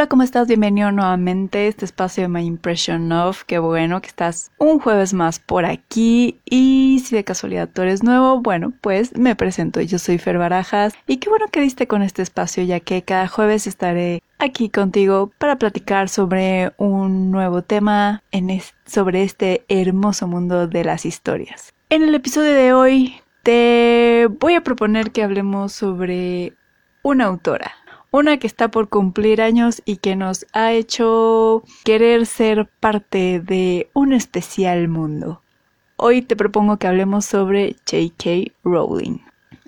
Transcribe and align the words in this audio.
Hola, 0.00 0.08
¿cómo 0.08 0.22
estás? 0.22 0.48
Bienvenido 0.48 0.90
nuevamente 0.92 1.58
a 1.58 1.64
este 1.66 1.84
espacio 1.84 2.22
de 2.22 2.28
My 2.28 2.42
Impression 2.42 3.12
of. 3.12 3.44
Qué 3.44 3.58
bueno 3.58 4.00
que 4.00 4.08
estás 4.08 4.50
un 4.56 4.78
jueves 4.78 5.12
más 5.12 5.40
por 5.40 5.66
aquí. 5.66 6.40
Y 6.46 7.02
si 7.04 7.14
de 7.14 7.22
casualidad 7.22 7.68
tú 7.68 7.82
eres 7.82 8.02
nuevo, 8.02 8.40
bueno, 8.40 8.72
pues 8.80 9.14
me 9.14 9.36
presento. 9.36 9.78
Yo 9.82 9.98
soy 9.98 10.16
Fer 10.16 10.38
Barajas. 10.38 10.94
Y 11.06 11.18
qué 11.18 11.28
bueno 11.28 11.48
que 11.52 11.60
diste 11.60 11.86
con 11.86 12.00
este 12.00 12.22
espacio, 12.22 12.64
ya 12.64 12.80
que 12.80 13.02
cada 13.02 13.28
jueves 13.28 13.66
estaré 13.66 14.22
aquí 14.38 14.70
contigo 14.70 15.32
para 15.36 15.56
platicar 15.56 16.08
sobre 16.08 16.72
un 16.78 17.30
nuevo 17.30 17.60
tema 17.60 18.22
sobre 18.86 19.22
este 19.22 19.66
hermoso 19.68 20.26
mundo 20.26 20.66
de 20.66 20.82
las 20.82 21.04
historias. 21.04 21.74
En 21.90 22.04
el 22.04 22.14
episodio 22.14 22.54
de 22.54 22.72
hoy 22.72 23.16
te 23.42 24.28
voy 24.40 24.54
a 24.54 24.62
proponer 24.62 25.10
que 25.10 25.22
hablemos 25.22 25.74
sobre 25.74 26.54
una 27.02 27.26
autora 27.26 27.72
una 28.12 28.38
que 28.38 28.46
está 28.46 28.70
por 28.70 28.88
cumplir 28.88 29.40
años 29.40 29.82
y 29.84 29.98
que 29.98 30.16
nos 30.16 30.46
ha 30.52 30.72
hecho 30.72 31.62
querer 31.84 32.26
ser 32.26 32.68
parte 32.80 33.40
de 33.40 33.88
un 33.94 34.12
especial 34.12 34.88
mundo. 34.88 35.42
Hoy 35.96 36.22
te 36.22 36.34
propongo 36.34 36.78
que 36.78 36.86
hablemos 36.86 37.24
sobre 37.24 37.76
J.K. 37.88 38.52
Rowling. 38.64 39.18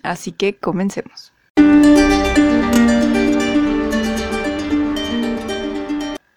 Así 0.02 0.32
que 0.32 0.56
comencemos. 0.56 1.32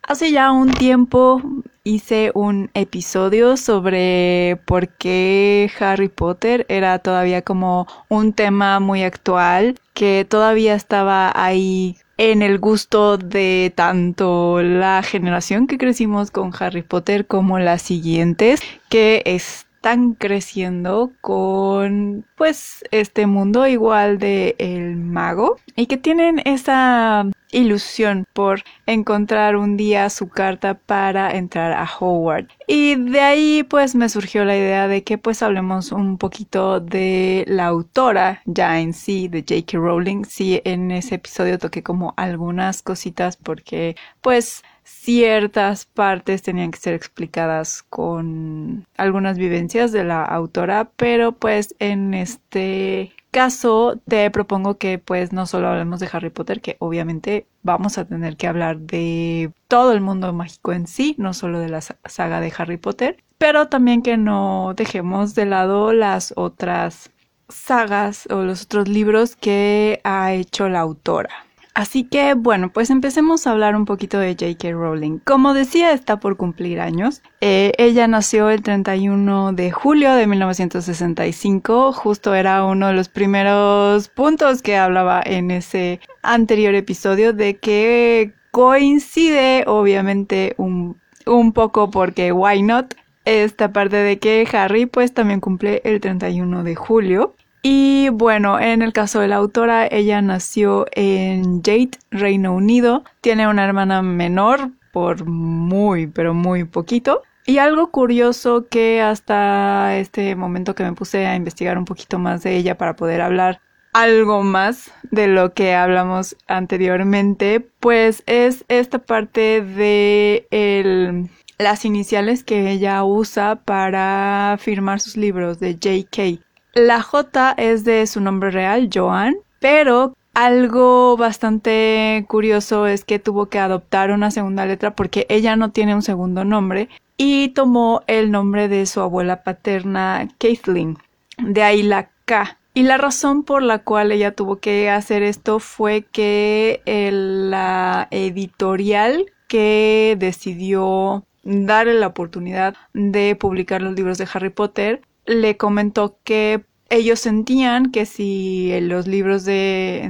Hace 0.04 0.32
ya 0.32 0.52
un 0.52 0.72
tiempo 0.72 1.42
hice 1.86 2.32
un 2.34 2.72
episodio 2.74 3.56
sobre 3.56 4.60
por 4.66 4.90
qué 4.90 5.72
Harry 5.80 6.10
Potter 6.10 6.66
era 6.68 7.00
todavía 7.00 7.44
como 7.44 7.88
un 8.10 8.34
tema 8.34 8.82
muy 8.82 9.04
actual, 9.04 9.80
que 9.94 10.26
todavía 10.28 10.74
estaba 10.74 11.32
ahí 11.34 11.98
en 12.18 12.42
el 12.42 12.60
gusto 12.60 13.18
de 13.18 13.72
tanto 13.76 14.62
la 14.62 15.04
generación 15.04 15.68
que 15.68 15.78
crecimos 15.78 16.32
con 16.32 16.52
Harry 16.60 16.82
Potter 16.82 17.28
como 17.28 17.60
las 17.60 17.84
siguientes, 17.84 18.62
que 18.90 19.22
están 19.24 20.16
creciendo 20.16 21.12
con 21.22 22.26
pues 22.36 22.84
este 22.90 23.28
mundo 23.28 23.68
igual 23.68 24.18
de 24.18 24.56
el 24.58 24.96
mago 24.98 25.58
y 25.76 25.86
que 25.86 25.98
tienen 25.98 26.42
esa 26.46 27.28
ilusión 27.56 28.26
por 28.34 28.64
encontrar 28.86 29.56
un 29.56 29.78
día 29.78 30.10
su 30.10 30.30
carta 30.30 30.76
para 30.76 31.36
entrar 31.36 31.72
a 31.72 31.88
Howard. 32.00 32.48
Y 32.68 32.96
de 32.96 33.22
ahí 33.22 33.64
pues 33.64 33.96
me 33.96 34.10
surgió 34.10 34.46
la 34.46 34.58
idea 34.58 34.88
de 34.88 35.04
que 35.04 35.18
pues 35.18 35.42
hablemos 35.42 35.92
un 35.92 36.18
poquito 36.18 36.80
de 36.80 37.46
la 37.48 37.68
autora 37.68 38.42
ya 38.46 38.80
en 38.80 38.94
sí, 38.94 39.28
de 39.28 39.40
J.K. 39.40 39.78
Rowling. 39.78 40.24
Sí, 40.26 40.62
en 40.66 40.92
ese 40.92 41.16
episodio 41.16 41.58
toqué 41.58 41.82
como 41.82 42.14
algunas 42.18 42.82
cositas 42.82 43.38
porque 43.38 43.96
pues 44.22 44.64
ciertas 44.84 45.86
partes 45.86 46.44
tenían 46.44 46.72
que 46.72 46.78
ser 46.78 46.94
explicadas 46.94 47.84
con 47.84 48.86
algunas 48.98 49.38
vivencias 49.38 49.92
de 49.92 50.04
la 50.04 50.24
autora, 50.24 50.92
pero 50.96 51.32
pues 51.32 51.76
en 51.80 52.14
este 52.14 53.12
caso 53.36 54.00
te 54.08 54.32
propongo 54.32 54.78
que 54.78 54.98
pues 54.98 55.34
no 55.34 55.46
solo 55.46 55.68
hablemos 55.68 56.00
de 56.00 56.08
Harry 56.10 56.30
Potter, 56.30 56.62
que 56.62 56.78
obviamente 56.80 57.46
vamos 57.64 57.98
a 57.98 58.06
tener 58.06 58.38
que 58.38 58.48
hablar 58.48 58.78
de 58.80 59.52
todo 59.68 59.92
el 59.92 60.00
mundo 60.00 60.32
mágico 60.32 60.72
en 60.72 60.88
sí, 60.88 61.16
no 61.18 61.34
solo 61.34 61.60
de 61.60 61.68
la 61.68 61.82
saga 61.82 62.40
de 62.40 62.54
Harry 62.58 62.78
Potter, 62.78 63.18
pero 63.38 63.68
también 63.68 64.02
que 64.04 64.16
no 64.16 64.74
dejemos 64.78 65.36
de 65.36 65.48
lado 65.48 65.92
las 65.92 66.34
otras 66.38 67.12
sagas 67.50 68.26
o 68.32 68.44
los 68.44 68.64
otros 68.64 68.88
libros 68.88 69.36
que 69.36 70.00
ha 70.06 70.32
hecho 70.32 70.70
la 70.70 70.80
autora. 70.80 71.46
Así 71.76 72.06
que 72.06 72.36
bueno, 72.36 72.72
pues 72.72 72.90
empecemos 72.90 73.46
a 73.46 73.52
hablar 73.52 73.76
un 73.76 73.84
poquito 73.84 74.18
de 74.18 74.32
J.K. 74.32 74.72
Rowling. 74.72 75.20
Como 75.26 75.54
decía, 75.54 75.92
está 75.92 76.22
por 76.22 76.38
cumplir 76.38 76.80
años. 76.80 77.22
Eh, 77.42 77.74
ella 77.78 78.08
nació 78.08 78.50
el 78.50 78.64
31 78.64 79.52
de 79.52 79.72
julio 79.72 80.14
de 80.14 80.26
1965. 80.26 81.92
Justo 81.92 82.34
era 82.34 82.64
uno 82.64 82.88
de 82.88 82.94
los 82.94 83.10
primeros 83.10 84.08
puntos 84.08 84.62
que 84.62 84.78
hablaba 84.78 85.22
en 85.24 85.52
ese 85.52 86.00
anterior 86.24 86.74
episodio 86.76 87.34
de 87.34 87.58
que 87.58 88.34
coincide 88.52 89.66
obviamente 89.68 90.56
un, 90.58 90.98
un 91.26 91.52
poco 91.52 91.92
porque 91.92 92.32
why 92.32 92.62
not 92.62 92.96
esta 93.26 93.74
parte 93.74 93.98
de 93.98 94.20
que 94.20 94.48
Harry 94.54 94.86
pues 94.86 95.14
también 95.14 95.42
cumple 95.42 95.82
el 95.84 96.00
31 96.00 96.64
de 96.64 96.76
julio. 96.76 97.35
Y 97.68 98.10
bueno, 98.10 98.60
en 98.60 98.84
el 98.84 98.94
caso 98.94 99.22
de 99.22 99.28
la 99.28 99.38
autora, 99.38 99.88
ella 99.90 100.22
nació 100.22 100.86
en 100.92 101.64
Jade, 101.64 101.98
Reino 102.12 102.54
Unido. 102.54 103.04
Tiene 103.22 103.48
una 103.48 103.66
hermana 103.66 104.04
menor 104.04 104.70
por 104.94 105.26
muy, 105.26 106.06
pero 106.06 106.36
muy 106.36 106.66
poquito. 106.66 107.24
Y 107.48 107.58
algo 107.58 107.90
curioso 107.90 108.68
que 108.70 109.02
hasta 109.02 109.98
este 109.98 110.36
momento 110.36 110.76
que 110.76 110.84
me 110.84 110.94
puse 110.94 111.26
a 111.26 111.36
investigar 111.36 111.80
un 111.80 111.86
poquito 111.86 112.20
más 112.20 112.44
de 112.44 112.56
ella 112.56 112.78
para 112.78 112.96
poder 112.96 113.22
hablar 113.22 113.60
algo 113.94 114.44
más 114.44 114.92
de 115.10 115.26
lo 115.26 115.56
que 115.56 115.74
hablamos 115.74 116.38
anteriormente, 116.46 117.62
pues 117.80 118.22
es 118.28 118.64
esta 118.68 119.00
parte 119.00 119.64
de 119.64 121.28
las 121.58 121.84
iniciales 121.84 122.44
que 122.44 122.70
ella 122.70 123.04
usa 123.04 123.56
para 123.56 124.56
firmar 124.60 125.00
sus 125.00 125.18
libros 125.18 125.60
de 125.60 125.74
JK. 125.74 126.46
La 126.76 127.02
J 127.02 127.54
es 127.58 127.86
de 127.86 128.06
su 128.06 128.20
nombre 128.20 128.52
real, 128.52 128.90
Joan, 128.94 129.38
pero 129.62 130.14
algo 130.34 131.16
bastante 131.16 132.26
curioso 132.28 132.86
es 132.86 133.06
que 133.06 133.18
tuvo 133.18 133.46
que 133.46 133.60
adoptar 133.60 134.12
una 134.12 134.30
segunda 134.30 134.66
letra 134.66 134.94
porque 134.94 135.26
ella 135.30 135.56
no 135.56 135.72
tiene 135.72 135.96
un 135.96 136.02
segundo 136.02 136.44
nombre 136.44 136.90
y 137.16 137.48
tomó 137.50 138.04
el 138.08 138.30
nombre 138.30 138.68
de 138.68 138.86
su 138.88 139.00
abuela 139.00 139.42
paterna, 139.42 140.28
Kathleen. 140.38 140.98
De 141.38 141.64
ahí 141.64 141.82
la 141.82 142.10
K. 142.26 142.58
Y 142.74 142.84
la 142.84 142.98
razón 142.98 143.44
por 143.44 143.64
la 143.64 143.80
cual 143.80 144.12
ella 144.12 144.36
tuvo 144.36 144.58
que 144.58 144.90
hacer 144.90 145.24
esto 145.24 145.60
fue 145.60 146.02
que 146.02 146.82
la 146.86 148.10
editorial 148.12 149.32
que 149.48 150.18
decidió 150.20 151.24
darle 151.44 151.94
la 151.94 152.08
oportunidad 152.08 152.76
de 152.94 153.38
publicar 153.38 153.82
los 153.82 153.96
libros 153.96 154.18
de 154.18 154.28
Harry 154.34 154.50
Potter 154.50 155.02
le 155.26 155.58
comentó 155.58 156.20
que 156.24 156.66
ellos 156.90 157.20
sentían 157.20 157.92
que 157.92 158.06
si 158.06 158.80
los 158.82 159.08
libros 159.08 159.44
de, 159.46 160.10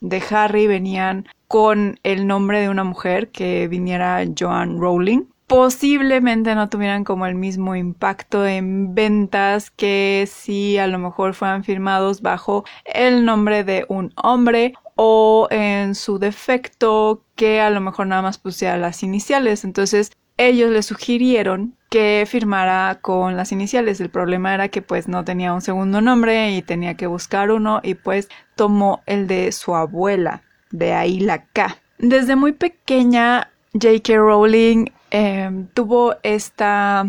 de 0.00 0.22
Harry 0.30 0.66
venían 0.66 1.28
con 1.46 1.98
el 2.02 2.26
nombre 2.26 2.60
de 2.60 2.68
una 2.68 2.84
mujer 2.84 3.30
que 3.30 3.68
viniera 3.68 4.24
Joan 4.38 4.78
Rowling, 4.78 5.24
posiblemente 5.50 6.54
no 6.54 6.68
tuvieran 6.68 7.02
como 7.02 7.26
el 7.26 7.34
mismo 7.34 7.74
impacto 7.74 8.46
en 8.46 8.94
ventas 8.94 9.72
que 9.72 10.28
si 10.30 10.78
a 10.78 10.86
lo 10.86 11.00
mejor 11.00 11.34
fueran 11.34 11.64
firmados 11.64 12.22
bajo 12.22 12.64
el 12.84 13.24
nombre 13.24 13.64
de 13.64 13.84
un 13.88 14.12
hombre 14.14 14.74
o 14.94 15.48
en 15.50 15.96
su 15.96 16.20
defecto 16.20 17.24
que 17.34 17.60
a 17.60 17.70
lo 17.70 17.80
mejor 17.80 18.06
nada 18.06 18.22
más 18.22 18.38
pusiera 18.38 18.76
las 18.76 19.02
iniciales. 19.02 19.64
Entonces 19.64 20.12
ellos 20.40 20.70
le 20.70 20.82
sugirieron 20.82 21.74
que 21.90 22.24
firmara 22.26 22.98
con 23.02 23.36
las 23.36 23.52
iniciales. 23.52 24.00
El 24.00 24.08
problema 24.08 24.54
era 24.54 24.68
que 24.68 24.80
pues 24.80 25.06
no 25.06 25.22
tenía 25.22 25.52
un 25.52 25.60
segundo 25.60 26.00
nombre 26.00 26.52
y 26.52 26.62
tenía 26.62 26.94
que 26.94 27.06
buscar 27.06 27.50
uno 27.50 27.80
y 27.82 27.94
pues 27.94 28.30
tomó 28.56 29.02
el 29.04 29.26
de 29.26 29.52
su 29.52 29.74
abuela, 29.74 30.42
de 30.70 30.94
ahí 30.94 31.20
la 31.20 31.44
K. 31.44 31.76
Desde 31.98 32.36
muy 32.36 32.52
pequeña 32.52 33.50
J.K. 33.74 34.16
Rowling 34.16 34.86
em, 35.10 35.66
tuvo 35.74 36.16
esta 36.22 37.06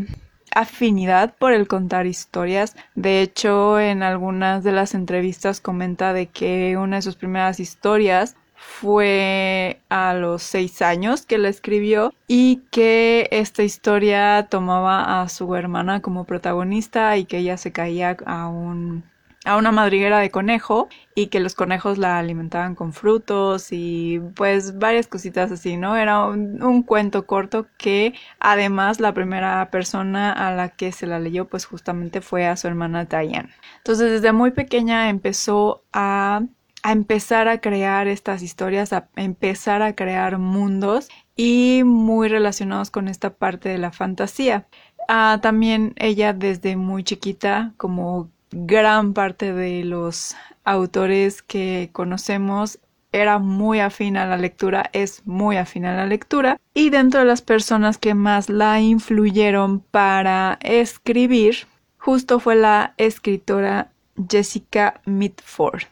afinidad 0.53 1.33
por 1.39 1.53
el 1.53 1.69
contar 1.69 2.07
historias. 2.07 2.75
De 2.95 3.21
hecho, 3.21 3.79
en 3.79 4.03
algunas 4.03 4.65
de 4.65 4.73
las 4.73 4.93
entrevistas 4.93 5.61
comenta 5.61 6.11
de 6.11 6.27
que 6.27 6.75
una 6.75 6.97
de 6.97 7.01
sus 7.01 7.15
primeras 7.15 7.61
historias 7.61 8.35
fue 8.61 9.81
a 9.89 10.13
los 10.13 10.43
seis 10.43 10.83
años 10.83 11.25
que 11.25 11.39
la 11.39 11.49
escribió 11.49 12.13
y 12.27 12.61
que 12.69 13.27
esta 13.31 13.63
historia 13.63 14.47
tomaba 14.49 15.21
a 15.21 15.29
su 15.29 15.55
hermana 15.55 16.01
como 16.01 16.25
protagonista 16.25 17.17
y 17.17 17.25
que 17.25 17.39
ella 17.39 17.57
se 17.57 17.71
caía 17.71 18.17
a 18.25 18.47
un 18.47 19.03
a 19.43 19.57
una 19.57 19.71
madriguera 19.71 20.19
de 20.19 20.29
conejo 20.29 20.87
y 21.15 21.27
que 21.27 21.39
los 21.39 21.55
conejos 21.55 21.97
la 21.97 22.19
alimentaban 22.19 22.75
con 22.75 22.93
frutos 22.93 23.69
y 23.71 24.21
pues 24.35 24.77
varias 24.77 25.07
cositas 25.07 25.51
así, 25.51 25.77
¿no? 25.77 25.97
Era 25.97 26.25
un, 26.25 26.61
un, 26.61 26.83
cuento 26.83 27.25
corto 27.25 27.65
que 27.79 28.13
además 28.39 28.99
la 28.99 29.15
primera 29.15 29.71
persona 29.71 30.31
a 30.31 30.53
la 30.53 30.69
que 30.69 30.91
se 30.91 31.07
la 31.07 31.19
leyó 31.19 31.47
pues 31.47 31.65
justamente 31.65 32.21
fue 32.21 32.45
a 32.45 32.55
su 32.55 32.67
hermana 32.67 33.05
Diane. 33.05 33.49
Entonces 33.77 34.11
desde 34.11 34.31
muy 34.31 34.51
pequeña 34.51 35.09
empezó 35.09 35.83
a 35.91 36.41
a 36.83 36.91
empezar 36.91 37.47
a 37.47 37.61
crear 37.61 38.07
estas 38.07 38.41
historias, 38.41 38.93
a 38.93 39.09
empezar 39.15 39.81
a 39.81 39.95
crear 39.95 40.37
mundos 40.37 41.09
y 41.35 41.83
muy 41.85 42.27
relacionados 42.27 42.91
con 42.91 43.07
esta 43.07 43.33
parte 43.33 43.69
de 43.69 43.77
la 43.77 43.91
fantasía. 43.91 44.67
Ah, 45.07 45.39
también 45.41 45.93
ella 45.97 46.33
desde 46.33 46.75
muy 46.75 47.03
chiquita, 47.03 47.73
como 47.77 48.29
gran 48.51 49.13
parte 49.13 49.53
de 49.53 49.83
los 49.83 50.35
autores 50.63 51.41
que 51.41 51.89
conocemos, 51.91 52.79
era 53.13 53.39
muy 53.39 53.79
afín 53.79 54.15
a 54.15 54.25
la 54.25 54.37
lectura, 54.37 54.89
es 54.93 55.25
muy 55.25 55.57
afín 55.57 55.85
a 55.85 55.95
la 55.95 56.05
lectura. 56.05 56.57
Y 56.73 56.89
dentro 56.91 57.19
de 57.19 57.25
las 57.25 57.41
personas 57.41 57.97
que 57.97 58.13
más 58.13 58.49
la 58.49 58.79
influyeron 58.79 59.81
para 59.81 60.57
escribir, 60.61 61.67
justo 61.97 62.39
fue 62.39 62.55
la 62.55 62.93
escritora 62.97 63.91
Jessica 64.29 65.01
Mitford 65.05 65.83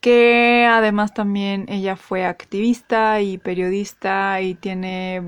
que 0.00 0.66
además 0.70 1.14
también 1.14 1.66
ella 1.68 1.96
fue 1.96 2.24
activista 2.24 3.20
y 3.20 3.38
periodista 3.38 4.40
y 4.40 4.54
tiene 4.54 5.22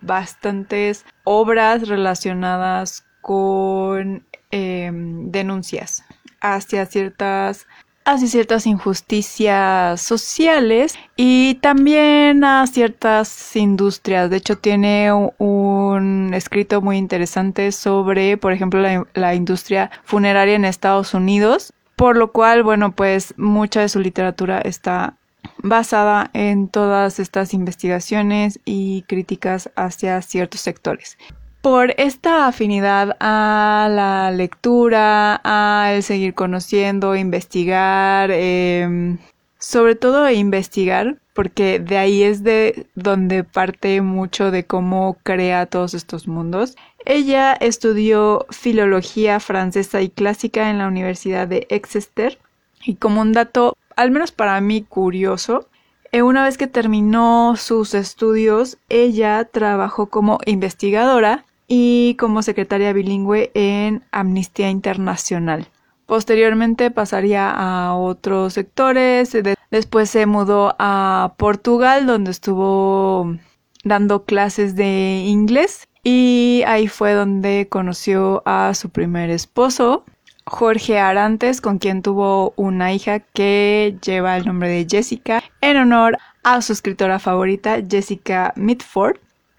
bastantes 0.00 1.04
obras 1.24 1.88
relacionadas 1.88 3.04
con 3.20 4.24
em, 4.50 5.30
denuncias 5.30 6.04
hacia 6.40 6.86
ciertas 6.86 7.66
hacia 8.06 8.28
ciertas 8.28 8.66
injusticias 8.66 10.00
sociales 10.00 10.94
y 11.16 11.54
también 11.62 12.44
a 12.44 12.66
ciertas 12.66 13.56
industrias. 13.56 14.28
De 14.28 14.36
hecho, 14.36 14.58
tiene 14.58 15.10
un 15.38 16.32
escrito 16.34 16.82
muy 16.82 16.98
interesante 16.98 17.72
sobre, 17.72 18.36
por 18.36 18.52
ejemplo, 18.52 18.80
la, 18.80 19.06
la 19.14 19.34
industria 19.34 19.90
funeraria 20.04 20.54
en 20.54 20.66
Estados 20.66 21.14
Unidos 21.14 21.72
por 21.96 22.16
lo 22.16 22.32
cual, 22.32 22.62
bueno, 22.62 22.92
pues 22.92 23.34
mucha 23.36 23.80
de 23.80 23.88
su 23.88 24.00
literatura 24.00 24.60
está 24.60 25.16
basada 25.58 26.30
en 26.32 26.68
todas 26.68 27.20
estas 27.20 27.54
investigaciones 27.54 28.60
y 28.64 29.02
críticas 29.02 29.70
hacia 29.76 30.20
ciertos 30.22 30.60
sectores. 30.60 31.18
Por 31.60 31.94
esta 31.96 32.46
afinidad 32.46 33.16
a 33.20 33.88
la 33.90 34.30
lectura, 34.30 35.36
al 35.36 36.02
seguir 36.02 36.34
conociendo, 36.34 37.16
investigar, 37.16 38.30
em, 38.30 39.18
sobre 39.64 39.94
todo 39.94 40.30
investigar, 40.30 41.16
porque 41.32 41.78
de 41.78 41.96
ahí 41.96 42.22
es 42.22 42.44
de 42.44 42.86
donde 42.94 43.44
parte 43.44 44.02
mucho 44.02 44.50
de 44.50 44.66
cómo 44.66 45.16
crea 45.22 45.64
todos 45.64 45.94
estos 45.94 46.28
mundos. 46.28 46.76
Ella 47.06 47.54
estudió 47.54 48.44
filología 48.50 49.40
francesa 49.40 50.02
y 50.02 50.10
clásica 50.10 50.68
en 50.68 50.76
la 50.76 50.86
Universidad 50.86 51.48
de 51.48 51.66
Exeter 51.70 52.38
y 52.84 52.96
como 52.96 53.22
un 53.22 53.32
dato, 53.32 53.74
al 53.96 54.10
menos 54.10 54.32
para 54.32 54.60
mí 54.60 54.82
curioso, 54.82 55.66
eh, 56.12 56.20
una 56.20 56.44
vez 56.44 56.58
que 56.58 56.66
terminó 56.66 57.56
sus 57.56 57.94
estudios, 57.94 58.76
ella 58.90 59.48
trabajó 59.50 60.10
como 60.10 60.40
investigadora 60.44 61.46
y 61.66 62.16
como 62.16 62.42
secretaria 62.42 62.92
bilingüe 62.92 63.50
en 63.54 64.04
Amnistía 64.12 64.68
Internacional. 64.68 65.68
Posteriormente 66.06 66.90
pasaría 66.90 67.50
a 67.50 67.94
otros 67.94 68.52
sectores, 68.52 69.36
después 69.70 70.10
se 70.10 70.26
mudó 70.26 70.76
a 70.78 71.34
Portugal 71.38 72.06
donde 72.06 72.30
estuvo 72.30 73.36
dando 73.84 74.24
clases 74.24 74.76
de 74.76 75.24
inglés 75.26 75.88
y 76.02 76.62
ahí 76.66 76.88
fue 76.88 77.14
donde 77.14 77.68
conoció 77.70 78.42
a 78.44 78.74
su 78.74 78.90
primer 78.90 79.30
esposo, 79.30 80.04
Jorge 80.46 80.98
Arantes, 80.98 81.62
con 81.62 81.78
quien 81.78 82.02
tuvo 82.02 82.52
una 82.56 82.92
hija 82.92 83.20
que 83.20 83.96
lleva 84.04 84.36
el 84.36 84.44
nombre 84.44 84.68
de 84.68 84.86
Jessica, 84.88 85.42
en 85.62 85.78
honor 85.78 86.18
a 86.42 86.60
su 86.60 86.74
escritora 86.74 87.18
favorita, 87.18 87.78
Jessica 87.88 88.52
Mitford. 88.56 89.16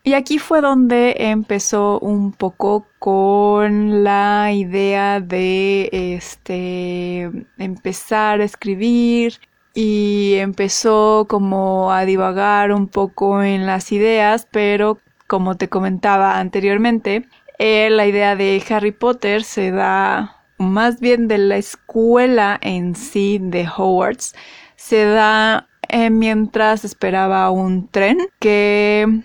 Y 0.08 0.14
aquí 0.14 0.38
fue 0.38 0.62
donde 0.62 1.16
empezó 1.18 2.00
un 2.00 2.32
poco 2.32 2.86
con 3.00 4.04
la 4.04 4.52
idea 4.54 5.20
de 5.20 5.90
este 5.92 7.32
empezar 7.58 8.40
a 8.40 8.44
escribir 8.44 9.40
y 9.74 10.36
empezó 10.36 11.26
como 11.28 11.92
a 11.92 12.06
divagar 12.06 12.72
un 12.72 12.88
poco 12.88 13.42
en 13.42 13.66
las 13.66 13.92
ideas, 13.92 14.48
pero 14.52 15.00
como 15.26 15.58
te 15.58 15.70
comentaba 15.70 16.38
anteriormente, 16.38 17.28
eh, 17.58 17.90
la 17.90 18.06
idea 18.06 18.36
de 18.36 18.64
Harry 18.70 18.92
Potter 18.92 19.44
se 19.44 19.72
da 19.72 20.44
más 20.60 21.00
bien 21.00 21.28
de 21.28 21.40
la 21.40 21.58
escuela 21.58 22.60
en 22.62 22.94
sí 22.94 23.40
de 23.42 23.68
Hogwarts, 23.68 24.36
se 24.76 25.04
da 25.06 25.68
eh, 25.90 26.12
mientras 26.12 26.86
esperaba 26.86 27.50
un 27.50 27.88
tren 27.88 28.20
que 28.40 29.24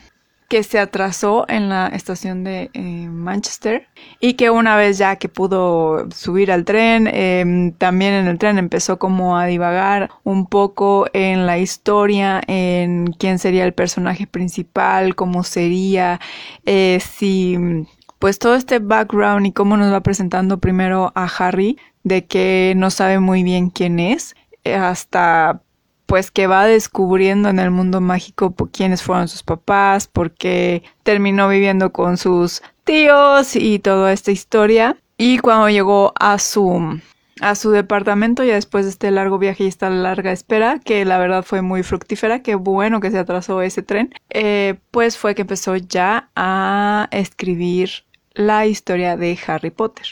que 0.51 0.65
se 0.65 0.81
atrasó 0.81 1.45
en 1.49 1.69
la 1.69 1.87
estación 1.87 2.43
de 2.43 2.71
eh, 2.75 2.81
Manchester 3.09 3.87
y 4.19 4.35
que 4.35 4.51
una 4.51 4.75
vez 4.75 4.99
ya 4.99 5.15
que 5.15 5.29
pudo 5.29 6.11
subir 6.11 6.51
al 6.51 6.65
tren, 6.65 7.07
em, 7.07 7.71
también 7.71 8.15
en 8.15 8.27
el 8.27 8.37
tren 8.37 8.59
empezó 8.59 8.99
como 8.99 9.39
a 9.39 9.47
divagar 9.47 10.11
un 10.25 10.47
poco 10.47 11.07
en 11.13 11.47
la 11.47 11.59
historia, 11.59 12.43
en 12.49 13.15
quién 13.17 13.39
sería 13.39 13.65
el 13.65 13.75
personaje 13.75 14.27
principal, 14.27 15.15
cómo 15.15 15.45
sería, 15.45 16.21
eh, 16.67 16.99
si 17.01 17.57
pues 18.19 18.41
todo 18.41 18.57
este 18.57 18.81
background 18.81 19.47
y 19.47 19.53
cómo 19.53 19.77
nos 19.77 19.93
va 19.93 20.01
presentando 20.01 20.59
primero 20.59 21.13
a 21.15 21.27
Harry, 21.27 21.79
de 22.03 22.27
que 22.27 22.75
no 22.77 22.91
sabe 22.91 23.21
muy 23.21 23.45
bien 23.45 23.71
quién 23.71 24.01
es, 24.01 24.35
eh, 24.65 24.75
hasta 24.75 25.63
pues 26.11 26.33
que 26.33 26.49
va 26.49 26.67
descubriendo 26.67 27.51
en 27.51 27.61
el 27.61 27.71
mundo 27.71 28.01
mágico 28.01 28.53
quiénes 28.73 29.01
fueron 29.01 29.29
sus 29.29 29.45
papás, 29.45 30.09
por 30.09 30.33
qué 30.33 30.83
terminó 31.05 31.49
viviendo 31.49 31.93
con 31.93 32.17
sus 32.17 32.63
tíos 32.83 33.55
y 33.55 33.79
toda 33.79 34.13
esta 34.13 34.33
historia. 34.33 34.97
Y 35.17 35.39
cuando 35.39 35.71
llegó 35.71 36.13
a 36.19 36.41
su 36.41 36.99
a 37.41 37.55
su 37.55 37.71
departamento 37.71 38.43
ya 38.43 38.55
después 38.55 38.87
de 38.87 38.91
este 38.91 39.13
largo 39.13 39.39
viaje 39.39 39.63
y 39.63 39.69
esta 39.69 39.89
larga 39.89 40.33
espera, 40.33 40.81
que 40.81 41.05
la 41.05 41.17
verdad 41.17 41.45
fue 41.45 41.63
muy 41.63 41.85
fructífera, 41.85 42.43
qué 42.43 42.57
bueno 42.57 42.99
que 42.99 43.13
se 43.13 43.19
atrasó 43.19 43.63
ese 43.63 43.83
tren, 43.83 44.13
eh, 44.31 44.81
pues 44.91 45.17
fue 45.17 45.37
que 45.37 45.43
empezó 45.43 45.77
ya 45.77 46.29
a 46.35 47.07
escribir 47.13 47.91
la 48.35 48.67
historia 48.67 49.17
de 49.17 49.39
Harry 49.47 49.71
Potter. 49.71 50.07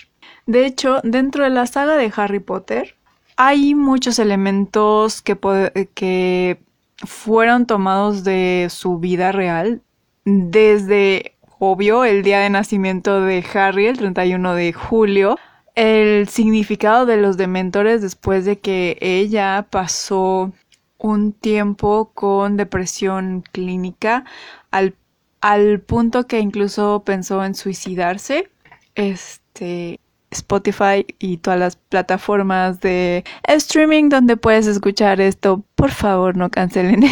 De 0.46 0.64
hecho, 0.64 1.00
dentro 1.02 1.42
de 1.42 1.50
la 1.50 1.66
saga 1.66 1.96
de 1.96 2.12
Harry 2.14 2.38
Potter, 2.38 2.97
hay 3.40 3.76
muchos 3.76 4.18
elementos 4.18 5.22
que, 5.22 6.58
fueron 7.06 7.66
tomados 7.66 8.24
de 8.24 8.66
su 8.68 8.98
vida 8.98 9.30
real, 9.30 9.80
desde, 10.24 11.36
obvio, 11.60 12.04
el 12.04 12.24
día 12.24 12.40
de 12.40 12.50
nacimiento 12.50 13.20
de 13.20 13.44
Harry, 13.54 13.86
el 13.86 13.96
31 13.96 14.54
de 14.54 14.72
julio, 14.72 15.38
el 15.76 16.28
significado 16.28 17.06
de 17.06 17.18
los 17.18 17.36
dementores 17.36 18.02
después 18.02 18.44
de 18.44 18.58
que 18.58 18.98
ella 19.00 19.68
pasó 19.70 20.52
un 20.98 21.32
tiempo 21.32 22.10
con 22.14 22.56
depresión 22.56 23.44
clínica 23.52 24.24
al 24.72 25.80
punto 25.86 26.26
que 26.26 26.40
incluso 26.40 27.04
pensó 27.06 27.44
en 27.44 27.54
suicidarse. 27.54 28.50
Este, 28.96 30.00
Spotify 30.30 31.06
y 31.18 31.38
todas 31.38 31.58
las 31.58 31.76
plataformas 31.76 32.80
de 32.80 33.24
streaming 33.44 34.08
donde 34.08 34.36
puedes 34.36 34.66
escuchar 34.66 35.20
esto, 35.20 35.64
por 35.74 35.90
favor 35.90 36.36
no 36.36 36.50
cancelen 36.50 37.04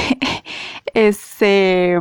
ese, 0.95 1.99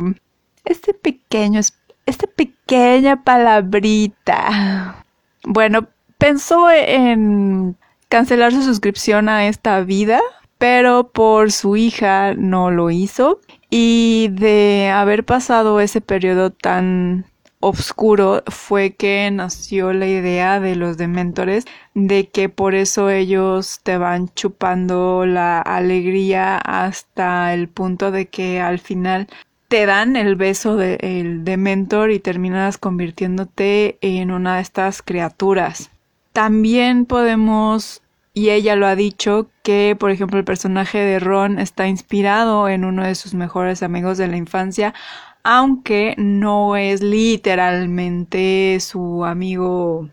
este 0.64 0.94
pequeño, 0.94 1.60
esta 2.06 2.26
pequeña 2.26 3.22
palabrita. 3.24 5.04
Bueno, 5.44 5.88
pensó 6.18 6.70
en 6.70 7.76
cancelar 8.08 8.52
su 8.52 8.62
suscripción 8.62 9.28
a 9.28 9.46
esta 9.48 9.80
vida, 9.80 10.20
pero 10.58 11.08
por 11.08 11.52
su 11.52 11.76
hija 11.76 12.34
no 12.34 12.70
lo 12.70 12.90
hizo 12.90 13.40
y 13.70 14.28
de 14.32 14.90
haber 14.92 15.24
pasado 15.24 15.80
ese 15.80 16.00
periodo 16.00 16.50
tan 16.50 17.26
oscuro 17.60 18.42
fue 18.46 18.94
que 18.94 19.30
nació 19.30 19.92
la 19.92 20.06
idea 20.06 20.60
de 20.60 20.76
los 20.76 20.96
dementores 20.96 21.64
de 21.94 22.28
que 22.28 22.48
por 22.48 22.74
eso 22.74 23.10
ellos 23.10 23.80
te 23.82 23.98
van 23.98 24.28
chupando 24.34 25.26
la 25.26 25.60
alegría 25.60 26.58
hasta 26.58 27.54
el 27.54 27.68
punto 27.68 28.10
de 28.10 28.26
que 28.26 28.60
al 28.60 28.78
final 28.78 29.28
te 29.68 29.86
dan 29.86 30.16
el 30.16 30.36
beso 30.36 30.76
del 30.76 31.44
dementor 31.44 32.10
y 32.12 32.20
terminas 32.20 32.78
convirtiéndote 32.78 33.98
en 34.00 34.30
una 34.30 34.56
de 34.56 34.62
estas 34.62 35.02
criaturas. 35.02 35.90
También 36.32 37.06
podemos 37.06 38.02
y 38.38 38.50
ella 38.50 38.76
lo 38.76 38.86
ha 38.86 38.94
dicho 38.96 39.48
que, 39.62 39.96
por 39.98 40.10
ejemplo, 40.10 40.38
el 40.38 40.44
personaje 40.44 40.98
de 40.98 41.18
Ron 41.18 41.58
está 41.58 41.88
inspirado 41.88 42.68
en 42.68 42.84
uno 42.84 43.02
de 43.02 43.14
sus 43.14 43.32
mejores 43.32 43.82
amigos 43.82 44.18
de 44.18 44.28
la 44.28 44.36
infancia, 44.36 44.92
aunque 45.48 46.16
no 46.18 46.74
es 46.74 47.02
literalmente 47.02 48.78
su 48.80 49.24
amigo, 49.24 50.08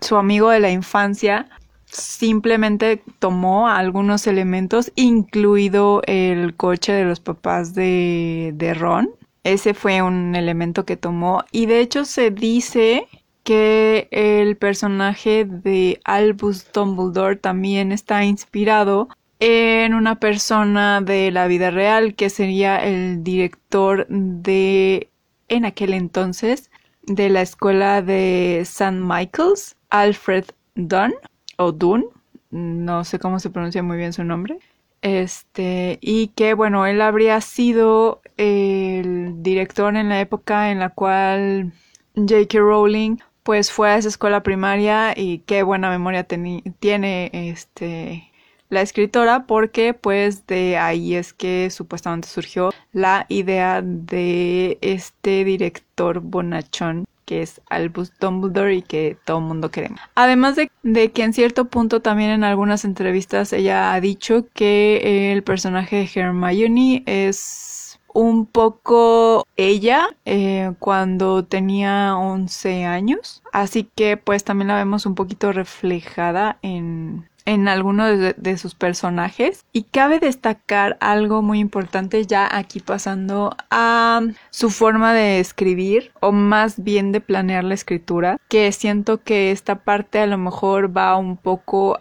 su 0.00 0.16
amigo 0.16 0.48
de 0.48 0.60
la 0.60 0.70
infancia, 0.70 1.46
simplemente 1.84 3.02
tomó 3.18 3.68
algunos 3.68 4.26
elementos, 4.26 4.90
incluido 4.94 6.00
el 6.06 6.56
coche 6.56 6.94
de 6.94 7.04
los 7.04 7.20
papás 7.20 7.74
de, 7.74 8.52
de 8.54 8.72
Ron. 8.72 9.10
Ese 9.44 9.74
fue 9.74 10.00
un 10.00 10.34
elemento 10.34 10.86
que 10.86 10.96
tomó 10.96 11.44
y 11.52 11.66
de 11.66 11.80
hecho 11.80 12.06
se 12.06 12.30
dice 12.30 13.08
que 13.44 14.08
el 14.10 14.56
personaje 14.56 15.44
de 15.44 16.00
Albus 16.04 16.72
Dumbledore 16.72 17.36
también 17.36 17.92
está 17.92 18.24
inspirado 18.24 19.10
en 19.40 19.94
una 19.94 20.18
persona 20.18 21.00
de 21.00 21.30
la 21.30 21.46
vida 21.46 21.70
real 21.70 22.14
que 22.14 22.30
sería 22.30 22.84
el 22.84 23.22
director 23.22 24.06
de 24.08 25.10
en 25.48 25.64
aquel 25.64 25.94
entonces 25.94 26.70
de 27.02 27.30
la 27.30 27.42
escuela 27.42 28.02
de 28.02 28.60
St. 28.60 28.92
Michael's, 29.00 29.76
Alfred 29.90 30.44
Dunn 30.74 31.14
o 31.56 31.72
Dunn, 31.72 32.06
no 32.50 33.04
sé 33.04 33.18
cómo 33.18 33.38
se 33.40 33.50
pronuncia 33.50 33.82
muy 33.82 33.96
bien 33.96 34.12
su 34.12 34.24
nombre. 34.24 34.58
Este, 35.00 35.98
y 36.00 36.28
que 36.28 36.54
bueno, 36.54 36.84
él 36.86 37.00
habría 37.00 37.40
sido 37.40 38.20
el 38.36 39.42
director 39.42 39.96
en 39.96 40.08
la 40.08 40.20
época 40.20 40.70
en 40.72 40.80
la 40.80 40.90
cual 40.90 41.72
J.K. 42.16 42.58
Rowling 42.58 43.18
pues 43.44 43.70
fue 43.70 43.90
a 43.90 43.96
esa 43.96 44.08
escuela 44.08 44.42
primaria 44.42 45.14
y 45.16 45.38
qué 45.40 45.62
buena 45.62 45.88
memoria 45.88 46.24
tiene 46.24 47.30
este 47.32 48.30
la 48.70 48.82
escritora 48.82 49.46
porque 49.46 49.94
pues 49.94 50.46
de 50.46 50.76
ahí 50.76 51.14
es 51.14 51.32
que 51.32 51.70
supuestamente 51.70 52.28
surgió 52.28 52.70
la 52.92 53.26
idea 53.28 53.82
de 53.82 54.78
este 54.80 55.44
director 55.44 56.20
bonachón 56.20 57.06
que 57.24 57.42
es 57.42 57.60
Albus 57.68 58.10
Dumbledore 58.20 58.76
y 58.76 58.80
que 58.80 59.18
todo 59.26 59.38
el 59.38 59.44
mundo 59.44 59.70
queremos. 59.70 60.00
Además 60.14 60.56
de, 60.56 60.70
de, 60.82 61.12
que 61.12 61.24
en 61.24 61.34
cierto 61.34 61.66
punto 61.66 62.00
también 62.00 62.30
en 62.30 62.42
algunas 62.42 62.86
entrevistas 62.86 63.52
ella 63.52 63.92
ha 63.92 64.00
dicho 64.00 64.46
que 64.54 65.32
el 65.32 65.42
personaje 65.42 65.96
de 65.96 66.20
Hermione 66.20 67.02
es 67.04 67.78
un 68.14 68.46
poco 68.46 69.46
ella 69.56 70.08
eh, 70.24 70.72
cuando 70.78 71.44
tenía 71.44 72.16
11 72.16 72.84
años. 72.84 73.42
Así 73.52 73.88
que 73.94 74.16
pues 74.16 74.42
también 74.42 74.68
la 74.68 74.76
vemos 74.76 75.06
un 75.06 75.14
poquito 75.14 75.52
reflejada 75.52 76.58
en, 76.62 77.28
en 77.48 77.66
alguno 77.66 78.06
de, 78.06 78.58
sus 78.58 78.74
personajes. 78.74 79.64
Y 79.72 79.84
cabe 79.84 80.18
destacar 80.18 80.98
algo 81.00 81.40
muy 81.40 81.60
importante 81.60 82.26
ya 82.26 82.46
aquí 82.50 82.80
pasando 82.80 83.56
a 83.70 84.20
su 84.50 84.68
forma 84.68 85.14
de 85.14 85.40
escribir 85.40 86.12
o 86.20 86.30
más 86.30 86.82
bien 86.82 87.10
de 87.10 87.22
planear 87.22 87.64
la 87.64 87.72
escritura, 87.72 88.36
que 88.48 88.70
siento 88.72 89.22
que 89.22 89.50
esta 89.50 89.76
parte 89.76 90.20
a 90.20 90.26
lo 90.26 90.36
mejor 90.36 90.94
va 90.94 91.16
un 91.16 91.38
poco 91.38 91.98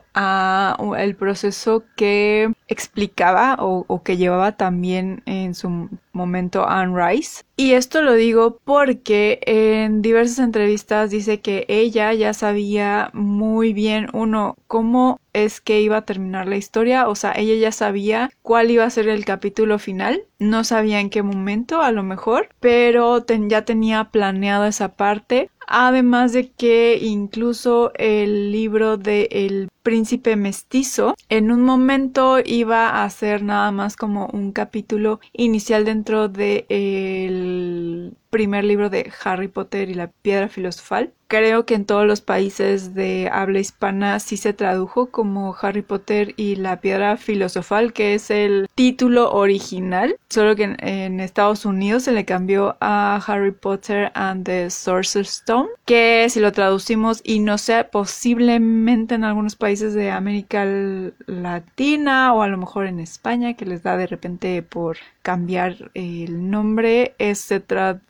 el 0.97 1.15
proceso 1.15 1.83
que 1.95 2.51
explicaba 2.67 3.55
o, 3.59 3.85
o 3.87 4.03
que 4.03 4.17
llevaba 4.17 4.57
también 4.57 5.21
en 5.25 5.55
su 5.55 5.89
momento 6.11 6.67
Anne 6.67 6.93
Rice. 6.95 7.43
Y 7.55 7.73
esto 7.73 8.01
lo 8.01 8.13
digo 8.13 8.59
porque 8.63 9.39
en 9.45 10.01
diversas 10.01 10.39
entrevistas 10.39 11.09
dice 11.09 11.39
que 11.39 11.65
ella 11.69 12.13
ya 12.13 12.33
sabía 12.33 13.09
muy 13.13 13.73
bien, 13.73 14.07
uno, 14.13 14.55
cómo 14.67 15.19
es 15.33 15.61
que 15.61 15.81
iba 15.81 15.97
a 15.97 16.05
terminar 16.05 16.47
la 16.47 16.57
historia, 16.57 17.07
o 17.07 17.15
sea, 17.15 17.33
ella 17.35 17.55
ya 17.55 17.71
sabía 17.71 18.31
cuál 18.41 18.71
iba 18.71 18.83
a 18.83 18.89
ser 18.89 19.07
el 19.07 19.23
capítulo 19.23 19.77
final, 19.79 20.23
no 20.39 20.63
sabía 20.63 20.99
en 20.99 21.09
qué 21.09 21.21
momento 21.21 21.81
a 21.81 21.91
lo 21.91 22.03
mejor, 22.03 22.49
pero 22.59 23.23
ya 23.25 23.63
tenía 23.63 24.05
planeado 24.05 24.65
esa 24.65 24.95
parte 24.95 25.51
Además 25.67 26.31
de 26.31 26.49
que 26.51 26.97
incluso 27.01 27.91
el 27.95 28.51
libro 28.53 28.97
de 28.97 29.27
El 29.31 29.69
príncipe 29.83 30.35
mestizo 30.35 31.15
en 31.29 31.51
un 31.51 31.63
momento 31.63 32.39
iba 32.43 33.03
a 33.03 33.09
ser 33.09 33.43
nada 33.43 33.71
más 33.71 33.95
como 33.97 34.27
un 34.27 34.53
capítulo 34.53 35.19
inicial 35.33 35.85
dentro 35.85 36.29
del 36.29 36.65
el 36.69 38.17
primer 38.29 38.63
libro 38.63 38.89
de 38.89 39.11
Harry 39.23 39.47
Potter 39.47 39.89
y 39.89 39.93
la 39.93 40.07
piedra 40.07 40.49
filosofal. 40.49 41.13
Creo 41.29 41.65
que 41.65 41.75
en 41.75 41.83
todos 41.83 42.07
los 42.07 42.21
países 42.21 42.93
de 42.93 43.29
habla 43.29 43.59
hispana 43.59 44.19
sí 44.21 44.37
se 44.37 44.53
tradujo 44.53 45.07
como 45.07 45.53
Harry 45.61 45.81
Potter 45.81 46.33
y 46.37 46.55
la 46.55 46.79
piedra 46.79 47.17
filosofal, 47.17 47.91
que 47.91 48.13
es 48.13 48.31
el 48.31 48.69
título 48.75 49.31
original, 49.33 50.15
solo 50.29 50.55
que 50.55 50.75
en, 50.79 51.19
Estados 51.19 51.65
Unidos 51.65 52.03
se 52.03 52.13
le 52.13 52.23
cambió 52.23 52.77
a 52.79 53.21
Harry 53.27 53.51
Potter 53.51 54.09
and 54.13 54.45
the 54.45 54.69
Sorcerer's 54.69 55.29
Stone, 55.29 55.67
que 55.83 56.27
si 56.29 56.39
lo 56.39 56.53
traducimos 56.53 57.19
y 57.25 57.39
no 57.39 57.57
sé, 57.57 57.83
posiblemente 57.83 59.15
en 59.15 59.25
algunos 59.25 59.57
países 59.57 59.93
de 59.93 60.11
América 60.11 60.65
Latina 61.25 62.33
o 62.33 62.41
a 62.41 62.47
lo 62.47 62.57
mejor 62.57 62.85
en 62.85 63.01
España, 63.01 63.55
que 63.55 63.65
les 63.65 63.83
da 63.83 63.97
de 63.97 64.07
repente 64.07 64.61
por 64.63 64.95
cambiar 65.23 65.91
el 65.93 66.49
nombre, 66.49 67.15
se 67.33 67.59
trata 67.59 68.01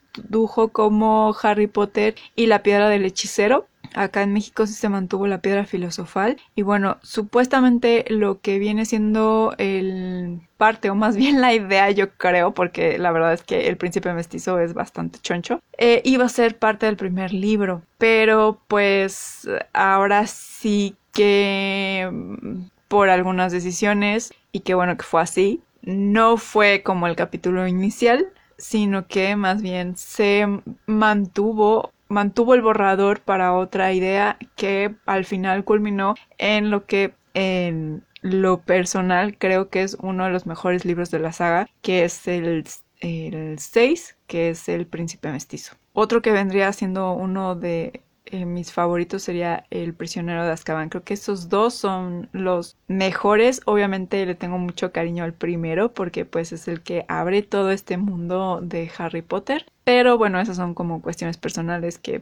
como 0.72 1.36
Harry 1.42 1.68
Potter 1.68 2.16
y 2.36 2.48
la 2.48 2.64
piedra 2.64 2.90
del 2.90 3.06
hechicero. 3.06 3.68
Acá 3.94 4.22
en 4.22 4.34
México 4.34 4.68
sí 4.68 4.74
se 4.74 4.90
mantuvo 4.90 5.28
la 5.28 5.42
piedra 5.42 5.66
filosofal. 5.66 6.38
Y 6.56 6.62
bueno, 6.62 6.98
supuestamente 7.02 8.06
lo 8.10 8.42
que 8.42 8.60
viene 8.60 8.86
siendo 8.86 9.54
el 9.58 10.42
parte, 10.58 10.90
o 10.90 10.96
más 10.96 11.16
bien 11.16 11.42
la 11.42 11.54
idea, 11.54 11.90
yo 11.92 12.12
creo, 12.12 12.54
porque 12.54 12.98
la 12.98 13.12
verdad 13.12 13.34
es 13.34 13.44
que 13.44 13.68
el 13.68 13.78
príncipe 13.78 14.14
mestizo 14.14 14.60
es 14.60 14.74
bastante 14.74 15.20
choncho, 15.20 15.62
eh, 15.78 16.02
iba 16.04 16.26
a 16.26 16.30
ser 16.30 16.58
parte 16.58 16.86
del 16.86 16.98
primer 16.98 17.34
libro. 17.34 17.82
Pero 17.98 18.60
pues 18.68 19.48
ahora 19.74 20.28
sí 20.28 20.96
que 21.14 22.10
mm, 22.12 22.70
por 22.88 23.10
algunas 23.10 23.52
decisiones, 23.52 24.34
y 24.52 24.62
qué 24.62 24.76
bueno 24.76 24.98
que 24.98 25.04
fue 25.04 25.22
así, 25.22 25.62
no 25.82 26.38
fue 26.38 26.84
como 26.84 27.08
el 27.08 27.16
capítulo 27.16 27.68
inicial, 27.68 28.28
sino 28.58 29.08
que 29.08 29.36
más 29.36 29.62
bien 29.62 29.96
se 29.98 30.46
mantuvo 30.86 31.92
mantuvo 32.10 32.54
el 32.54 32.62
borrador 32.62 33.20
para 33.22 33.54
otra 33.54 33.94
idea 33.94 34.38
que 34.56 34.96
al 35.06 35.26
final 35.26 35.64
culminó 35.64 36.16
en 36.38 36.70
lo 36.70 36.86
que 36.86 37.14
en 37.34 38.04
lo 38.22 38.62
personal 38.62 39.38
creo 39.38 39.70
que 39.70 39.84
es 39.84 39.98
uno 40.02 40.26
de 40.26 40.32
los 40.32 40.46
mejores 40.46 40.86
libros 40.86 41.12
de 41.12 41.20
la 41.20 41.34
saga, 41.34 41.70
que 41.82 42.04
es 42.04 42.28
el, 42.28 42.66
el 43.00 43.60
6, 43.60 44.18
que 44.26 44.50
es 44.50 44.68
El 44.70 44.88
Príncipe 44.88 45.32
Mestizo. 45.32 45.76
Otro 45.94 46.22
que 46.22 46.32
vendría 46.32 46.74
siendo 46.74 47.14
uno 47.14 47.56
de 47.56 48.02
eh, 48.32 48.46
mis 48.46 48.72
favoritos 48.72 49.24
sería 49.24 49.66
El 49.70 49.94
prisionero 49.94 50.46
de 50.46 50.52
Azkaban. 50.52 50.90
Creo 50.90 51.04
que 51.04 51.14
esos 51.14 51.50
dos 51.50 51.74
son 51.74 52.30
los 52.32 52.78
mejores. 52.88 53.62
Obviamente 53.66 54.26
le 54.26 54.36
tengo 54.36 54.58
mucho 54.58 54.92
cariño 54.92 55.24
al 55.24 55.34
primero 55.34 55.94
porque 55.94 56.26
pues 56.26 56.52
es 56.52 56.68
el 56.68 56.82
que 56.82 57.06
abre 57.08 57.42
todo 57.42 57.72
este 57.72 57.98
mundo 57.98 58.60
de 58.62 58.92
Harry 58.98 59.22
Potter. 59.22 59.66
Pero 59.84 60.18
bueno, 60.18 60.42
esas 60.42 60.58
son 60.58 60.74
como 60.74 61.02
cuestiones 61.02 61.38
personales 61.38 61.98
que 61.98 62.22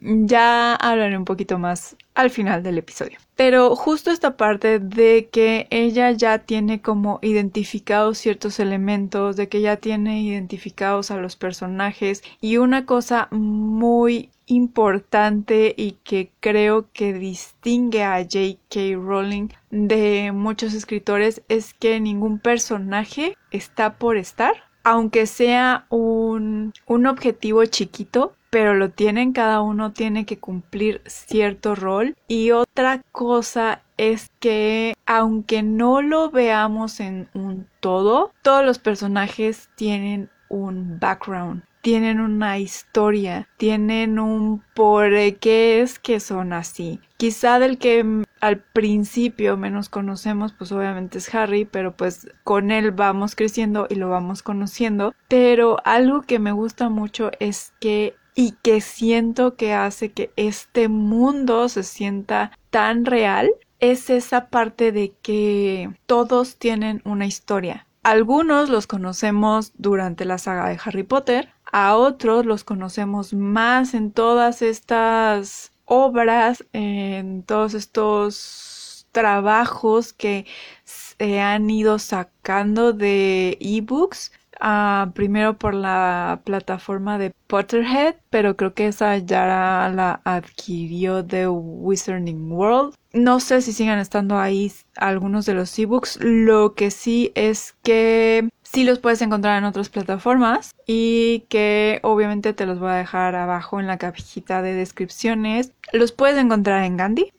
ya 0.00 0.74
hablaré 0.74 1.18
un 1.18 1.26
poquito 1.26 1.58
más 1.58 1.94
al 2.14 2.30
final 2.30 2.62
del 2.62 2.78
episodio. 2.78 3.18
Pero 3.34 3.76
justo 3.76 4.10
esta 4.10 4.38
parte 4.38 4.78
de 4.78 5.28
que 5.30 5.66
ella 5.70 6.10
ya 6.12 6.38
tiene 6.38 6.80
como 6.80 7.18
identificados 7.20 8.16
ciertos 8.16 8.58
elementos, 8.60 9.36
de 9.36 9.50
que 9.50 9.60
ya 9.60 9.76
tiene 9.76 10.22
identificados 10.22 11.10
a 11.10 11.18
los 11.18 11.36
personajes 11.36 12.22
y 12.40 12.56
una 12.56 12.86
cosa 12.86 13.28
muy 13.30 14.30
importante 14.46 15.74
y 15.76 15.92
que 16.04 16.30
creo 16.40 16.86
que 16.92 17.12
distingue 17.12 18.04
a 18.04 18.18
J.K. 18.22 18.96
Rowling 18.96 19.48
de 19.70 20.32
muchos 20.32 20.72
escritores 20.74 21.42
es 21.48 21.74
que 21.74 22.00
ningún 22.00 22.38
personaje 22.38 23.36
está 23.50 23.98
por 23.98 24.16
estar 24.16 24.66
aunque 24.86 25.26
sea 25.26 25.84
un, 25.88 26.72
un 26.86 27.06
objetivo 27.06 27.64
chiquito, 27.64 28.36
pero 28.50 28.72
lo 28.72 28.90
tienen, 28.90 29.32
cada 29.32 29.60
uno 29.60 29.92
tiene 29.92 30.24
que 30.26 30.38
cumplir 30.38 31.02
cierto 31.06 31.74
rol. 31.74 32.16
Y 32.28 32.52
otra 32.52 33.02
cosa 33.10 33.82
es 33.96 34.30
que 34.38 34.94
aunque 35.04 35.64
no 35.64 36.02
lo 36.02 36.30
veamos 36.30 37.00
en 37.00 37.28
un 37.34 37.66
todo, 37.80 38.30
todos 38.42 38.64
los 38.64 38.78
personajes 38.78 39.70
tienen 39.74 40.30
un 40.48 41.00
background, 41.00 41.64
tienen 41.86 42.18
una 42.18 42.58
historia, 42.58 43.46
tienen 43.58 44.18
un 44.18 44.60
por 44.74 45.10
qué 45.38 45.82
es 45.82 46.00
que 46.00 46.18
son 46.18 46.52
así. 46.52 46.98
Quizá 47.16 47.60
del 47.60 47.78
que 47.78 48.24
al 48.40 48.58
principio 48.58 49.56
menos 49.56 49.88
conocemos, 49.88 50.52
pues 50.52 50.72
obviamente 50.72 51.18
es 51.18 51.32
Harry, 51.32 51.64
pero 51.64 51.96
pues 51.96 52.26
con 52.42 52.72
él 52.72 52.90
vamos 52.90 53.36
creciendo 53.36 53.86
y 53.88 53.94
lo 53.94 54.08
vamos 54.08 54.42
conociendo. 54.42 55.14
Pero 55.28 55.76
algo 55.84 56.22
que 56.22 56.40
me 56.40 56.50
gusta 56.50 56.88
mucho 56.88 57.30
es 57.38 57.72
que 57.78 58.16
y 58.34 58.56
que 58.64 58.80
siento 58.80 59.54
que 59.54 59.72
hace 59.72 60.10
que 60.10 60.32
este 60.34 60.88
mundo 60.88 61.68
se 61.68 61.84
sienta 61.84 62.50
tan 62.70 63.04
real 63.04 63.48
es 63.78 64.10
esa 64.10 64.48
parte 64.48 64.90
de 64.90 65.12
que 65.22 65.90
todos 66.06 66.56
tienen 66.56 67.00
una 67.04 67.26
historia. 67.26 67.86
Algunos 68.02 68.68
los 68.68 68.86
conocemos 68.86 69.72
durante 69.78 70.24
la 70.24 70.38
saga 70.38 70.68
de 70.68 70.78
Harry 70.84 71.02
Potter, 71.02 71.55
a 71.76 71.94
otros 71.94 72.46
los 72.46 72.64
conocemos 72.64 73.34
más 73.34 73.92
en 73.92 74.10
todas 74.10 74.62
estas 74.62 75.72
obras, 75.84 76.64
en 76.72 77.42
todos 77.42 77.74
estos 77.74 79.06
trabajos 79.12 80.14
que 80.14 80.46
se 80.84 81.38
han 81.40 81.68
ido 81.68 81.98
sacando 81.98 82.94
de 82.94 83.58
ebooks 83.60 84.32
Ah, 84.60 85.10
primero 85.14 85.58
por 85.58 85.74
la 85.74 86.40
plataforma 86.44 87.18
de 87.18 87.32
Potterhead, 87.46 88.16
pero 88.30 88.56
creo 88.56 88.74
que 88.74 88.88
esa 88.88 89.16
ya 89.18 89.90
la 89.94 90.20
adquirió 90.24 91.22
de 91.22 91.48
Wizarding 91.48 92.50
World. 92.50 92.94
No 93.12 93.40
sé 93.40 93.62
si 93.62 93.72
sigan 93.72 93.98
estando 93.98 94.38
ahí 94.38 94.72
algunos 94.96 95.46
de 95.46 95.54
los 95.54 95.78
ebooks. 95.78 96.18
Lo 96.20 96.74
que 96.74 96.90
sí 96.90 97.32
es 97.34 97.74
que 97.82 98.48
sí 98.62 98.84
los 98.84 98.98
puedes 98.98 99.22
encontrar 99.22 99.56
en 99.56 99.64
otras 99.64 99.88
plataformas 99.88 100.74
y 100.86 101.44
que 101.48 102.00
obviamente 102.02 102.52
te 102.52 102.66
los 102.66 102.78
voy 102.78 102.90
a 102.90 102.94
dejar 102.94 103.34
abajo 103.34 103.80
en 103.80 103.86
la 103.86 103.96
cajita 103.98 104.60
de 104.60 104.74
descripciones. 104.74 105.72
Los 105.92 106.12
puedes 106.12 106.36
encontrar 106.36 106.84
en 106.84 106.96
Gandhi. 106.96 107.32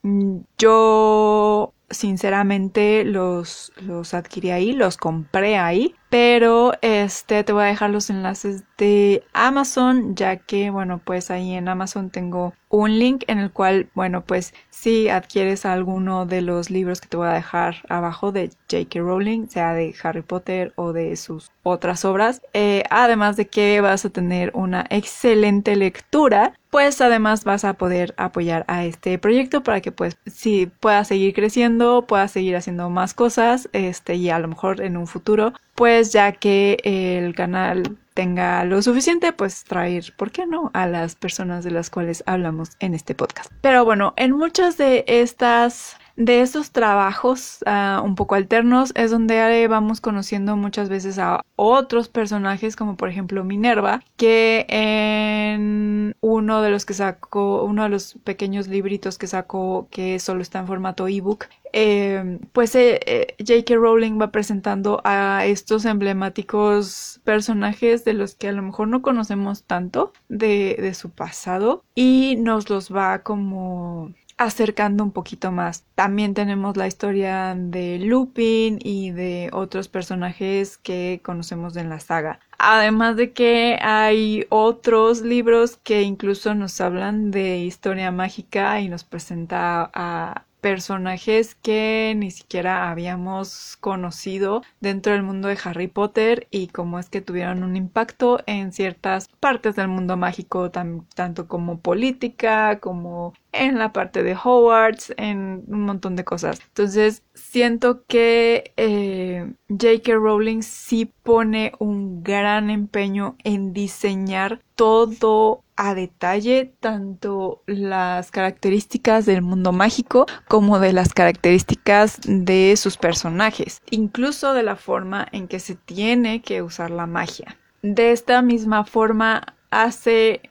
Yo 0.58 1.74
sinceramente 1.90 3.04
los, 3.06 3.72
los 3.82 4.14
adquirí 4.14 4.52
ahí, 4.52 4.74
los 4.74 4.98
compré 4.98 5.58
ahí, 5.58 5.96
pero 6.10 6.74
este 6.82 7.44
te 7.44 7.54
voy 7.54 7.64
a 7.64 7.68
dejar 7.68 7.90
los 7.90 8.10
enlaces 8.10 8.64
de 8.78 9.24
Amazon, 9.34 10.16
ya 10.16 10.38
que 10.38 10.70
bueno, 10.70 11.02
pues 11.04 11.32
ahí 11.32 11.54
en 11.54 11.68
Amazon 11.68 12.10
tengo 12.10 12.54
un 12.70 13.00
link 13.00 13.24
en 13.28 13.40
el 13.40 13.52
cual, 13.52 13.90
bueno, 13.96 14.22
pues 14.22 14.54
si 14.70 15.10
adquieres 15.10 15.66
alguno 15.66 16.26
de 16.26 16.42
los 16.42 16.70
libros 16.70 17.02
que 17.02 17.08
te 17.08 17.18
voy 17.18 17.28
a 17.28 17.34
dejar 17.34 17.78
abajo 17.90 18.32
de 18.32 18.50
J.K. 18.70 19.00
Rowling, 19.00 19.48
sea 19.48 19.74
de 19.74 19.96
Harry 20.04 20.22
Potter 20.22 20.74
o 20.76 20.94
de 20.94 21.16
sus 21.16 21.50
otras 21.64 22.06
obras, 22.06 22.42
eh, 22.54 22.84
además 22.90 23.38
de 23.38 23.48
que 23.48 23.82
vas 23.82 24.06
a 24.06 24.10
tener 24.10 24.52
una 24.54 24.86
excelente 24.90 25.76
lectura, 25.76 26.54
pues 26.70 27.00
además 27.02 27.46
vas 27.46 27.64
a 27.64 27.74
poder 27.74 28.14
apoyar 28.18 28.66
a 28.68 28.86
este 28.86 29.18
proyecto 29.18 29.64
para 29.64 29.82
que 29.82 29.92
pues 29.92 30.18
si 30.26 30.68
pueda 30.68 31.04
seguir 31.06 31.34
creciendo, 31.34 32.06
pueda 32.06 32.28
seguir 32.28 32.56
haciendo 32.56 32.90
más 32.90 33.14
cosas, 33.14 33.70
este 33.74 34.16
y 34.16 34.30
a 34.30 34.40
lo 34.40 34.50
mejor 34.50 34.82
en 34.82 34.98
un 34.98 35.08
futuro, 35.08 35.54
pues 35.76 36.12
ya 36.12 36.34
que 36.34 36.78
el 36.84 37.34
canal 37.34 37.98
tenga 38.18 38.66
lo 38.66 38.82
suficiente, 38.82 39.32
pues 39.32 39.64
traer, 39.64 40.12
¿por 40.18 40.32
qué 40.32 40.48
no?, 40.48 40.72
a 40.74 40.88
las 40.88 41.14
personas 41.14 41.64
de 41.64 41.70
las 41.70 41.92
cuales 41.92 42.24
hablamos 42.26 42.72
en 42.80 42.96
este 42.96 43.14
podcast. 43.14 43.52
Pero 43.62 43.86
bueno, 43.86 44.16
en 44.18 44.32
muchas 44.32 44.76
de 44.76 45.06
estas 45.08 45.96
de 46.18 46.42
esos 46.42 46.72
trabajos 46.72 47.60
ah, 47.68 48.02
un 48.04 48.16
poco 48.16 48.36
alternos 48.36 48.92
es 48.96 49.12
donde 49.12 49.68
vamos 49.68 50.02
conociendo 50.02 50.58
muchas 50.58 50.90
veces 50.90 51.20
a 51.20 51.42
otros 51.56 52.10
personajes 52.10 52.76
como 52.76 52.98
por 52.98 53.10
ejemplo 53.10 53.44
Minerva 53.44 54.02
que 54.18 54.66
en 54.68 56.16
uno 56.20 56.62
de 56.64 56.72
los 56.72 56.86
que 56.86 56.96
sacó 56.96 57.64
uno 57.64 57.84
de 57.84 57.90
los 57.90 58.16
pequeños 58.24 58.68
libritos 58.68 59.20
que 59.20 59.28
sacó 59.28 59.88
que 59.92 60.18
solo 60.18 60.42
está 60.42 60.60
en 60.60 60.68
formato 60.68 61.08
ebook 61.08 61.46
eh, 61.72 62.40
pues 62.52 62.74
eh, 62.76 63.00
eh, 63.06 63.36
J.K. 63.38 63.76
Rowling 63.76 64.20
va 64.20 64.32
presentando 64.32 65.02
a 65.04 65.46
estos 65.46 65.86
emblemáticos 65.86 67.22
personajes 67.26 68.06
de 68.06 68.14
los 68.14 68.34
que 68.34 68.48
a 68.48 68.54
lo 68.54 68.64
mejor 68.64 68.88
no 68.88 69.04
conocemos 69.04 69.66
tanto 69.66 70.14
de 70.30 70.94
su 70.96 71.12
pasado 71.12 71.84
y 71.94 72.38
nos 72.40 72.70
los 72.72 72.92
va 72.92 73.20
como 73.20 74.14
acercando 74.38 75.04
un 75.04 75.12
poquito 75.12 75.52
más. 75.52 75.84
También 75.96 76.34
tenemos 76.34 76.78
la 76.78 76.88
historia 76.88 77.56
de 77.58 78.00
Lupin 78.00 78.80
y 78.82 79.12
de 79.12 79.50
otros 79.52 79.88
personajes 79.88 80.78
que 80.78 81.22
conocemos 81.24 81.76
en 81.76 81.90
la 81.90 82.00
saga. 82.00 82.40
Además 82.60 83.16
de 83.16 83.34
que 83.34 83.78
hay 83.82 84.46
otros 84.50 85.22
libros 85.22 85.78
que 85.84 86.02
incluso 86.04 86.56
nos 86.56 86.80
hablan 86.82 87.32
de 87.32 87.60
historia 87.60 88.12
mágica 88.12 88.80
y 88.80 88.90
nos 88.90 89.04
presenta 89.04 89.90
a 89.94 90.44
personajes 90.62 91.56
que 91.56 92.14
ni 92.18 92.32
siquiera 92.32 92.90
habíamos 92.90 93.78
conocido 93.80 94.64
dentro 94.82 95.14
del 95.14 95.24
mundo 95.24 95.48
de 95.48 95.58
Harry 95.64 95.88
Potter 95.88 96.48
y 96.52 96.68
cómo 96.68 97.00
es 97.00 97.10
que 97.10 97.22
tuvieron 97.22 97.64
un 97.64 97.76
impacto 97.76 98.42
en 98.48 98.74
ciertas 98.74 99.30
partes 99.40 99.76
del 99.76 99.88
mundo 99.88 100.18
mágico, 100.18 100.72
tanto 100.72 101.48
como 101.48 101.80
política, 101.80 102.80
como 102.80 103.34
en 103.58 103.78
la 103.78 103.94
parte 103.94 104.24
de 104.24 104.36
Hogwarts, 104.36 105.14
en 105.18 105.64
un 105.68 105.82
montón 105.82 106.16
de 106.16 106.24
cosas. 106.24 106.60
Entonces, 106.68 107.24
siento 107.34 108.04
que 108.08 108.74
eh, 108.78 109.54
J.K. 109.70 110.14
Rowling 110.14 110.62
sí 110.62 111.12
pone 111.24 111.74
un 111.80 112.24
gran 112.24 112.70
empeño 112.70 113.36
en 113.44 113.74
diseñar 113.74 114.62
todo 114.76 115.64
a 115.76 115.94
detalle 115.94 116.74
tanto 116.80 117.64
las 117.68 118.32
características 118.32 119.26
del 119.26 119.42
mundo 119.42 119.72
mágico 119.72 120.26
como 120.48 120.80
de 120.80 120.94
las 120.94 121.14
características 121.14 122.20
de 122.26 122.76
sus 122.78 122.98
personajes, 122.98 123.82
incluso 123.92 124.54
de 124.54 124.64
la 124.64 124.76
forma 124.76 125.28
en 125.32 125.48
que 125.48 125.60
se 125.60 125.76
tiene 125.76 126.42
que 126.42 126.62
usar 126.62 126.92
la 126.92 127.06
magia. 127.06 127.58
De 127.82 128.12
esta 128.12 128.42
misma 128.42 128.86
forma 128.86 129.56
hace 129.70 130.42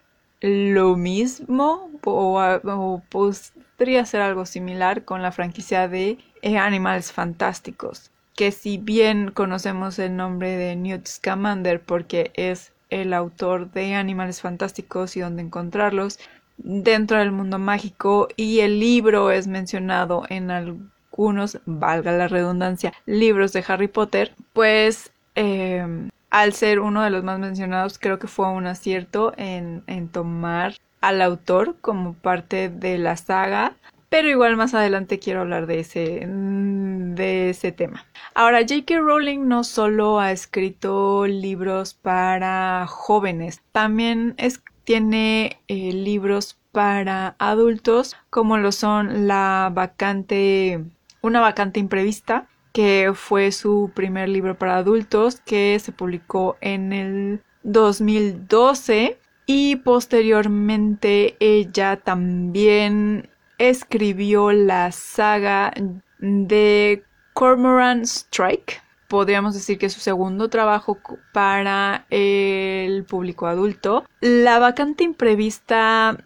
lo 0.46 0.96
mismo 0.96 1.90
o, 2.04 3.02
podría 3.10 4.06
ser 4.06 4.20
algo 4.20 4.46
similar 4.46 5.04
con 5.04 5.22
la 5.22 5.32
franquicia 5.32 5.88
de 5.88 6.18
eh, 6.42 6.58
Animales 6.58 7.12
Fantásticos, 7.12 8.10
que 8.34 8.52
si 8.52 8.78
bien 8.78 9.30
conocemos 9.30 9.98
el 9.98 10.16
nombre 10.16 10.56
de 10.56 10.76
Newt 10.76 11.06
Scamander 11.06 11.80
porque 11.80 12.30
es 12.34 12.72
el 12.90 13.12
autor 13.12 13.72
de 13.72 13.94
Animales 13.94 14.40
Fantásticos 14.40 15.16
y 15.16 15.20
dónde 15.20 15.42
encontrarlos 15.42 16.18
dentro 16.58 17.18
del 17.18 17.32
mundo 17.32 17.58
mágico 17.58 18.28
y 18.36 18.60
el 18.60 18.80
libro 18.80 19.30
es 19.30 19.46
mencionado 19.46 20.24
en 20.28 20.50
algunos, 20.50 21.58
valga 21.66 22.12
la 22.12 22.28
redundancia, 22.28 22.92
libros 23.04 23.52
de 23.52 23.64
Harry 23.66 23.88
Potter, 23.88 24.34
pues 24.52 25.10
em, 25.34 26.10
al 26.30 26.52
ser 26.52 26.80
uno 26.80 27.02
de 27.02 27.10
los 27.10 27.24
más 27.24 27.38
mencionados 27.38 27.98
creo 27.98 28.18
que 28.18 28.26
fue 28.26 28.48
un 28.50 28.66
acierto 28.66 29.32
en, 29.36 29.82
en 29.86 30.08
tomar 30.08 30.74
al 31.00 31.22
autor 31.22 31.76
como 31.80 32.14
parte 32.14 32.68
de 32.68 32.98
la 32.98 33.16
saga 33.16 33.74
pero 34.08 34.28
igual 34.28 34.56
más 34.56 34.74
adelante 34.74 35.18
quiero 35.18 35.40
hablar 35.40 35.66
de 35.66 35.80
ese, 35.80 36.26
de 36.26 37.50
ese 37.50 37.72
tema. 37.72 38.06
Ahora, 38.34 38.60
J.K. 38.60 38.98
Rowling 38.98 39.48
no 39.48 39.64
solo 39.64 40.20
ha 40.20 40.32
escrito 40.32 41.26
libros 41.26 41.94
para 41.94 42.86
jóvenes, 42.88 43.62
también 43.72 44.36
tiene 44.84 45.60
eh, 45.66 45.92
libros 45.92 46.56
para 46.70 47.34
adultos, 47.38 48.16
como 48.30 48.58
lo 48.58 48.70
son 48.70 49.26
La 49.26 49.70
vacante, 49.74 50.84
una 51.22 51.40
vacante 51.40 51.80
imprevista, 51.80 52.46
que 52.76 53.12
fue 53.14 53.52
su 53.52 53.90
primer 53.94 54.28
libro 54.28 54.58
para 54.58 54.76
adultos, 54.76 55.40
que 55.46 55.78
se 55.80 55.92
publicó 55.92 56.58
en 56.60 56.92
el 56.92 57.40
2012 57.62 59.18
y 59.46 59.76
posteriormente 59.76 61.38
ella 61.40 61.96
también 61.96 63.30
escribió 63.56 64.52
la 64.52 64.92
saga 64.92 65.72
de 66.18 67.02
Cormoran 67.32 68.02
Strike. 68.02 68.82
Podríamos 69.08 69.54
decir 69.54 69.78
que 69.78 69.86
es 69.86 69.94
su 69.94 70.00
segundo 70.00 70.50
trabajo 70.50 70.98
para 71.32 72.04
el 72.10 73.06
público 73.06 73.46
adulto. 73.46 74.04
La 74.20 74.58
vacante 74.58 75.02
imprevista 75.02 76.18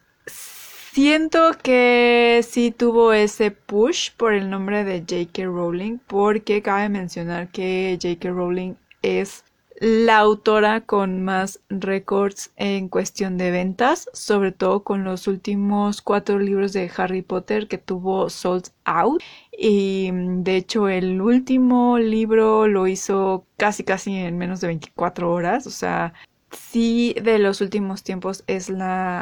Siento 0.92 1.52
que 1.62 2.44
sí 2.44 2.72
tuvo 2.72 3.12
ese 3.12 3.52
push 3.52 4.10
por 4.16 4.34
el 4.34 4.50
nombre 4.50 4.82
de 4.82 4.98
J.K. 4.98 5.44
Rowling, 5.44 5.98
porque 6.04 6.62
cabe 6.62 6.88
mencionar 6.88 7.52
que 7.52 7.96
J.K. 8.02 8.28
Rowling 8.30 8.74
es 9.00 9.44
la 9.80 10.18
autora 10.18 10.80
con 10.80 11.22
más 11.22 11.60
récords 11.70 12.50
en 12.56 12.88
cuestión 12.88 13.38
de 13.38 13.52
ventas, 13.52 14.10
sobre 14.12 14.50
todo 14.50 14.82
con 14.82 15.04
los 15.04 15.28
últimos 15.28 16.02
cuatro 16.02 16.40
libros 16.40 16.72
de 16.72 16.90
Harry 16.96 17.22
Potter 17.22 17.68
que 17.68 17.78
tuvo 17.78 18.28
Sold 18.28 18.70
Out. 18.84 19.22
Y 19.56 20.10
de 20.12 20.56
hecho 20.56 20.88
el 20.88 21.20
último 21.20 21.98
libro 22.00 22.66
lo 22.66 22.88
hizo 22.88 23.46
casi 23.56 23.84
casi 23.84 24.16
en 24.16 24.38
menos 24.38 24.60
de 24.60 24.66
24 24.66 25.32
horas. 25.32 25.68
O 25.68 25.70
sea, 25.70 26.14
sí 26.50 27.14
de 27.22 27.38
los 27.38 27.60
últimos 27.60 28.02
tiempos 28.02 28.44
es 28.46 28.68
la, 28.70 29.20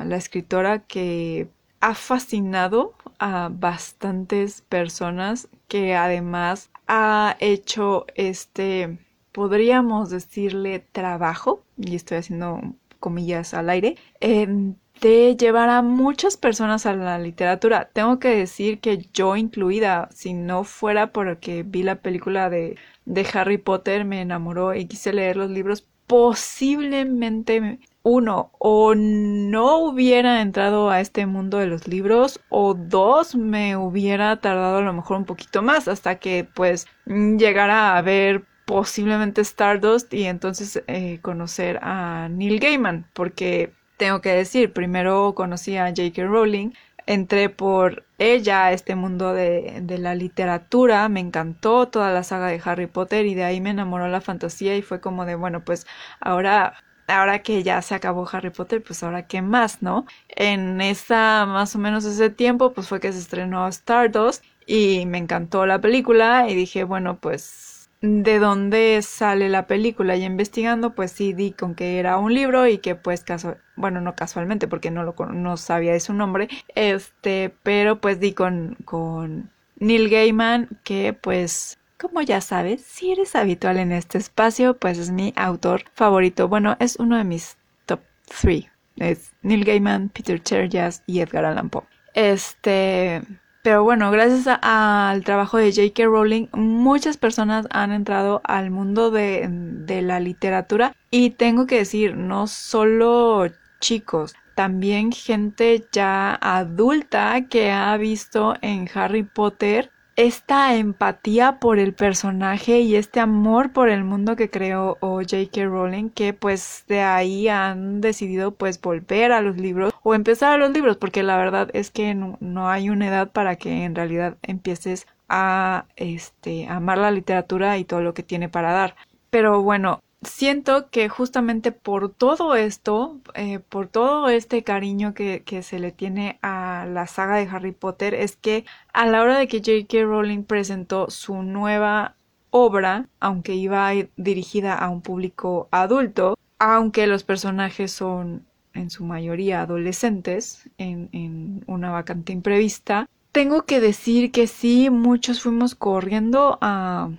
ah, 0.00 0.04
la 0.04 0.16
escritora 0.16 0.80
que 0.80 1.48
ha 1.80 1.94
fascinado 1.94 2.94
a 3.18 3.50
bastantes 3.52 4.62
personas 4.62 5.48
que 5.68 5.94
además 5.94 6.70
ha 6.86 7.36
hecho 7.40 8.06
este 8.14 8.98
podríamos 9.34 10.10
decirle 10.10 10.78
trabajo, 10.92 11.64
y 11.76 11.96
estoy 11.96 12.18
haciendo 12.18 12.60
comillas 13.00 13.52
al 13.52 13.68
aire, 13.68 13.96
de 14.20 15.36
llevar 15.36 15.70
a 15.70 15.82
muchas 15.82 16.36
personas 16.36 16.86
a 16.86 16.94
la 16.94 17.18
literatura. 17.18 17.90
Tengo 17.92 18.20
que 18.20 18.28
decir 18.28 18.78
que 18.78 19.08
yo 19.12 19.36
incluida, 19.36 20.08
si 20.14 20.34
no 20.34 20.62
fuera 20.62 21.12
porque 21.12 21.64
vi 21.64 21.82
la 21.82 21.96
película 21.96 22.48
de, 22.48 22.76
de 23.06 23.26
Harry 23.34 23.58
Potter, 23.58 24.04
me 24.04 24.20
enamoró 24.20 24.72
y 24.74 24.86
quise 24.86 25.12
leer 25.12 25.36
los 25.36 25.50
libros, 25.50 25.84
posiblemente 26.06 27.78
uno, 28.02 28.50
o 28.58 28.94
no 28.94 29.78
hubiera 29.78 30.42
entrado 30.42 30.90
a 30.90 31.00
este 31.00 31.26
mundo 31.26 31.58
de 31.58 31.66
los 31.66 31.88
libros, 31.88 32.40
o 32.50 32.74
dos, 32.74 33.34
me 33.34 33.76
hubiera 33.76 34.40
tardado 34.40 34.78
a 34.78 34.82
lo 34.82 34.92
mejor 34.92 35.16
un 35.16 35.24
poquito 35.24 35.62
más 35.62 35.88
hasta 35.88 36.16
que 36.16 36.46
pues 36.54 36.86
llegara 37.06 37.96
a 37.96 38.02
ver 38.02 38.44
posiblemente 38.66 39.40
Stardust 39.40 40.12
y 40.12 40.24
entonces 40.24 40.82
eh, 40.86 41.18
conocer 41.22 41.78
a 41.82 42.28
Neil 42.30 42.60
Gaiman, 42.60 43.06
porque 43.14 43.72
tengo 43.96 44.20
que 44.20 44.30
decir, 44.30 44.72
primero 44.72 45.34
conocí 45.34 45.76
a 45.76 45.88
J.K. 45.88 46.24
Rowling, 46.24 46.72
entré 47.06 47.48
por 47.50 48.04
ella 48.18 48.66
a 48.66 48.72
este 48.72 48.94
mundo 48.94 49.32
de, 49.34 49.80
de, 49.82 49.98
la 49.98 50.14
literatura, 50.14 51.08
me 51.08 51.20
encantó 51.20 51.88
toda 51.88 52.12
la 52.12 52.22
saga 52.24 52.48
de 52.48 52.60
Harry 52.64 52.86
Potter 52.86 53.26
y 53.26 53.34
de 53.34 53.44
ahí 53.44 53.60
me 53.60 53.70
enamoró 53.70 54.08
la 54.08 54.20
fantasía 54.20 54.76
y 54.76 54.82
fue 54.82 55.00
como 55.00 55.24
de, 55.26 55.34
bueno, 55.34 55.64
pues 55.64 55.86
ahora 56.20 56.74
ahora 57.06 57.42
que 57.42 57.62
ya 57.62 57.82
se 57.82 57.94
acabó 57.94 58.28
Harry 58.32 58.50
Potter, 58.50 58.82
pues 58.82 59.02
ahora 59.02 59.26
qué 59.26 59.42
más, 59.42 59.82
¿no? 59.82 60.06
En 60.28 60.80
esa, 60.80 61.46
más 61.46 61.74
o 61.76 61.78
menos 61.78 62.04
ese 62.04 62.30
tiempo, 62.30 62.72
pues 62.72 62.88
fue 62.88 63.00
que 63.00 63.12
se 63.12 63.18
estrenó 63.18 63.68
Stardust 63.68 64.44
y 64.66 65.06
me 65.06 65.18
encantó 65.18 65.66
la 65.66 65.80
película 65.80 66.48
y 66.48 66.54
dije, 66.54 66.84
bueno, 66.84 67.18
pues 67.18 67.73
de 68.04 68.38
dónde 68.38 69.00
sale 69.02 69.48
la 69.48 69.66
película. 69.66 70.16
Y 70.16 70.24
investigando 70.24 70.94
pues 70.94 71.12
sí 71.12 71.32
di 71.32 71.52
con 71.52 71.74
que 71.74 71.98
era 71.98 72.18
un 72.18 72.34
libro 72.34 72.66
y 72.66 72.78
que 72.78 72.94
pues 72.94 73.24
casual 73.24 73.58
bueno 73.76 74.00
no 74.00 74.14
casualmente 74.14 74.68
porque 74.68 74.90
no 74.90 75.02
lo 75.02 75.14
no 75.26 75.56
sabía 75.56 75.92
de 75.92 76.00
su 76.00 76.12
nombre 76.12 76.48
este 76.74 77.52
pero 77.62 78.00
pues 78.00 78.20
di 78.20 78.32
con 78.32 78.76
con 78.84 79.50
Neil 79.76 80.10
Gaiman 80.10 80.68
que 80.84 81.12
pues 81.14 81.78
como 81.98 82.20
ya 82.20 82.40
sabes 82.40 82.82
si 82.82 83.12
eres 83.12 83.34
habitual 83.34 83.78
en 83.78 83.90
este 83.92 84.18
espacio 84.18 84.76
pues 84.76 84.98
es 84.98 85.10
mi 85.10 85.32
autor 85.36 85.84
favorito. 85.94 86.48
Bueno 86.48 86.76
es 86.80 86.96
uno 86.96 87.16
de 87.16 87.24
mis 87.24 87.56
top 87.86 88.00
3 88.42 88.66
es 88.96 89.32
Neil 89.42 89.64
Gaiman 89.64 90.10
Peter 90.10 90.42
Cherjas 90.42 91.02
y 91.06 91.20
Edgar 91.20 91.46
Allan 91.46 91.70
Poe. 91.70 91.84
Este 92.12 93.22
pero 93.64 93.82
bueno, 93.82 94.10
gracias 94.10 94.58
al 94.60 95.24
trabajo 95.24 95.56
de 95.56 95.72
J.K. 95.72 96.04
Rowling, 96.04 96.48
muchas 96.52 97.16
personas 97.16 97.66
han 97.70 97.92
entrado 97.92 98.42
al 98.44 98.70
mundo 98.70 99.10
de, 99.10 99.46
de 99.48 100.02
la 100.02 100.20
literatura 100.20 100.94
y 101.10 101.30
tengo 101.30 101.66
que 101.66 101.78
decir, 101.78 102.14
no 102.14 102.46
solo 102.46 103.46
chicos, 103.80 104.34
también 104.54 105.12
gente 105.12 105.82
ya 105.92 106.34
adulta 106.34 107.46
que 107.48 107.72
ha 107.72 107.96
visto 107.96 108.54
en 108.60 108.86
Harry 108.94 109.22
Potter 109.22 109.90
esta 110.16 110.76
empatía 110.76 111.58
por 111.58 111.78
el 111.78 111.92
personaje 111.92 112.80
y 112.80 112.96
este 112.96 113.20
amor 113.20 113.72
por 113.72 113.88
el 113.88 114.04
mundo 114.04 114.36
que 114.36 114.48
creó 114.50 114.96
J.K. 115.00 115.64
Rowling 115.64 116.10
que 116.10 116.32
pues 116.32 116.84
de 116.86 117.00
ahí 117.00 117.48
han 117.48 118.00
decidido 118.00 118.52
pues 118.52 118.80
volver 118.80 119.32
a 119.32 119.40
los 119.40 119.56
libros 119.56 119.92
o 120.02 120.14
empezar 120.14 120.52
a 120.52 120.58
los 120.58 120.70
libros 120.70 120.96
porque 120.96 121.22
la 121.22 121.36
verdad 121.36 121.68
es 121.72 121.90
que 121.90 122.14
no, 122.14 122.68
hay 122.68 122.90
una 122.90 123.08
edad 123.08 123.32
para 123.32 123.56
que 123.56 123.84
en 123.84 123.94
realidad 123.94 124.36
empieces 124.42 125.06
a 125.28 125.86
este 125.96 126.68
amar 126.68 126.98
la 126.98 127.10
literatura 127.10 127.78
y 127.78 127.84
todo 127.84 128.02
lo 128.02 128.14
que 128.14 128.22
tiene 128.22 128.48
para 128.48 128.72
dar 128.72 128.94
pero 129.30 129.62
bueno 129.62 130.00
siento 130.24 130.90
que 130.90 131.08
justamente 131.08 131.72
por 131.72 132.12
todo 132.12 132.54
esto, 132.54 133.20
eh, 133.34 133.58
por 133.60 133.88
todo 133.88 134.28
este 134.28 134.62
cariño 134.62 135.14
que, 135.14 135.42
se 135.62 135.78
le 135.78 135.92
tiene 135.92 136.38
a 136.42 136.86
la 136.88 137.06
saga 137.06 137.36
de 137.36 137.48
Harry 137.48 137.72
Potter, 137.72 138.14
es 138.14 138.36
que 138.36 138.64
a 138.92 139.06
la 139.06 139.22
hora 139.22 139.38
de 139.38 139.48
que 139.48 139.58
J.K. 139.58 140.04
Rowling 140.04 140.44
presentó 140.44 141.10
su 141.10 141.42
nueva 141.42 142.16
obra, 142.50 143.08
aunque 143.20 143.54
iba 143.54 143.90
dirigida 144.16 144.74
a 144.74 144.88
un 144.90 145.00
público 145.02 145.68
adulto, 145.70 146.36
aunque 146.58 147.06
los 147.06 147.24
personajes 147.24 147.92
son 147.92 148.46
en 148.74 148.90
su 148.90 149.04
mayoría 149.04 149.62
adolescentes 149.62 150.68
en, 150.78 151.08
en 151.12 151.64
una 151.66 151.90
vacante 151.90 152.32
imprevista, 152.32 153.08
tengo 153.34 153.64
que 153.64 153.80
decir 153.80 154.30
que 154.30 154.46
sí, 154.46 154.90
muchos 154.90 155.42
fuimos 155.42 155.74
corriendo 155.74 156.56
a, 156.60 157.10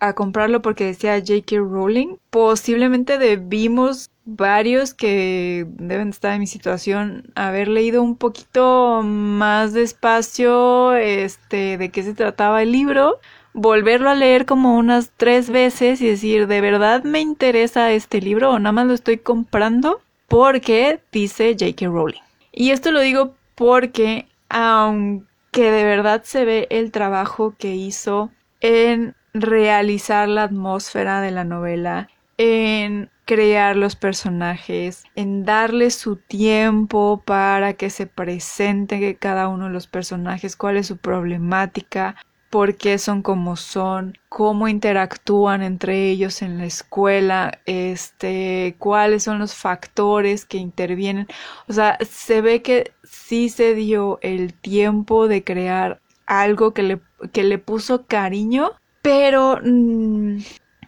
a 0.00 0.12
comprarlo 0.14 0.62
porque 0.62 0.84
decía 0.84 1.18
J.K. 1.18 1.56
Rowling. 1.56 2.16
Posiblemente 2.30 3.18
debimos 3.18 4.10
varios 4.24 4.94
que 4.94 5.66
deben 5.68 6.10
estar 6.10 6.34
en 6.34 6.40
mi 6.40 6.46
situación 6.46 7.32
haber 7.34 7.68
leído 7.68 8.02
un 8.02 8.16
poquito 8.16 9.02
más 9.02 9.72
despacio 9.72 10.94
este 10.94 11.76
de 11.76 11.90
qué 11.90 12.04
se 12.04 12.14
trataba 12.14 12.62
el 12.62 12.70
libro 12.70 13.18
volverlo 13.52 14.08
a 14.08 14.14
leer 14.14 14.46
como 14.46 14.76
unas 14.76 15.10
tres 15.16 15.50
veces 15.50 16.00
y 16.00 16.06
decir 16.06 16.46
de 16.46 16.60
verdad 16.60 17.02
me 17.02 17.20
interesa 17.20 17.90
este 17.90 18.20
libro 18.20 18.50
o 18.50 18.58
nada 18.58 18.72
más 18.72 18.86
lo 18.86 18.94
estoy 18.94 19.18
comprando 19.18 20.00
porque 20.28 21.00
dice 21.10 21.56
J.K. 21.58 21.86
Rowling 21.86 22.20
y 22.52 22.70
esto 22.70 22.92
lo 22.92 23.00
digo 23.00 23.34
porque 23.56 24.28
aunque 24.48 25.70
de 25.70 25.84
verdad 25.84 26.22
se 26.24 26.44
ve 26.44 26.66
el 26.70 26.92
trabajo 26.92 27.54
que 27.58 27.74
hizo 27.74 28.30
en 28.60 29.16
realizar 29.34 30.28
la 30.28 30.44
atmósfera 30.44 31.20
de 31.20 31.30
la 31.30 31.44
novela, 31.44 32.08
en 32.38 33.10
crear 33.24 33.76
los 33.76 33.96
personajes, 33.96 35.04
en 35.14 35.44
darle 35.44 35.90
su 35.90 36.16
tiempo 36.16 37.22
para 37.24 37.74
que 37.74 37.90
se 37.90 38.06
presente 38.06 39.16
cada 39.16 39.48
uno 39.48 39.66
de 39.66 39.72
los 39.72 39.86
personajes, 39.86 40.56
cuál 40.56 40.76
es 40.76 40.88
su 40.88 40.96
problemática, 40.96 42.16
por 42.50 42.76
qué 42.76 42.98
son 42.98 43.22
como 43.22 43.56
son, 43.56 44.18
cómo 44.28 44.68
interactúan 44.68 45.62
entre 45.62 46.10
ellos 46.10 46.42
en 46.42 46.58
la 46.58 46.66
escuela, 46.66 47.60
este, 47.64 48.76
cuáles 48.78 49.22
son 49.22 49.38
los 49.38 49.54
factores 49.54 50.44
que 50.44 50.58
intervienen. 50.58 51.26
O 51.68 51.72
sea, 51.72 51.96
se 52.06 52.42
ve 52.42 52.60
que 52.60 52.92
sí 53.04 53.48
se 53.48 53.74
dio 53.74 54.18
el 54.20 54.52
tiempo 54.52 55.28
de 55.28 55.44
crear 55.44 56.02
algo 56.26 56.74
que 56.74 56.82
le, 56.82 57.00
que 57.32 57.42
le 57.44 57.56
puso 57.56 58.04
cariño 58.06 58.72
pero 59.02 59.58
mm, 59.62 60.38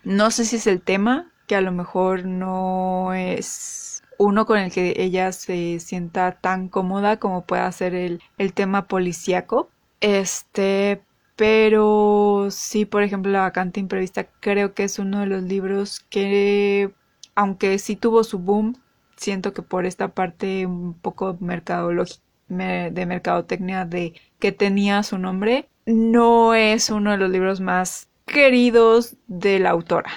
no 0.05 0.31
sé 0.31 0.45
si 0.45 0.57
es 0.57 0.67
el 0.67 0.81
tema, 0.83 1.33
que 1.47 1.57
a 1.57 1.61
lo 1.61 1.73
mejor 1.73 2.25
no 2.25 3.13
es 3.15 4.03
uno 4.19 4.47
con 4.47 4.59
el 4.59 4.73
que 4.73 4.95
ella 4.97 5.33
se 5.33 5.81
sienta 5.81 6.33
tan 6.41 6.69
cómoda 6.69 7.19
como 7.19 7.45
pueda 7.45 7.71
ser 7.73 7.95
el, 7.95 8.23
el 8.39 8.53
tema 8.55 8.87
policíaco. 8.87 9.69
Este, 10.01 11.03
pero 11.37 12.49
sí, 12.51 12.85
por 12.85 13.03
ejemplo, 13.03 13.33
La 13.33 13.41
vacante 13.43 13.81
imprevista 13.81 14.25
creo 14.41 14.75
que 14.75 14.85
es 14.85 14.99
uno 14.99 15.21
de 15.21 15.27
los 15.27 15.43
libros 15.43 16.01
que, 16.11 16.93
aunque 17.35 17.79
sí 17.79 17.97
tuvo 17.97 18.25
su 18.25 18.39
boom, 18.39 18.77
siento 19.17 19.53
que 19.53 19.63
por 19.63 19.87
esta 19.87 20.09
parte 20.09 20.67
un 20.67 20.95
poco 20.95 21.33
de 21.35 23.07
mercadotecnia 23.07 23.85
de 23.85 24.15
que 24.39 24.53
tenía 24.53 25.03
su 25.03 25.19
nombre, 25.19 25.69
no 25.87 26.55
es 26.55 26.91
uno 26.91 27.13
de 27.13 27.17
los 27.19 27.31
libros 27.31 27.61
más 27.61 28.09
queridos 28.27 29.17
de 29.27 29.59
la 29.59 29.71
autora. 29.71 30.11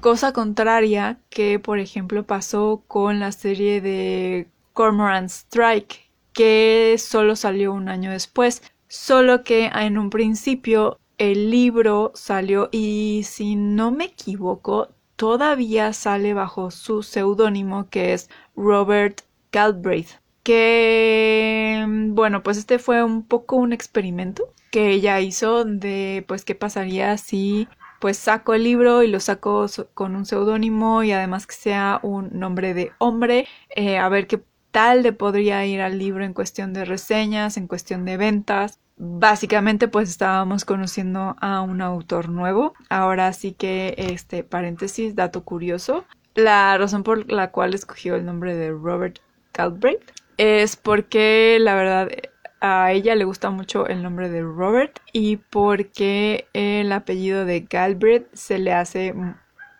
Cosa 0.00 0.32
contraria 0.32 1.18
que, 1.28 1.58
por 1.58 1.78
ejemplo, 1.78 2.24
pasó 2.24 2.82
con 2.86 3.20
la 3.20 3.32
serie 3.32 3.80
de 3.80 4.48
Cormoran 4.72 5.26
Strike, 5.26 6.10
que 6.32 6.96
solo 6.98 7.36
salió 7.36 7.72
un 7.72 7.88
año 7.88 8.10
después. 8.10 8.62
Solo 8.88 9.44
que 9.44 9.66
en 9.66 9.98
un 9.98 10.10
principio 10.10 10.98
el 11.18 11.50
libro 11.50 12.12
salió 12.14 12.70
y 12.72 13.22
si 13.24 13.56
no 13.56 13.90
me 13.90 14.06
equivoco, 14.06 14.88
todavía 15.16 15.92
sale 15.92 16.32
bajo 16.32 16.70
su 16.70 17.02
seudónimo 17.02 17.90
que 17.90 18.14
es 18.14 18.30
Robert 18.56 19.20
Galbraith. 19.52 20.12
Que, 20.50 21.86
bueno, 21.86 22.42
pues 22.42 22.56
este 22.56 22.80
fue 22.80 23.04
un 23.04 23.22
poco 23.22 23.54
un 23.54 23.72
experimento 23.72 24.52
que 24.72 24.90
ella 24.90 25.20
hizo 25.20 25.64
de 25.64 26.24
pues 26.26 26.44
qué 26.44 26.56
pasaría 26.56 27.16
si 27.18 27.68
pues 28.00 28.16
saco 28.16 28.54
el 28.54 28.64
libro 28.64 29.04
y 29.04 29.06
lo 29.06 29.20
saco 29.20 29.66
con 29.94 30.16
un 30.16 30.26
seudónimo 30.26 31.04
y 31.04 31.12
además 31.12 31.46
que 31.46 31.54
sea 31.54 32.00
un 32.02 32.30
nombre 32.32 32.74
de 32.74 32.90
hombre, 32.98 33.46
eh, 33.76 33.98
a 33.98 34.08
ver 34.08 34.26
qué 34.26 34.42
tal 34.72 35.04
le 35.04 35.12
podría 35.12 35.64
ir 35.66 35.82
al 35.82 36.00
libro 36.00 36.24
en 36.24 36.34
cuestión 36.34 36.72
de 36.72 36.84
reseñas, 36.84 37.56
en 37.56 37.68
cuestión 37.68 38.04
de 38.04 38.16
ventas. 38.16 38.80
Básicamente 38.96 39.86
pues 39.86 40.10
estábamos 40.10 40.64
conociendo 40.64 41.36
a 41.40 41.60
un 41.60 41.80
autor 41.80 42.28
nuevo. 42.28 42.74
Ahora 42.88 43.32
sí 43.34 43.52
que 43.52 43.94
este 43.96 44.42
paréntesis, 44.42 45.14
dato 45.14 45.44
curioso. 45.44 46.06
La 46.34 46.76
razón 46.76 47.04
por 47.04 47.30
la 47.30 47.52
cual 47.52 47.72
escogió 47.72 48.16
el 48.16 48.24
nombre 48.24 48.56
de 48.56 48.70
Robert 48.72 49.20
Galbraith 49.54 50.19
es 50.40 50.76
porque 50.76 51.58
la 51.60 51.74
verdad 51.74 52.08
a 52.62 52.92
ella 52.92 53.14
le 53.14 53.24
gusta 53.24 53.50
mucho 53.50 53.86
el 53.86 54.02
nombre 54.02 54.30
de 54.30 54.40
Robert 54.40 54.98
y 55.12 55.36
porque 55.36 56.46
el 56.54 56.92
apellido 56.92 57.44
de 57.44 57.60
Galbraith 57.68 58.26
se 58.32 58.58
le 58.58 58.72
hace 58.72 59.14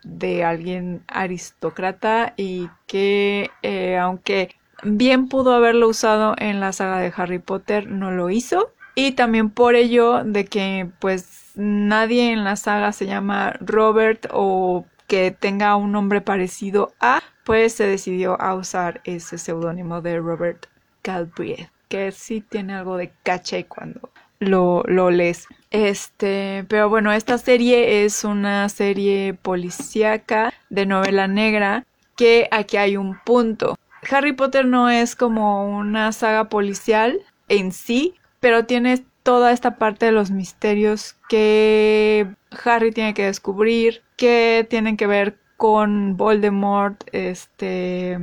de 0.02 0.44
alguien 0.44 1.02
aristócrata 1.08 2.34
y 2.36 2.68
que 2.86 3.50
eh, 3.62 3.96
aunque 3.96 4.54
bien 4.82 5.28
pudo 5.28 5.54
haberlo 5.54 5.88
usado 5.88 6.34
en 6.36 6.60
la 6.60 6.72
saga 6.72 6.98
de 6.98 7.12
Harry 7.16 7.38
Potter 7.38 7.86
no 7.86 8.10
lo 8.10 8.28
hizo. 8.28 8.70
Y 8.94 9.12
también 9.12 9.48
por 9.48 9.76
ello 9.76 10.24
de 10.24 10.44
que 10.44 10.90
pues 10.98 11.52
nadie 11.54 12.32
en 12.32 12.44
la 12.44 12.56
saga 12.56 12.92
se 12.92 13.06
llama 13.06 13.54
Robert 13.60 14.26
o 14.30 14.84
que 15.06 15.30
tenga 15.30 15.74
un 15.76 15.92
nombre 15.92 16.20
parecido 16.20 16.92
a 17.00 17.22
pues 17.50 17.72
se 17.72 17.84
decidió 17.84 18.40
a 18.40 18.54
usar 18.54 19.00
ese 19.02 19.36
seudónimo 19.36 20.00
de 20.00 20.20
Robert 20.20 20.66
Galbraith 21.02 21.68
que 21.88 22.12
sí 22.12 22.42
tiene 22.48 22.74
algo 22.74 22.96
de 22.96 23.10
caché 23.24 23.64
cuando 23.64 24.08
lo, 24.38 24.84
lo 24.86 25.10
lees. 25.10 25.48
Este, 25.72 26.64
pero 26.68 26.88
bueno, 26.88 27.12
esta 27.12 27.38
serie 27.38 28.04
es 28.04 28.22
una 28.22 28.68
serie 28.68 29.34
policíaca 29.34 30.54
de 30.68 30.86
novela 30.86 31.26
negra 31.26 31.84
que 32.16 32.46
aquí 32.52 32.76
hay 32.76 32.96
un 32.96 33.18
punto. 33.24 33.76
Harry 34.08 34.32
Potter 34.32 34.64
no 34.64 34.88
es 34.88 35.16
como 35.16 35.76
una 35.76 36.12
saga 36.12 36.48
policial 36.50 37.18
en 37.48 37.72
sí, 37.72 38.14
pero 38.38 38.64
tiene 38.64 39.02
toda 39.24 39.50
esta 39.50 39.74
parte 39.76 40.06
de 40.06 40.12
los 40.12 40.30
misterios 40.30 41.16
que 41.28 42.28
Harry 42.64 42.92
tiene 42.92 43.12
que 43.12 43.24
descubrir, 43.24 44.04
que 44.16 44.64
tienen 44.70 44.96
que 44.96 45.08
ver 45.08 45.39
con 45.60 46.16
Voldemort, 46.16 47.04
este, 47.12 48.18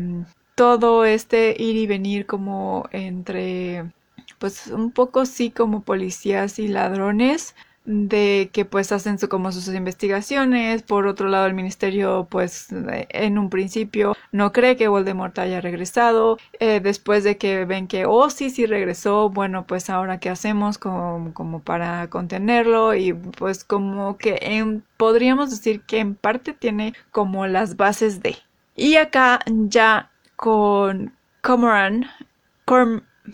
todo 0.55 1.05
este 1.05 1.55
ir 1.55 1.75
y 1.75 1.85
venir 1.85 2.25
como 2.25 2.89
entre, 2.91 3.91
pues 4.39 4.65
un 4.65 4.89
poco 4.89 5.27
sí 5.27 5.51
como 5.51 5.83
policías 5.83 6.57
y 6.57 6.67
ladrones, 6.67 7.53
de 7.87 8.49
que 8.51 8.65
pues 8.65 8.91
hacen 8.91 9.17
su, 9.17 9.29
como 9.29 9.51
sus 9.53 9.69
investigaciones. 9.69 10.83
Por 10.83 11.07
otro 11.07 11.29
lado, 11.29 11.47
el 11.47 11.53
ministerio 11.53 12.27
pues 12.29 12.67
en 12.71 13.39
un 13.39 13.49
principio 13.49 14.15
no 14.33 14.51
cree 14.51 14.75
que 14.75 14.89
Voldemort 14.89 15.39
haya 15.39 15.61
regresado. 15.61 16.37
Eh, 16.59 16.81
después 16.81 17.23
de 17.23 17.37
que 17.37 17.63
ven 17.65 17.87
que, 17.87 18.05
oh 18.05 18.29
sí, 18.29 18.49
sí 18.49 18.65
regresó, 18.65 19.29
bueno 19.29 19.65
pues 19.65 19.89
ahora 19.89 20.19
qué 20.19 20.29
hacemos 20.29 20.77
como, 20.77 21.33
como 21.33 21.61
para 21.61 22.09
contenerlo 22.09 22.93
y 22.93 23.13
pues 23.13 23.63
como 23.63 24.17
que 24.17 24.37
en, 24.41 24.83
podríamos 24.97 25.49
decir 25.49 25.81
que 25.81 25.99
en 25.99 26.15
parte 26.15 26.53
tiene 26.53 26.93
como 27.11 27.47
las 27.47 27.77
bases 27.77 28.21
de. 28.21 28.35
Y 28.75 28.97
acá 28.97 29.39
ya 29.47 30.11
con 30.35 31.13
Cormoran, 31.41 32.05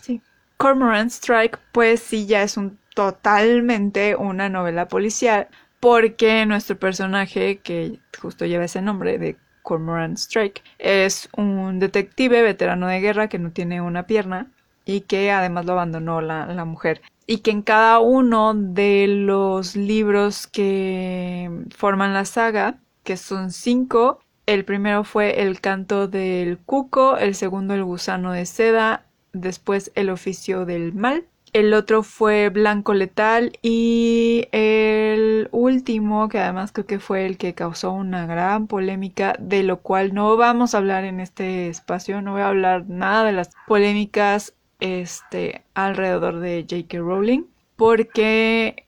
sí, 0.01 0.21
Cormoran 0.57 1.07
Strike 1.07 1.59
pues 1.71 2.01
sí 2.01 2.27
ya 2.27 2.43
es 2.43 2.55
un 2.55 2.77
totalmente 2.93 4.15
una 4.15 4.49
novela 4.49 4.87
policial 4.87 5.47
porque 5.79 6.45
nuestro 6.45 6.77
personaje, 6.79 7.57
que 7.57 7.99
justo 8.21 8.45
lleva 8.45 8.65
ese 8.65 8.81
nombre 8.81 9.17
de 9.17 9.35
Cormoran 9.63 10.13
Strike, 10.13 10.63
es 10.79 11.27
un 11.35 11.79
detective 11.79 12.41
veterano 12.41 12.87
de 12.87 13.01
guerra 13.01 13.27
que 13.27 13.39
no 13.39 13.51
tiene 13.51 13.81
una 13.81 14.07
pierna 14.07 14.49
y 14.85 15.01
que 15.01 15.31
además 15.31 15.65
lo 15.65 15.73
abandonó 15.73 16.21
la, 16.21 16.45
la 16.45 16.65
mujer. 16.65 17.01
Y 17.25 17.39
que 17.39 17.51
en 17.51 17.61
cada 17.61 17.99
uno 17.99 18.53
de 18.53 19.07
los 19.07 19.75
libros 19.75 20.47
que 20.47 21.49
forman 21.75 22.13
la 22.13 22.25
saga, 22.25 22.79
que 23.03 23.17
son 23.17 23.51
cinco, 23.51 24.19
el 24.45 24.65
primero 24.65 25.03
fue 25.03 25.41
El 25.41 25.61
canto 25.61 26.07
del 26.07 26.57
cuco, 26.59 27.17
el 27.17 27.35
segundo 27.35 27.73
El 27.73 27.83
gusano 27.83 28.31
de 28.33 28.45
seda, 28.45 29.05
después 29.31 29.91
El 29.95 30.09
oficio 30.09 30.65
del 30.65 30.93
mal, 30.93 31.25
el 31.53 31.73
otro 31.75 32.01
fue 32.01 32.49
Blanco 32.49 32.95
Letal 32.95 33.57
y 33.61 34.47
el 34.51 35.47
último, 35.51 36.27
que 36.27 36.39
además 36.39 36.71
creo 36.71 36.87
que 36.87 36.99
fue 36.99 37.27
el 37.27 37.37
que 37.37 37.53
causó 37.53 37.91
una 37.91 38.25
gran 38.25 38.67
polémica, 38.67 39.35
de 39.39 39.61
lo 39.61 39.77
cual 39.77 40.13
no 40.15 40.35
vamos 40.35 40.73
a 40.73 40.79
hablar 40.79 41.03
en 41.05 41.19
este 41.19 41.69
espacio, 41.69 42.21
no 42.21 42.33
voy 42.33 42.41
a 42.41 42.47
hablar 42.47 42.85
nada 42.87 43.23
de 43.25 43.33
las 43.33 43.51
polémicas 43.67 44.53
este, 44.79 45.63
alrededor 45.75 46.39
de 46.39 46.65
J.K. 46.67 46.97
Rowling, 46.97 47.43
porque 47.75 48.83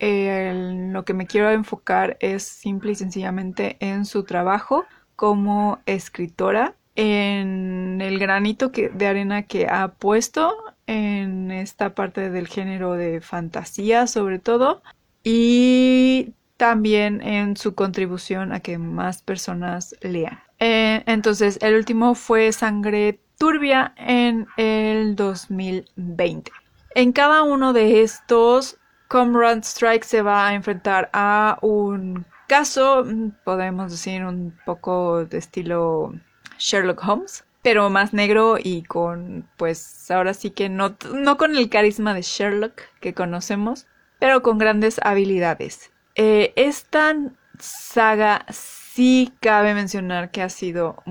lo 0.92 1.06
que 1.06 1.14
me 1.14 1.28
quiero 1.28 1.52
enfocar 1.52 2.18
es 2.20 2.44
simple 2.44 2.94
y 2.94 2.96
sencillamente 2.96 3.78
en 3.80 4.06
su 4.06 4.24
trabajo 4.24 4.86
como 5.16 5.80
escritora, 5.86 6.74
en 6.96 8.02
el 8.02 8.18
granito 8.20 8.70
de 8.70 9.08
arena 9.08 9.44
que 9.44 9.68
ha 9.68 9.90
puesto 9.90 10.56
en 10.88 11.52
esta 11.52 11.96
parte 11.96 12.30
del 12.30 12.48
género 12.48 12.94
de 12.94 13.22
fantasía 13.22 14.08
sobre 14.08 14.40
todo 14.40 14.82
y 15.24 16.34
también 16.58 17.22
en 17.22 17.58
su 17.58 17.76
contribución 17.76 18.54
a 18.54 18.60
que 18.60 18.78
más 18.78 19.22
personas 19.22 19.96
lean. 20.02 20.40
Eh, 20.60 21.04
entonces, 21.06 21.60
el 21.62 21.76
último 21.76 22.16
fue 22.16 22.52
Sangre 22.52 23.20
Turbia 23.38 23.94
en 23.98 24.48
el 24.58 25.16
2020. 25.16 26.52
En 26.96 27.12
cada 27.12 27.44
uno 27.44 27.74
de 27.74 28.02
estos, 28.02 28.78
Comrade 29.10 29.62
Strike 29.64 30.06
se 30.06 30.22
va 30.22 30.48
a 30.48 30.54
enfrentar 30.54 31.10
a 31.14 31.58
un 31.62 32.26
caso, 32.48 33.06
podemos 33.44 33.92
decir 33.92 34.24
un 34.24 34.58
poco 34.66 35.26
de 35.26 35.38
estilo 35.38 36.14
Sherlock 36.58 37.04
Holmes, 37.08 37.45
pero 37.66 37.90
más 37.90 38.14
negro 38.14 38.58
y 38.64 38.84
con, 38.84 39.50
pues 39.58 40.12
ahora 40.12 40.36
sí 40.36 40.52
que 40.52 40.70
no, 40.70 40.98
no 41.16 41.36
con 41.36 41.58
el 41.58 41.68
carisma 41.68 42.14
de 42.14 42.22
Sherlock 42.22 42.80
que 43.02 43.16
conocemos, 43.16 43.88
pero 44.20 44.44
con 44.44 44.60
grandes 44.60 45.00
habilidades. 45.02 45.92
Eh, 46.14 46.54
esta 46.58 47.16
saga 47.58 48.46
sí 48.52 49.34
cabe 49.40 49.74
mencionar 49.74 50.30
que 50.30 50.44
ha 50.44 50.50
sido 50.50 51.02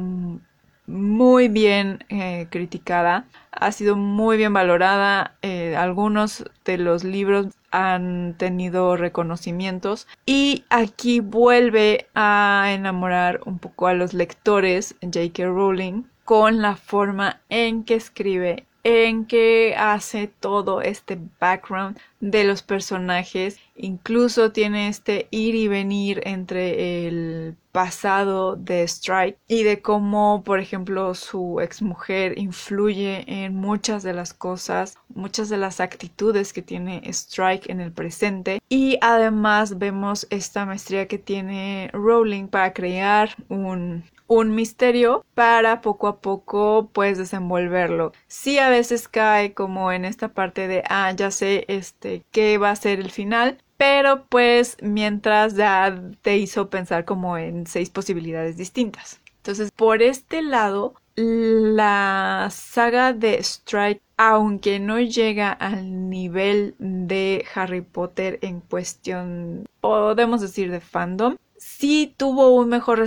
muy 0.86 1.48
bien 1.48 2.04
eh, 2.08 2.46
criticada, 2.50 3.26
ha 3.50 3.72
sido 3.72 3.96
muy 3.96 4.36
bien 4.36 4.52
valorada, 4.52 5.34
eh, 5.42 5.74
algunos 5.74 6.44
de 6.64 6.78
los 6.78 7.02
libros 7.02 7.48
han 7.72 8.36
tenido 8.38 8.96
reconocimientos 8.96 10.06
y 10.24 10.64
aquí 10.70 11.18
vuelve 11.18 12.06
a 12.14 12.66
enamorar 12.68 13.40
un 13.44 13.58
poco 13.58 13.88
a 13.88 13.94
los 13.94 14.14
lectores 14.14 14.94
J.K. 15.02 15.46
Rowling 15.46 16.04
con 16.24 16.62
la 16.62 16.76
forma 16.76 17.40
en 17.48 17.84
que 17.84 17.94
escribe, 17.94 18.66
en 18.84 19.24
que 19.24 19.74
hace 19.78 20.28
todo 20.28 20.82
este 20.82 21.18
background 21.40 21.98
de 22.20 22.44
los 22.44 22.62
personajes. 22.62 23.58
Incluso 23.76 24.52
tiene 24.52 24.88
este 24.88 25.26
ir 25.30 25.54
y 25.54 25.68
venir 25.68 26.20
entre 26.24 27.06
el 27.06 27.56
pasado 27.72 28.56
de 28.56 28.84
Strike 28.84 29.38
y 29.48 29.64
de 29.64 29.82
cómo, 29.82 30.42
por 30.44 30.60
ejemplo, 30.60 31.14
su 31.14 31.60
exmujer 31.60 32.38
influye 32.38 33.24
en 33.26 33.56
muchas 33.56 34.02
de 34.02 34.12
las 34.12 34.32
cosas, 34.32 34.96
muchas 35.08 35.48
de 35.48 35.56
las 35.56 35.80
actitudes 35.80 36.52
que 36.52 36.62
tiene 36.62 37.02
Strike 37.06 37.68
en 37.68 37.80
el 37.80 37.90
presente. 37.90 38.60
Y 38.68 38.98
además 39.00 39.78
vemos 39.78 40.26
esta 40.30 40.66
maestría 40.66 41.08
que 41.08 41.18
tiene 41.18 41.90
Rowling 41.92 42.48
para 42.48 42.72
crear 42.72 43.30
un 43.48 44.04
un 44.26 44.54
misterio 44.54 45.24
para 45.34 45.80
poco 45.80 46.08
a 46.08 46.20
poco 46.20 46.90
pues 46.92 47.18
desenvolverlo. 47.18 48.12
Sí 48.26 48.58
a 48.58 48.68
veces 48.68 49.08
cae 49.08 49.54
como 49.54 49.92
en 49.92 50.04
esta 50.04 50.28
parte 50.28 50.68
de 50.68 50.82
ah 50.88 51.12
ya 51.12 51.30
sé 51.30 51.64
este 51.68 52.24
qué 52.30 52.58
va 52.58 52.70
a 52.70 52.76
ser 52.76 53.00
el 53.00 53.10
final, 53.10 53.58
pero 53.76 54.26
pues 54.26 54.76
mientras 54.82 55.56
ya 55.56 56.02
te 56.22 56.38
hizo 56.38 56.70
pensar 56.70 57.04
como 57.04 57.38
en 57.38 57.66
seis 57.66 57.90
posibilidades 57.90 58.56
distintas. 58.56 59.20
Entonces 59.38 59.70
por 59.70 60.02
este 60.02 60.42
lado 60.42 60.94
la 61.16 62.48
saga 62.50 63.12
de 63.12 63.38
Strike 63.38 64.02
aunque 64.16 64.80
no 64.80 65.00
llega 65.00 65.52
al 65.52 66.08
nivel 66.08 66.74
de 66.78 67.44
Harry 67.54 67.82
Potter 67.82 68.38
en 68.42 68.60
cuestión 68.60 69.66
podemos 69.80 70.40
decir 70.40 70.70
de 70.70 70.80
fandom 70.80 71.36
sí 71.84 72.14
tuvo 72.16 72.48
un 72.48 72.70
mejor 72.70 72.98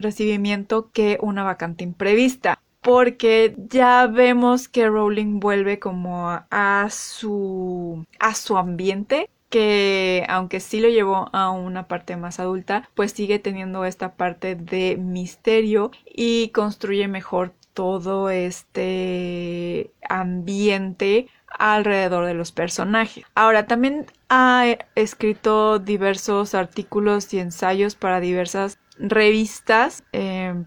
recibimiento 0.00 0.90
que 0.90 1.16
una 1.20 1.44
vacante 1.44 1.84
imprevista 1.84 2.60
porque 2.80 3.54
ya 3.70 4.08
vemos 4.08 4.66
que 4.66 4.88
Rowling 4.88 5.38
vuelve 5.38 5.78
como 5.78 6.28
a, 6.50 6.88
su 6.90 8.04
a 8.18 8.34
su 8.34 8.56
ambiente 8.56 9.30
que 9.48 10.26
aunque 10.28 10.58
sí 10.58 10.80
lo 10.80 10.88
llevó 10.88 11.30
a 11.32 11.50
una 11.50 11.86
parte 11.86 12.16
más 12.16 12.40
adulta, 12.40 12.90
pues 12.96 13.12
sigue 13.12 13.38
teniendo 13.38 13.84
esta 13.84 14.14
parte 14.14 14.56
de 14.56 14.96
misterio 14.96 15.92
y 16.04 16.48
construye 16.48 17.06
mejor 17.06 17.52
todo 17.74 18.28
este 18.30 19.92
ambiente 20.08 21.28
alrededor 21.58 22.26
de 22.26 22.34
los 22.34 22.52
personajes. 22.52 23.24
Ahora, 23.34 23.66
también 23.66 24.06
ha 24.28 24.64
escrito 24.94 25.78
diversos 25.78 26.54
artículos 26.54 27.32
y 27.34 27.38
ensayos 27.38 27.94
para 27.94 28.20
diversas 28.20 28.78
revistas, 28.98 30.04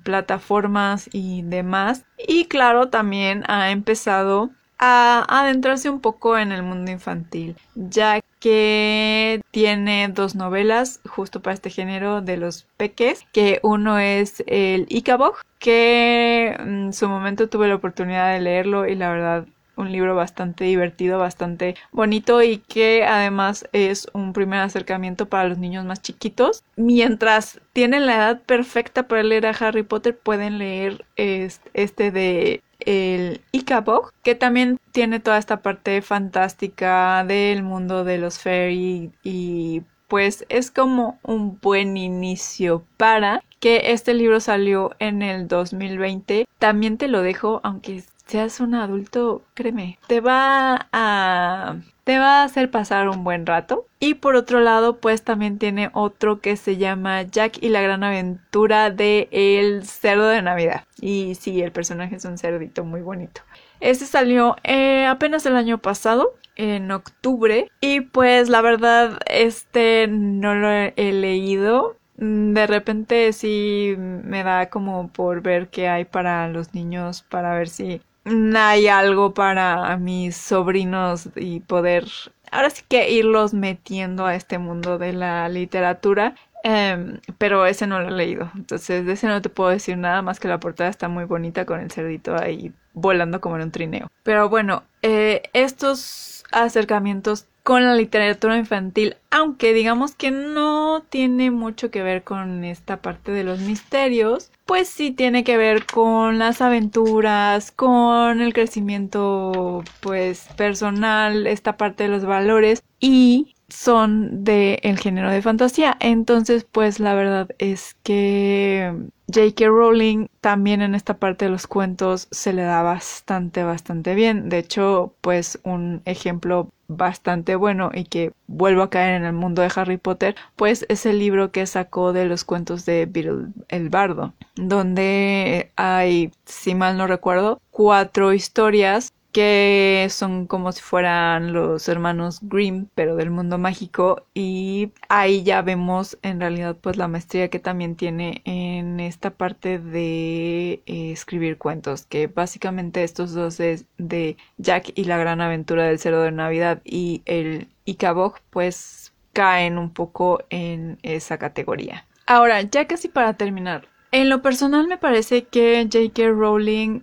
plataformas 0.03 1.09
y 1.11 1.41
demás. 1.43 2.05
Y 2.17 2.45
claro, 2.45 2.89
también 2.89 3.43
ha 3.47 3.71
empezado 3.71 4.51
a 4.81 5.25
adentrarse 5.27 5.89
un 5.89 5.99
poco 5.99 6.37
en 6.37 6.53
el 6.53 6.63
mundo 6.63 6.89
infantil, 6.89 7.57
ya 7.75 8.21
que 8.39 9.41
tiene 9.51 10.07
dos 10.07 10.35
novelas 10.35 11.01
justo 11.05 11.41
para 11.41 11.53
este 11.53 11.69
género 11.69 12.21
de 12.21 12.37
los 12.37 12.65
peques, 12.77 13.25
que 13.33 13.59
uno 13.61 13.99
es 13.99 14.41
el 14.47 14.85
Icabog, 14.87 15.35
que 15.57 16.55
en 16.57 16.93
su 16.93 17.09
momento 17.09 17.49
tuve 17.49 17.67
la 17.67 17.75
oportunidad 17.75 18.31
de 18.31 18.39
leerlo 18.39 18.87
y 18.87 18.95
la 18.95 19.09
verdad 19.11 19.47
un 19.79 19.91
libro 19.91 20.15
bastante 20.15 20.65
divertido, 20.65 21.17
bastante 21.17 21.75
bonito 21.91 22.43
y 22.43 22.57
que 22.57 23.05
además 23.05 23.67
es 23.71 24.07
un 24.13 24.33
primer 24.33 24.59
acercamiento 24.59 25.27
para 25.27 25.49
los 25.49 25.57
niños 25.57 25.85
más 25.85 26.01
chiquitos. 26.01 26.63
Mientras 26.75 27.61
tienen 27.73 28.05
la 28.05 28.15
edad 28.17 28.41
perfecta 28.41 29.07
para 29.07 29.23
leer 29.23 29.47
a 29.47 29.51
Harry 29.51 29.83
Potter, 29.83 30.17
pueden 30.17 30.57
leer 30.57 31.05
este 31.15 32.11
de 32.11 32.61
el 32.79 33.41
Ikabog, 33.51 34.13
que 34.23 34.35
también 34.35 34.79
tiene 34.91 35.19
toda 35.19 35.37
esta 35.37 35.61
parte 35.61 36.01
fantástica 36.01 37.23
del 37.25 37.63
mundo 37.63 38.03
de 38.03 38.17
los 38.17 38.39
fairy 38.39 39.11
y 39.23 39.81
pues 40.07 40.45
es 40.49 40.71
como 40.71 41.19
un 41.23 41.59
buen 41.61 41.95
inicio 41.95 42.83
para 42.97 43.43
que 43.59 43.91
este 43.91 44.13
libro 44.13 44.39
salió 44.39 44.95
en 44.99 45.21
el 45.21 45.47
2020. 45.47 46.47
También 46.57 46.97
te 46.97 47.07
lo 47.07 47.21
dejo, 47.21 47.59
aunque 47.63 48.03
seas 48.29 48.59
un 48.59 48.75
adulto, 48.75 49.41
créeme, 49.55 49.97
te 50.07 50.21
va 50.21 50.87
a 50.91 51.77
te 52.03 52.17
va 52.17 52.41
a 52.41 52.43
hacer 52.43 52.71
pasar 52.71 53.07
un 53.07 53.23
buen 53.23 53.45
rato. 53.45 53.85
Y 53.99 54.15
por 54.15 54.35
otro 54.35 54.61
lado, 54.61 54.97
pues 54.97 55.23
también 55.23 55.59
tiene 55.59 55.91
otro 55.93 56.39
que 56.41 56.57
se 56.57 56.77
llama 56.77 57.21
Jack 57.21 57.61
y 57.61 57.69
la 57.69 57.81
gran 57.81 58.03
aventura 58.03 58.89
de 58.89 59.27
el 59.31 59.85
cerdo 59.85 60.27
de 60.27 60.41
Navidad. 60.41 60.85
Y 60.99 61.35
sí, 61.35 61.61
el 61.61 61.71
personaje 61.71 62.15
es 62.15 62.25
un 62.25 62.39
cerdito 62.39 62.83
muy 62.83 63.01
bonito. 63.01 63.41
Este 63.79 64.05
salió 64.05 64.55
eh, 64.63 65.05
apenas 65.05 65.45
el 65.45 65.55
año 65.55 65.77
pasado, 65.77 66.33
en 66.55 66.89
octubre. 66.91 67.69
Y 67.79 68.01
pues 68.01 68.49
la 68.49 68.61
verdad, 68.61 69.19
este 69.27 70.07
no 70.07 70.55
lo 70.55 70.71
he 70.71 71.11
leído. 71.13 71.95
De 72.15 72.65
repente 72.67 73.31
sí 73.33 73.93
me 73.97 74.43
da 74.43 74.69
como 74.69 75.09
por 75.09 75.41
ver 75.41 75.69
qué 75.69 75.87
hay 75.87 76.05
para 76.05 76.47
los 76.47 76.73
niños, 76.73 77.21
para 77.29 77.53
ver 77.53 77.69
si 77.69 78.01
hay 78.25 78.87
algo 78.87 79.33
para 79.33 79.97
mis 79.97 80.35
sobrinos 80.35 81.29
y 81.35 81.61
poder 81.61 82.05
ahora 82.51 82.69
sí 82.69 82.83
que 82.87 83.11
irlos 83.11 83.53
metiendo 83.53 84.25
a 84.25 84.35
este 84.35 84.57
mundo 84.57 84.97
de 84.97 85.13
la 85.13 85.49
literatura. 85.49 86.35
Em, 86.63 87.19
pero 87.37 87.65
ese 87.65 87.87
no 87.87 88.01
lo 88.01 88.09
he 88.09 88.11
leído. 88.11 88.51
Entonces, 88.55 89.05
de 89.05 89.13
ese 89.13 89.27
no 89.27 89.41
te 89.41 89.49
puedo 89.49 89.69
decir 89.69 89.97
nada 89.97 90.21
más 90.21 90.39
que 90.39 90.49
la 90.49 90.59
portada 90.59 90.89
está 90.89 91.07
muy 91.07 91.23
bonita 91.23 91.65
con 91.65 91.79
el 91.79 91.89
cerdito 91.89 92.35
ahí 92.35 92.73
volando 92.93 93.39
como 93.39 93.55
en 93.55 93.63
un 93.63 93.71
trineo. 93.71 94.11
Pero 94.23 94.49
bueno, 94.49 94.83
eh, 95.01 95.43
estos 95.53 96.43
acercamientos 96.51 97.47
con 97.69 97.85
la 97.85 97.93
literatura 97.93 98.57
infantil, 98.57 99.15
aunque 99.29 99.73
digamos 99.73 100.15
que 100.15 100.31
no 100.31 101.03
tiene 101.07 101.51
mucho 101.51 101.91
que 101.91 102.01
ver 102.01 102.23
con 102.23 102.63
esta 102.63 102.97
parte 102.97 103.31
de 103.31 103.43
los 103.43 103.59
misterios, 103.59 104.49
pues 104.65 104.87
sí 104.87 105.11
tiene 105.11 105.43
que 105.43 105.55
ver 105.55 105.85
con 105.85 106.39
las 106.39 106.63
aventuras, 106.63 107.71
con 107.71 108.41
el 108.41 108.53
crecimiento 108.53 109.83
pues 109.99 110.47
personal, 110.57 111.45
esta 111.45 111.77
parte 111.77 112.05
de 112.05 112.09
los 112.09 112.25
valores 112.25 112.81
y 112.99 113.53
son 113.69 114.43
del 114.43 114.79
el 114.83 114.99
género 114.99 115.31
de 115.31 115.41
fantasía. 115.41 115.97
Entonces, 115.99 116.65
pues 116.69 116.99
la 116.99 117.13
verdad 117.13 117.49
es 117.57 117.95
que 118.03 118.93
J.K. 119.33 119.67
Rowling 119.67 120.27
también 120.41 120.81
en 120.81 120.95
esta 120.95 121.17
parte 121.17 121.45
de 121.45 121.51
los 121.51 121.67
cuentos 121.67 122.27
se 122.31 122.53
le 122.53 122.63
da 122.63 122.81
bastante, 122.81 123.63
bastante 123.63 124.15
bien. 124.15 124.49
De 124.49 124.57
hecho, 124.59 125.13
pues 125.21 125.59
un 125.63 126.01
ejemplo 126.05 126.69
bastante 126.87 127.55
bueno 127.55 127.91
y 127.93 128.05
que 128.05 128.31
vuelvo 128.47 128.81
a 128.81 128.89
caer 128.89 129.15
en 129.15 129.25
el 129.25 129.33
mundo 129.33 129.61
de 129.61 129.71
Harry 129.75 129.97
Potter, 129.97 130.35
pues 130.55 130.85
es 130.89 131.05
el 131.05 131.19
libro 131.19 131.51
que 131.51 131.65
sacó 131.67 132.13
de 132.13 132.25
los 132.25 132.43
cuentos 132.43 132.85
de 132.85 133.05
Beetle 133.05 133.49
el 133.69 133.89
Bardo, 133.89 134.33
donde 134.55 135.71
hay, 135.75 136.31
si 136.45 136.73
mal 136.73 136.97
no 136.97 137.05
recuerdo, 137.05 137.61
cuatro 137.69 138.33
historias 138.33 139.13
que 139.31 140.07
son 140.09 140.47
como 140.47 140.71
si 140.71 140.81
fueran 140.81 141.53
los 141.53 141.87
hermanos 141.87 142.39
Grimm, 142.41 142.87
pero 142.95 143.15
del 143.15 143.29
mundo 143.29 143.57
mágico, 143.57 144.25
y 144.33 144.91
ahí 145.07 145.43
ya 145.43 145.61
vemos 145.61 146.17
en 146.23 146.39
realidad 146.39 146.77
pues 146.79 146.97
la 146.97 147.07
maestría 147.07 147.49
que 147.49 147.59
también 147.59 147.95
tiene 147.95 148.41
en 148.45 148.99
esta 148.99 149.31
parte 149.31 149.79
de 149.79 150.81
eh, 150.85 151.11
escribir 151.11 151.57
cuentos, 151.57 152.05
que 152.05 152.27
básicamente 152.27 153.03
estos 153.03 153.33
dos 153.33 153.59
es 153.59 153.85
de 153.97 154.37
Jack 154.57 154.91
y 154.95 155.05
la 155.05 155.17
gran 155.17 155.41
aventura 155.41 155.85
del 155.85 155.99
cerdo 155.99 156.23
de 156.23 156.31
Navidad 156.31 156.81
y 156.83 157.21
el 157.25 157.67
Ikabog 157.85 158.39
pues 158.49 159.13
caen 159.33 159.77
un 159.77 159.91
poco 159.91 160.43
en 160.49 160.97
esa 161.03 161.37
categoría. 161.37 162.05
Ahora, 162.25 162.61
ya 162.61 162.87
casi 162.87 163.07
para 163.07 163.33
terminar, 163.33 163.87
en 164.11 164.29
lo 164.29 164.41
personal 164.41 164.87
me 164.87 164.97
parece 164.97 165.43
que 165.43 165.87
J.K. 165.91 166.29
Rowling 166.29 167.01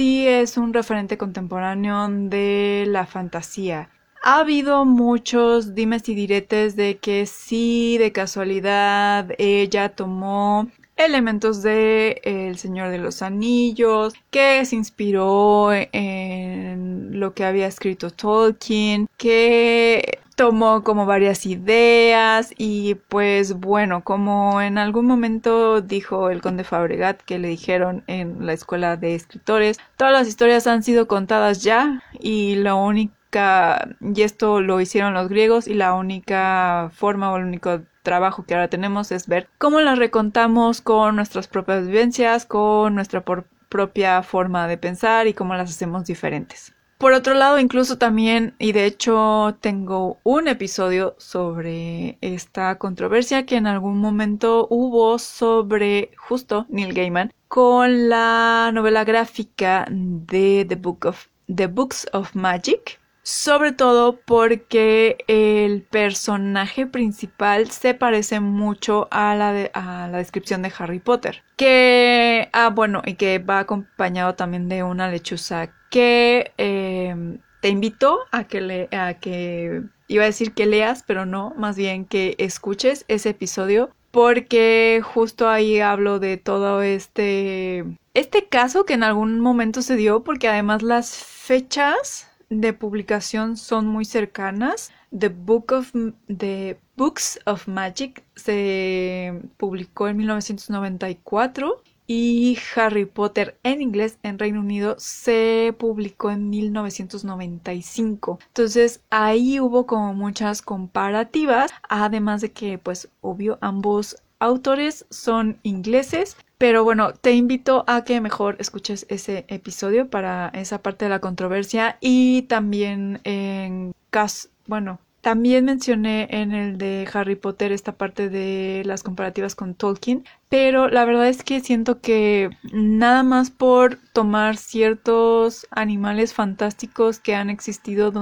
sí 0.00 0.26
es 0.26 0.56
un 0.56 0.72
referente 0.72 1.18
contemporáneo 1.18 2.08
de 2.08 2.86
la 2.88 3.04
fantasía. 3.04 3.90
Ha 4.24 4.38
habido 4.38 4.86
muchos 4.86 5.74
dimes 5.74 6.08
y 6.08 6.14
diretes 6.14 6.74
de 6.74 6.96
que 6.96 7.26
sí, 7.26 7.98
de 7.98 8.10
casualidad, 8.10 9.28
ella 9.36 9.90
tomó 9.90 10.70
elementos 11.04 11.62
de 11.62 12.20
El 12.24 12.58
Señor 12.58 12.90
de 12.90 12.98
los 12.98 13.22
Anillos, 13.22 14.14
que 14.30 14.64
se 14.64 14.76
inspiró 14.76 15.72
en 15.72 17.18
lo 17.18 17.34
que 17.34 17.44
había 17.44 17.66
escrito 17.66 18.10
Tolkien, 18.10 19.08
que 19.16 20.20
tomó 20.36 20.82
como 20.84 21.04
varias 21.04 21.44
ideas 21.44 22.54
y 22.56 22.94
pues 23.08 23.54
bueno, 23.54 24.02
como 24.04 24.62
en 24.62 24.78
algún 24.78 25.04
momento 25.04 25.82
dijo 25.82 26.30
el 26.30 26.40
conde 26.40 26.64
Fabregat 26.64 27.20
que 27.20 27.38
le 27.38 27.48
dijeron 27.48 28.04
en 28.06 28.46
la 28.46 28.54
escuela 28.54 28.96
de 28.96 29.14
escritores, 29.14 29.78
todas 29.98 30.14
las 30.14 30.28
historias 30.28 30.66
han 30.66 30.82
sido 30.82 31.06
contadas 31.08 31.62
ya 31.62 32.02
y 32.18 32.54
la 32.56 32.74
única, 32.74 33.86
y 34.00 34.22
esto 34.22 34.62
lo 34.62 34.80
hicieron 34.80 35.12
los 35.12 35.28
griegos 35.28 35.68
y 35.68 35.74
la 35.74 35.92
única 35.92 36.90
forma 36.94 37.32
o 37.32 37.36
el 37.36 37.44
único 37.44 37.80
trabajo 38.02 38.44
que 38.44 38.54
ahora 38.54 38.68
tenemos 38.68 39.12
es 39.12 39.26
ver 39.26 39.48
cómo 39.58 39.80
las 39.80 39.98
recontamos 39.98 40.80
con 40.80 41.16
nuestras 41.16 41.48
propias 41.48 41.86
vivencias, 41.86 42.46
con 42.46 42.94
nuestra 42.94 43.24
propia 43.68 44.22
forma 44.22 44.66
de 44.68 44.78
pensar 44.78 45.26
y 45.26 45.34
cómo 45.34 45.54
las 45.54 45.70
hacemos 45.70 46.04
diferentes. 46.04 46.74
Por 47.00 47.14
otro 47.14 47.32
lado, 47.32 47.58
incluso 47.58 47.96
también, 47.96 48.54
y 48.58 48.72
de 48.72 48.84
hecho 48.84 49.56
tengo 49.62 50.18
un 50.22 50.48
episodio 50.48 51.14
sobre 51.16 52.18
esta 52.20 52.76
controversia 52.76 53.46
que 53.46 53.56
en 53.56 53.66
algún 53.66 53.96
momento 53.96 54.66
hubo 54.68 55.18
sobre 55.18 56.10
justo 56.18 56.66
Neil 56.68 56.92
Gaiman 56.92 57.32
con 57.48 58.10
la 58.10 58.70
novela 58.74 59.04
gráfica 59.04 59.86
de 59.90 60.66
The, 60.68 60.74
Book 60.76 61.06
of, 61.06 61.28
The 61.46 61.68
Books 61.68 62.06
of 62.12 62.34
Magic. 62.34 62.99
Sobre 63.22 63.72
todo 63.72 64.20
porque 64.20 65.18
el 65.28 65.82
personaje 65.82 66.86
principal 66.86 67.70
se 67.70 67.94
parece 67.94 68.40
mucho 68.40 69.08
a 69.10 69.34
la, 69.34 69.70
a 69.74 70.08
la 70.08 70.18
descripción 70.18 70.62
de 70.62 70.72
Harry 70.78 71.00
Potter. 71.00 71.42
Que, 71.56 72.48
ah, 72.52 72.70
bueno, 72.70 73.02
y 73.04 73.14
que 73.14 73.38
va 73.38 73.60
acompañado 73.60 74.34
también 74.34 74.68
de 74.68 74.82
una 74.82 75.10
lechuza 75.10 75.70
que 75.90 76.52
em, 76.56 77.38
te 77.60 77.68
invito 77.68 78.20
a 78.32 78.44
que, 78.44 78.60
le, 78.60 78.88
a 78.92 79.14
que, 79.14 79.82
iba 80.08 80.22
a 80.22 80.26
decir 80.26 80.54
que 80.54 80.66
leas, 80.66 81.04
pero 81.06 81.26
no, 81.26 81.52
más 81.56 81.76
bien 81.76 82.06
que 82.06 82.34
escuches 82.38 83.04
ese 83.08 83.30
episodio 83.30 83.90
porque 84.10 85.02
justo 85.04 85.48
ahí 85.48 85.80
hablo 85.80 86.18
de 86.18 86.36
todo 86.36 86.82
este 86.82 87.84
este 88.12 88.48
caso 88.48 88.84
que 88.84 88.94
en 88.94 89.04
algún 89.04 89.38
momento 89.38 89.82
se 89.82 89.94
dio 89.94 90.24
porque 90.24 90.48
además 90.48 90.82
las 90.82 91.16
fechas 91.16 92.29
de 92.50 92.72
publicación 92.72 93.56
son 93.56 93.86
muy 93.86 94.04
cercanas. 94.04 94.92
The 95.16 95.28
Book 95.28 95.72
of 95.72 95.92
The 96.26 96.78
Books 96.96 97.40
of 97.46 97.66
Magic 97.68 98.24
se 98.36 99.40
publicó 99.56 100.08
en 100.08 100.18
1994 100.18 101.82
y 102.08 102.58
Harry 102.74 103.04
Potter 103.04 103.56
en 103.62 103.80
inglés 103.80 104.18
en 104.24 104.36
Reino 104.38 104.60
Unido 104.60 104.96
se 104.98 105.72
publicó 105.78 106.32
en 106.32 106.50
1995. 106.50 108.40
Entonces 108.48 109.00
ahí 109.10 109.60
hubo 109.60 109.86
como 109.86 110.12
muchas 110.12 110.60
comparativas, 110.60 111.70
además 111.88 112.40
de 112.40 112.50
que 112.50 112.78
pues 112.78 113.08
obvio 113.20 113.58
ambos 113.60 114.16
autores 114.40 115.06
son 115.10 115.60
ingleses. 115.62 116.36
Pero 116.60 116.84
bueno, 116.84 117.14
te 117.14 117.32
invito 117.32 117.84
a 117.86 118.04
que 118.04 118.20
mejor 118.20 118.56
escuches 118.58 119.06
ese 119.08 119.46
episodio 119.48 120.10
para 120.10 120.50
esa 120.52 120.82
parte 120.82 121.06
de 121.06 121.08
la 121.08 121.18
controversia. 121.18 121.96
Y 122.02 122.42
también 122.42 123.22
en 123.24 123.94
caso, 124.10 124.50
bueno, 124.66 125.00
también 125.22 125.64
mencioné 125.64 126.28
en 126.30 126.52
el 126.52 126.76
de 126.76 127.08
Harry 127.14 127.36
Potter 127.36 127.72
esta 127.72 127.92
parte 127.92 128.28
de 128.28 128.82
las 128.84 129.02
comparativas 129.02 129.54
con 129.54 129.74
Tolkien, 129.74 130.26
pero 130.50 130.90
la 130.90 131.06
verdad 131.06 131.28
es 131.28 131.42
que 131.44 131.60
siento 131.60 132.02
que 132.02 132.50
nada 132.74 133.22
más 133.22 133.50
por 133.50 133.96
tomar 134.12 134.58
ciertos 134.58 135.66
animales 135.70 136.34
fantásticos 136.34 137.20
que 137.20 137.36
han 137.36 137.48
existido 137.48 138.12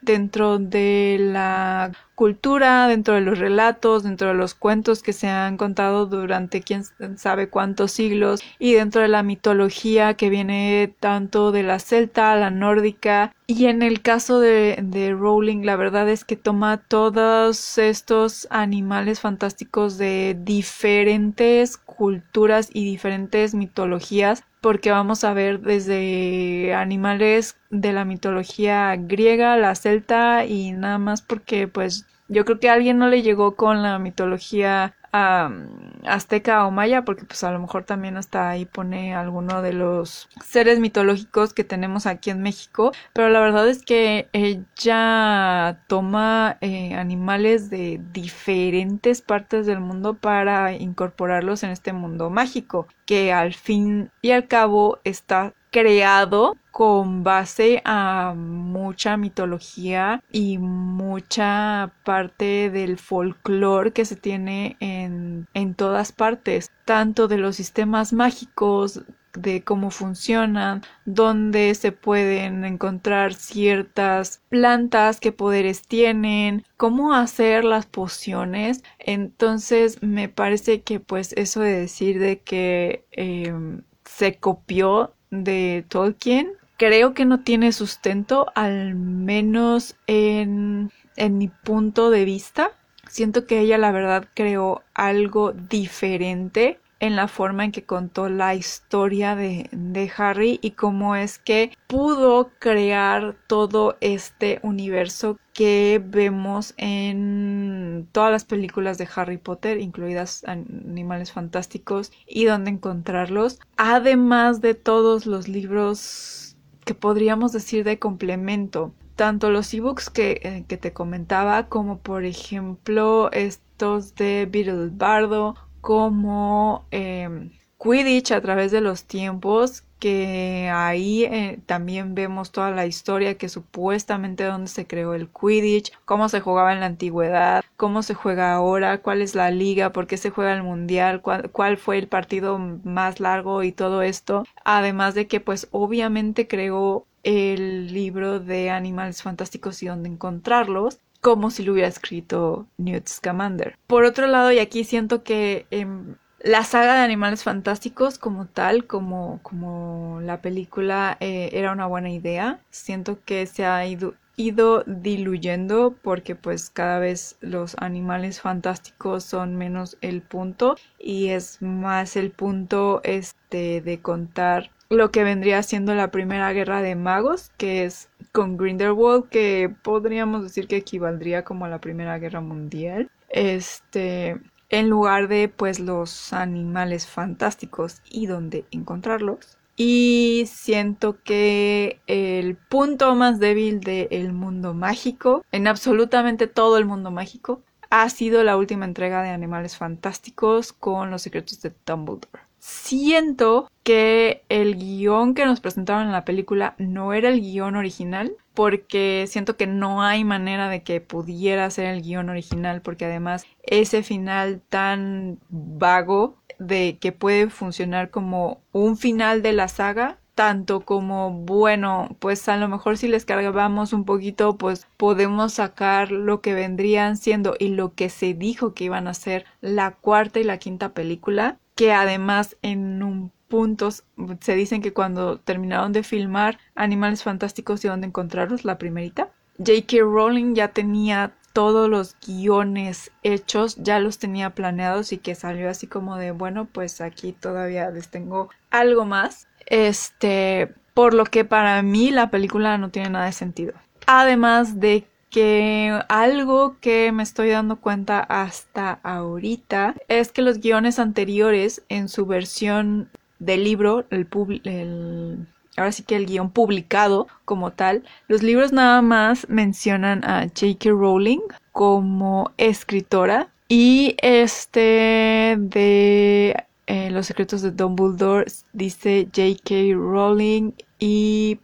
dentro 0.00 0.58
de 0.58 1.16
la 1.20 1.92
cultura, 2.14 2.88
dentro 2.88 3.14
de 3.14 3.20
los 3.20 3.38
relatos, 3.38 4.02
dentro 4.02 4.28
de 4.28 4.34
los 4.34 4.54
cuentos 4.54 5.04
que 5.04 5.12
se 5.12 5.28
han 5.28 5.56
contado 5.56 6.06
durante 6.06 6.62
quién 6.62 6.82
sabe 7.16 7.48
cuántos 7.48 7.92
siglos 7.92 8.40
y 8.58 8.72
dentro 8.72 9.02
de 9.02 9.08
la 9.08 9.22
mitología 9.22 10.14
que 10.14 10.28
viene 10.28 10.92
tanto 10.98 11.52
de 11.52 11.62
la 11.62 11.78
celta, 11.78 12.34
la 12.34 12.50
nórdica. 12.50 13.36
Y 13.46 13.66
en 13.66 13.82
el 13.82 14.02
caso 14.02 14.40
de, 14.40 14.80
de 14.82 15.12
Rowling 15.12 15.64
la 15.64 15.76
verdad 15.76 16.08
es 16.08 16.24
que 16.24 16.36
toma 16.36 16.78
todos 16.78 17.78
estos 17.78 18.48
animales 18.50 19.20
fantásticos 19.20 19.96
de 19.96 20.36
diferentes 20.40 21.76
culturas 21.76 22.68
y 22.72 22.84
diferentes 22.84 23.54
mitologías 23.54 24.42
porque 24.60 24.90
vamos 24.90 25.24
a 25.24 25.32
ver 25.32 25.60
desde 25.60 26.74
animales 26.74 27.56
de 27.70 27.92
la 27.92 28.04
mitología 28.04 28.94
griega, 28.96 29.56
la 29.56 29.74
celta 29.74 30.44
y 30.44 30.72
nada 30.72 30.98
más 30.98 31.22
porque 31.22 31.68
pues 31.68 32.06
yo 32.28 32.44
creo 32.44 32.60
que 32.60 32.68
a 32.68 32.74
alguien 32.74 32.98
no 32.98 33.08
le 33.08 33.22
llegó 33.22 33.56
con 33.56 33.82
la 33.82 33.98
mitología 33.98 34.94
azteca 35.12 36.66
o 36.66 36.70
maya, 36.70 37.04
porque 37.04 37.24
pues 37.24 37.44
a 37.44 37.50
lo 37.50 37.58
mejor 37.58 37.84
también 37.84 38.16
hasta 38.16 38.48
ahí 38.48 38.64
pone 38.64 39.14
alguno 39.14 39.62
de 39.62 39.72
los 39.72 40.28
seres 40.44 40.80
mitológicos 40.80 41.52
que 41.54 41.64
tenemos 41.64 42.06
aquí 42.06 42.30
en 42.30 42.42
México, 42.42 42.92
pero 43.12 43.28
la 43.28 43.40
verdad 43.40 43.68
es 43.68 43.82
que 43.82 44.28
ella 44.32 45.80
toma 45.86 46.58
eh, 46.60 46.94
animales 46.94 47.70
de 47.70 48.00
diferentes 48.12 49.22
partes 49.22 49.66
del 49.66 49.80
mundo 49.80 50.14
para 50.14 50.72
incorporarlos 50.72 51.62
en 51.62 51.70
este 51.70 51.92
mundo 51.92 52.30
mágico, 52.30 52.86
que 53.06 53.32
al 53.32 53.54
fin 53.54 54.10
y 54.22 54.32
al 54.32 54.46
cabo 54.46 54.98
está 55.04 55.54
creado 55.70 56.56
con 56.70 57.24
base 57.24 57.82
a 57.84 58.34
mucha 58.36 59.16
mitología 59.16 60.22
y 60.30 60.58
mucha 60.58 61.92
parte 62.04 62.70
del 62.70 62.98
folclore 62.98 63.92
que 63.92 64.04
se 64.04 64.16
tiene 64.16 64.76
en, 64.80 65.48
en 65.54 65.74
todas 65.74 66.12
partes, 66.12 66.70
tanto 66.84 67.28
de 67.28 67.38
los 67.38 67.56
sistemas 67.56 68.12
mágicos, 68.12 69.02
de 69.34 69.62
cómo 69.62 69.90
funcionan, 69.90 70.82
dónde 71.04 71.74
se 71.74 71.92
pueden 71.92 72.64
encontrar 72.64 73.34
ciertas 73.34 74.42
plantas, 74.48 75.20
qué 75.20 75.32
poderes 75.32 75.82
tienen, 75.82 76.64
cómo 76.76 77.14
hacer 77.14 77.64
las 77.64 77.86
pociones. 77.86 78.82
Entonces 78.98 80.02
me 80.02 80.28
parece 80.28 80.82
que 80.82 81.00
pues 81.00 81.32
eso 81.34 81.60
de 81.60 81.72
decir 81.72 82.18
de 82.18 82.40
que 82.40 83.06
em, 83.12 83.82
se 84.04 84.38
copió 84.38 85.14
de 85.30 85.84
Tolkien 85.88 86.52
creo 86.78 87.12
que 87.12 87.26
no 87.26 87.40
tiene 87.40 87.72
sustento, 87.72 88.46
al 88.54 88.94
menos 88.94 89.96
en, 90.06 90.90
en 91.16 91.36
mi 91.36 91.48
punto 91.48 92.08
de 92.10 92.24
vista. 92.24 92.70
Siento 93.08 93.46
que 93.46 93.60
ella 93.60 93.78
la 93.78 93.90
verdad 93.90 94.28
creó 94.34 94.82
algo 94.94 95.52
diferente 95.52 96.78
en 97.00 97.16
la 97.16 97.28
forma 97.28 97.64
en 97.64 97.72
que 97.72 97.84
contó 97.84 98.28
la 98.28 98.54
historia 98.54 99.36
de, 99.36 99.68
de, 99.72 100.10
Harry 100.16 100.58
y 100.62 100.72
cómo 100.72 101.14
es 101.14 101.38
que 101.38 101.72
pudo 101.86 102.50
crear 102.58 103.36
todo 103.46 103.96
este 104.00 104.58
universo 104.62 105.38
que 105.52 106.02
vemos 106.04 106.74
en 106.76 108.08
todas 108.12 108.32
las 108.32 108.44
películas 108.44 108.98
de 108.98 109.08
Harry 109.14 109.38
Potter, 109.38 109.80
incluidas 109.80 110.44
Animales 110.44 111.32
Fantásticos 111.32 112.12
y 112.26 112.44
dónde 112.44 112.70
encontrarlos, 112.70 113.60
además 113.76 114.60
de 114.60 114.74
todos 114.74 115.26
los 115.26 115.48
libros 115.48 116.56
que 116.84 116.94
podríamos 116.94 117.52
decir 117.52 117.84
de 117.84 117.98
complemento 117.98 118.92
tanto 119.18 119.50
los 119.50 119.74
ebooks 119.74 120.10
que, 120.10 120.40
eh, 120.44 120.64
que 120.68 120.76
te 120.76 120.92
comentaba 120.92 121.68
como 121.68 121.98
por 121.98 122.24
ejemplo 122.24 123.32
estos 123.32 124.14
de 124.14 124.46
Beetle 124.48 124.90
Bardo 124.92 125.56
como 125.80 126.86
em, 126.90 127.50
Quidditch 127.78 128.32
a 128.32 128.40
través 128.40 128.72
de 128.72 128.80
los 128.80 129.04
tiempos, 129.04 129.84
que 129.98 130.70
ahí 130.72 131.24
eh, 131.24 131.60
también 131.66 132.14
vemos 132.14 132.52
toda 132.52 132.70
la 132.70 132.86
historia 132.86 133.36
que 133.36 133.48
supuestamente 133.48 134.44
donde 134.44 134.68
se 134.68 134.86
creó 134.86 135.14
el 135.14 135.28
Quidditch, 135.28 135.92
cómo 136.04 136.28
se 136.28 136.40
jugaba 136.40 136.72
en 136.72 136.80
la 136.80 136.86
antigüedad, 136.86 137.64
cómo 137.76 138.02
se 138.02 138.14
juega 138.14 138.52
ahora, 138.52 138.98
cuál 138.98 139.22
es 139.22 139.34
la 139.34 139.50
liga, 139.50 139.92
por 139.92 140.06
qué 140.06 140.16
se 140.16 140.30
juega 140.30 140.52
el 140.54 140.62
mundial, 140.62 141.20
cuál, 141.20 141.50
cuál 141.50 141.76
fue 141.76 141.98
el 141.98 142.08
partido 142.08 142.58
más 142.58 143.20
largo 143.20 143.62
y 143.62 143.72
todo 143.72 144.02
esto. 144.02 144.44
Además 144.64 145.14
de 145.14 145.26
que 145.26 145.40
pues 145.40 145.68
obviamente 145.70 146.46
creó 146.48 147.06
el 147.24 147.92
libro 147.92 148.40
de 148.40 148.70
animales 148.70 149.22
fantásticos 149.22 149.82
y 149.82 149.86
dónde 149.86 150.08
encontrarlos 150.08 150.98
como 151.20 151.50
si 151.50 151.62
lo 151.62 151.72
hubiera 151.72 151.88
escrito 151.88 152.66
Newt 152.76 153.08
Scamander. 153.08 153.76
Por 153.86 154.04
otro 154.04 154.26
lado, 154.26 154.52
y 154.52 154.58
aquí 154.58 154.84
siento 154.84 155.22
que 155.22 155.66
em, 155.70 156.16
la 156.40 156.62
saga 156.64 156.94
de 156.94 157.00
Animales 157.00 157.42
Fantásticos 157.42 158.18
como 158.18 158.46
tal, 158.46 158.86
como, 158.86 159.40
como 159.42 160.20
la 160.22 160.40
película, 160.40 161.16
eh, 161.20 161.50
era 161.52 161.72
una 161.72 161.86
buena 161.86 162.10
idea. 162.10 162.60
Siento 162.70 163.18
que 163.24 163.46
se 163.46 163.64
ha 163.64 163.84
ido, 163.86 164.14
ido 164.36 164.84
diluyendo 164.86 165.96
porque 166.00 166.36
pues 166.36 166.70
cada 166.70 167.00
vez 167.00 167.36
los 167.40 167.74
animales 167.78 168.40
fantásticos 168.40 169.24
son 169.24 169.56
menos 169.56 169.98
el 170.00 170.22
punto 170.22 170.76
y 170.98 171.28
es 171.28 171.60
más 171.60 172.14
el 172.16 172.30
punto 172.30 173.00
este 173.02 173.80
de 173.80 174.00
contar 174.00 174.70
lo 174.90 175.10
que 175.10 175.24
vendría 175.24 175.62
siendo 175.62 175.94
la 175.94 176.10
primera 176.10 176.52
guerra 176.52 176.82
de 176.82 176.94
magos, 176.94 177.50
que 177.56 177.84
es 177.84 178.08
con 178.32 178.56
Grindelwald, 178.56 179.28
que 179.28 179.74
podríamos 179.82 180.42
decir 180.42 180.66
que 180.66 180.76
equivaldría 180.76 181.44
como 181.44 181.64
a 181.64 181.68
la 181.68 181.80
primera 181.80 182.18
guerra 182.18 182.40
mundial. 182.40 183.10
Este, 183.28 184.40
en 184.70 184.88
lugar 184.88 185.28
de 185.28 185.48
pues 185.48 185.80
los 185.80 186.32
animales 186.32 187.06
fantásticos 187.06 188.00
y 188.10 188.26
dónde 188.26 188.64
encontrarlos. 188.70 189.58
Y 189.76 190.44
siento 190.48 191.22
que 191.22 192.00
el 192.08 192.56
punto 192.56 193.14
más 193.14 193.38
débil 193.38 193.80
del 193.80 194.32
mundo 194.32 194.74
mágico, 194.74 195.44
en 195.52 195.68
absolutamente 195.68 196.48
todo 196.48 196.78
el 196.78 196.84
mundo 196.84 197.12
mágico, 197.12 197.62
ha 197.90 198.08
sido 198.10 198.42
la 198.42 198.56
última 198.56 198.84
entrega 198.84 199.22
de 199.22 199.30
Animales 199.30 199.76
Fantásticos 199.76 200.72
con 200.72 201.10
los 201.10 201.22
secretos 201.22 201.62
de 201.62 201.72
Dumbledore. 201.86 202.47
Siento 202.68 203.70
que 203.82 204.42
el 204.50 204.76
guion 204.76 205.32
que 205.32 205.46
nos 205.46 205.60
presentaron 205.60 206.02
en 206.02 206.12
la 206.12 206.26
película 206.26 206.74
no 206.76 207.14
era 207.14 207.30
el 207.30 207.40
guion 207.40 207.76
original, 207.76 208.36
porque 208.52 209.24
siento 209.26 209.56
que 209.56 209.66
no 209.66 210.02
hay 210.02 210.22
manera 210.22 210.68
de 210.68 210.82
que 210.82 211.00
pudiera 211.00 211.70
ser 211.70 211.86
el 211.86 212.02
guion 212.02 212.28
original, 212.28 212.82
porque 212.82 213.06
además 213.06 213.46
ese 213.62 214.02
final 214.02 214.60
tan 214.68 215.38
vago 215.48 216.36
de 216.58 216.98
que 217.00 217.10
puede 217.10 217.48
funcionar 217.48 218.10
como 218.10 218.60
un 218.72 218.98
final 218.98 219.40
de 219.40 219.54
la 219.54 219.68
saga 219.68 220.18
tanto 220.34 220.82
como 220.82 221.32
bueno 221.32 222.16
pues 222.20 222.48
a 222.48 222.56
lo 222.56 222.68
mejor 222.68 222.96
si 222.96 223.08
les 223.08 223.24
cargábamos 223.24 223.92
un 223.92 224.04
poquito 224.04 224.56
pues 224.56 224.86
podemos 224.96 225.54
sacar 225.54 226.12
lo 226.12 226.42
que 226.42 226.54
vendrían 226.54 227.16
siendo 227.16 227.56
y 227.58 227.70
lo 227.70 227.94
que 227.94 228.08
se 228.08 228.34
dijo 228.34 228.72
que 228.72 228.84
iban 228.84 229.08
a 229.08 229.14
ser 229.14 229.46
la 229.60 229.96
cuarta 229.96 230.38
y 230.38 230.44
la 230.44 230.58
quinta 230.58 230.90
película 230.90 231.58
que 231.78 231.92
además 231.92 232.56
en 232.62 233.04
un 233.04 233.30
punto 233.46 233.90
se 233.92 234.54
dicen 234.56 234.82
que 234.82 234.92
cuando 234.92 235.38
terminaron 235.38 235.92
de 235.92 236.02
filmar 236.02 236.58
Animales 236.74 237.22
Fantásticos 237.22 237.84
y 237.84 237.88
dónde 237.88 238.08
encontrarlos 238.08 238.64
la 238.64 238.78
primerita 238.78 239.28
J.K. 239.58 239.98
Rowling 240.00 240.56
ya 240.56 240.72
tenía 240.72 241.34
todos 241.52 241.88
los 241.88 242.16
guiones 242.26 243.12
hechos, 243.22 243.76
ya 243.76 244.00
los 244.00 244.18
tenía 244.18 244.50
planeados 244.56 245.12
y 245.12 245.18
que 245.18 245.36
salió 245.36 245.70
así 245.70 245.86
como 245.86 246.16
de 246.16 246.32
bueno 246.32 246.64
pues 246.64 247.00
aquí 247.00 247.32
todavía 247.32 247.88
les 247.90 248.08
tengo 248.08 248.50
algo 248.70 249.04
más 249.04 249.46
este, 249.66 250.74
por 250.94 251.14
lo 251.14 251.26
que 251.26 251.44
para 251.44 251.80
mí 251.82 252.10
la 252.10 252.28
película 252.28 252.76
no 252.76 252.90
tiene 252.90 253.10
nada 253.10 253.26
de 253.26 253.32
sentido. 253.32 253.74
Además 254.08 254.80
de 254.80 255.06
que 255.30 256.00
algo 256.08 256.76
que 256.80 257.12
me 257.12 257.22
estoy 257.22 257.50
dando 257.50 257.76
cuenta 257.76 258.20
hasta 258.20 259.00
ahorita 259.02 259.94
es 260.08 260.32
que 260.32 260.42
los 260.42 260.60
guiones 260.60 260.98
anteriores 260.98 261.82
en 261.88 262.08
su 262.08 262.26
versión 262.26 263.10
del 263.38 263.64
libro, 263.64 264.04
el, 264.10 264.26
el 264.64 265.46
ahora 265.76 265.92
sí 265.92 266.02
que 266.02 266.16
el 266.16 266.26
guion 266.26 266.50
publicado 266.50 267.28
como 267.44 267.72
tal, 267.72 268.02
los 268.26 268.42
libros 268.42 268.72
nada 268.72 269.02
más 269.02 269.48
mencionan 269.48 270.24
a 270.24 270.48
J.K. 270.48 270.90
Rowling 270.90 271.40
como 271.72 272.50
escritora 272.56 273.48
y 273.68 274.16
este 274.22 275.56
de 275.58 276.64
eh, 276.86 277.10
Los 277.10 277.26
secretos 277.26 277.60
de 277.62 277.70
Dumbledore 277.70 278.46
dice 278.72 279.28
J.K. 279.34 279.94
Rowling 279.94 280.72
y, 280.98 281.60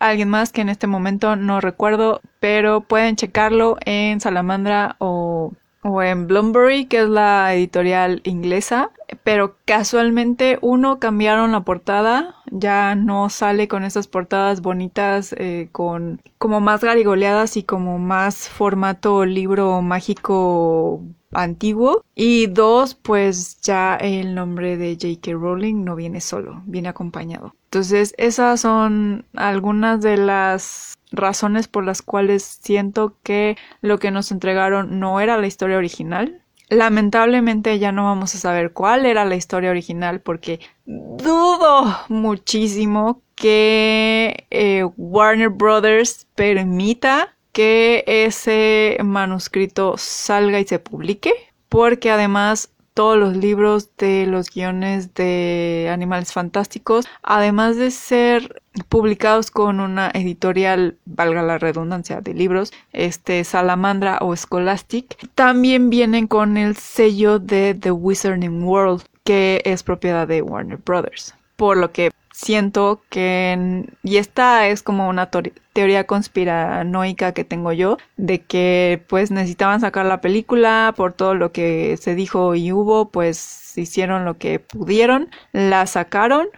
alguien 0.00 0.30
más 0.30 0.52
que 0.52 0.62
en 0.62 0.68
este 0.68 0.86
momento 0.86 1.36
no 1.36 1.60
recuerdo, 1.60 2.20
pero 2.40 2.80
pueden 2.80 3.16
checarlo 3.16 3.76
en 3.84 4.20
Salamandra 4.20 4.96
o, 4.98 5.52
o 5.82 6.02
en 6.02 6.26
Bloomsbury, 6.26 6.86
que 6.86 7.02
es 7.02 7.08
la 7.08 7.54
editorial 7.54 8.22
inglesa. 8.24 8.90
Pero 9.24 9.56
casualmente 9.66 10.58
uno 10.62 10.98
cambiaron 10.98 11.52
la 11.52 11.62
portada, 11.62 12.36
ya 12.50 12.94
no 12.94 13.28
sale 13.28 13.68
con 13.68 13.84
esas 13.84 14.06
portadas 14.06 14.62
bonitas, 14.62 15.34
eh, 15.36 15.68
con 15.72 16.22
como 16.38 16.60
más 16.60 16.82
garigoleadas 16.82 17.56
y 17.56 17.62
como 17.64 17.98
más 17.98 18.48
formato 18.48 19.26
libro 19.26 19.82
mágico 19.82 21.02
antiguo. 21.32 22.04
Y 22.14 22.46
dos, 22.46 22.94
pues 22.94 23.60
ya 23.60 23.96
el 23.96 24.34
nombre 24.34 24.76
de 24.76 24.94
J.K. 24.94 25.32
Rowling 25.32 25.84
no 25.84 25.96
viene 25.96 26.20
solo, 26.20 26.62
viene 26.66 26.88
acompañado. 26.88 27.54
Entonces, 27.72 28.14
esas 28.18 28.60
son 28.62 29.26
algunas 29.36 30.00
de 30.00 30.16
las 30.16 30.98
razones 31.12 31.68
por 31.68 31.84
las 31.84 32.02
cuales 32.02 32.42
siento 32.42 33.16
que 33.22 33.56
lo 33.80 34.00
que 34.00 34.10
nos 34.10 34.32
entregaron 34.32 34.98
no 34.98 35.20
era 35.20 35.36
la 35.36 35.46
historia 35.46 35.76
original. 35.76 36.42
Lamentablemente 36.68 37.78
ya 37.78 37.92
no 37.92 38.06
vamos 38.06 38.34
a 38.34 38.38
saber 38.38 38.72
cuál 38.72 39.06
era 39.06 39.24
la 39.24 39.36
historia 39.36 39.70
original 39.70 40.20
porque 40.20 40.58
dudo 40.84 41.96
muchísimo 42.08 43.22
que 43.36 44.46
eh, 44.50 44.84
Warner 44.96 45.50
Brothers 45.50 46.26
permita 46.34 47.36
que 47.52 48.02
ese 48.08 48.98
manuscrito 49.04 49.94
salga 49.96 50.58
y 50.58 50.66
se 50.66 50.80
publique 50.80 51.32
porque 51.68 52.10
además 52.10 52.72
todos 53.00 53.16
los 53.16 53.34
libros 53.34 53.88
de 53.96 54.26
los 54.26 54.50
guiones 54.50 55.14
de 55.14 55.88
Animales 55.90 56.34
Fantásticos, 56.34 57.06
además 57.22 57.78
de 57.78 57.90
ser 57.90 58.60
publicados 58.90 59.50
con 59.50 59.80
una 59.80 60.10
editorial, 60.12 60.98
valga 61.06 61.40
la 61.42 61.56
redundancia, 61.56 62.20
de 62.20 62.34
libros, 62.34 62.74
este 62.92 63.42
Salamandra 63.44 64.18
o 64.20 64.36
Scholastic, 64.36 65.16
también 65.34 65.88
vienen 65.88 66.26
con 66.26 66.58
el 66.58 66.76
sello 66.76 67.38
de 67.38 67.74
The 67.74 67.90
Wizarding 67.90 68.64
World, 68.64 69.04
que 69.24 69.62
es 69.64 69.82
propiedad 69.82 70.28
de 70.28 70.42
Warner 70.42 70.76
Brothers. 70.84 71.34
Por 71.56 71.78
lo 71.78 71.92
que 71.92 72.10
siento 72.42 73.02
que, 73.10 73.84
y 74.02 74.16
esta 74.16 74.66
es 74.68 74.82
como 74.82 75.08
una 75.08 75.30
teoría 75.72 76.06
conspiranoica 76.06 77.32
que 77.32 77.44
tengo 77.44 77.72
yo, 77.72 77.98
de 78.16 78.40
que 78.42 79.02
pues 79.08 79.30
necesitaban 79.30 79.80
sacar 79.80 80.06
la 80.06 80.20
película 80.20 80.94
por 80.96 81.12
todo 81.12 81.34
lo 81.34 81.52
que 81.52 81.96
se 81.98 82.14
dijo 82.14 82.54
y 82.54 82.72
hubo, 82.72 83.10
pues 83.10 83.76
hicieron 83.76 84.24
lo 84.24 84.38
que 84.38 84.58
pudieron, 84.58 85.28
la 85.52 85.86
sacaron, 85.86 86.48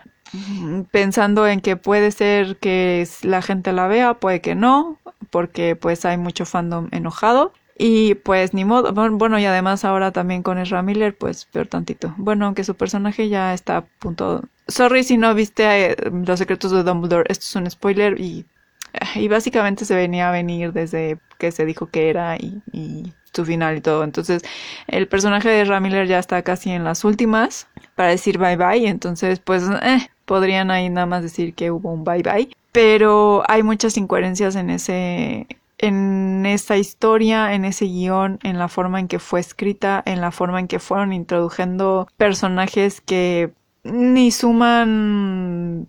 pensando 0.92 1.46
en 1.46 1.60
que 1.60 1.76
puede 1.76 2.12
ser 2.12 2.56
que 2.58 3.06
la 3.22 3.42
gente 3.42 3.72
la 3.72 3.88
vea, 3.88 4.14
puede 4.14 4.40
que 4.40 4.54
no, 4.54 4.98
porque 5.30 5.76
pues 5.76 6.04
hay 6.04 6.16
mucho 6.16 6.46
fandom 6.46 6.88
enojado. 6.92 7.52
Y 7.78 8.14
pues 8.16 8.54
ni 8.54 8.64
modo, 8.64 8.92
bueno, 8.92 9.38
y 9.38 9.46
además 9.46 9.84
ahora 9.84 10.12
también 10.12 10.42
con 10.42 10.58
Ezra 10.58 10.82
Miller, 10.82 11.16
pues 11.16 11.46
peor 11.46 11.66
tantito. 11.66 12.14
Bueno, 12.18 12.44
aunque 12.46 12.64
su 12.64 12.76
personaje 12.76 13.28
ya 13.28 13.54
está 13.54 13.78
a 13.78 13.84
punto 13.98 14.44
Sorry 14.68 15.04
si 15.04 15.16
no 15.18 15.34
viste 15.34 15.92
eh, 15.92 15.96
Los 16.10 16.38
secretos 16.38 16.70
de 16.72 16.82
Dumbledore. 16.82 17.24
Esto 17.28 17.44
es 17.44 17.56
un 17.56 17.70
spoiler 17.70 18.20
y, 18.20 18.46
y 19.14 19.28
básicamente 19.28 19.84
se 19.84 19.94
venía 19.94 20.28
a 20.28 20.32
venir 20.32 20.72
desde 20.72 21.18
que 21.38 21.52
se 21.52 21.64
dijo 21.64 21.86
que 21.86 22.10
era 22.10 22.36
y, 22.36 22.62
y 22.72 23.12
su 23.32 23.44
final 23.44 23.76
y 23.76 23.80
todo. 23.80 24.04
Entonces, 24.04 24.42
el 24.86 25.08
personaje 25.08 25.48
de 25.48 25.64
Ramiller 25.64 26.06
ya 26.06 26.18
está 26.18 26.42
casi 26.42 26.70
en 26.70 26.84
las 26.84 27.04
últimas 27.04 27.66
para 27.96 28.10
decir 28.10 28.38
bye 28.38 28.56
bye. 28.56 28.86
Entonces, 28.86 29.40
pues, 29.40 29.64
eh, 29.82 30.08
podrían 30.24 30.70
ahí 30.70 30.88
nada 30.88 31.06
más 31.06 31.22
decir 31.22 31.54
que 31.54 31.70
hubo 31.70 31.92
un 31.92 32.04
bye 32.04 32.22
bye. 32.22 32.48
Pero 32.72 33.42
hay 33.48 33.62
muchas 33.62 33.96
incoherencias 33.96 34.56
en 34.56 34.70
ese, 34.70 35.46
en 35.78 36.46
esa 36.46 36.78
historia, 36.78 37.52
en 37.52 37.64
ese 37.64 37.84
guion, 37.84 38.38
en 38.42 38.58
la 38.58 38.68
forma 38.68 38.98
en 38.98 39.08
que 39.08 39.18
fue 39.18 39.40
escrita, 39.40 40.02
en 40.06 40.20
la 40.20 40.30
forma 40.30 40.58
en 40.60 40.68
que 40.68 40.78
fueron 40.78 41.12
introduciendo 41.12 42.08
personajes 42.16 43.02
que 43.02 43.52
ni 43.84 44.30
suman, 44.30 45.88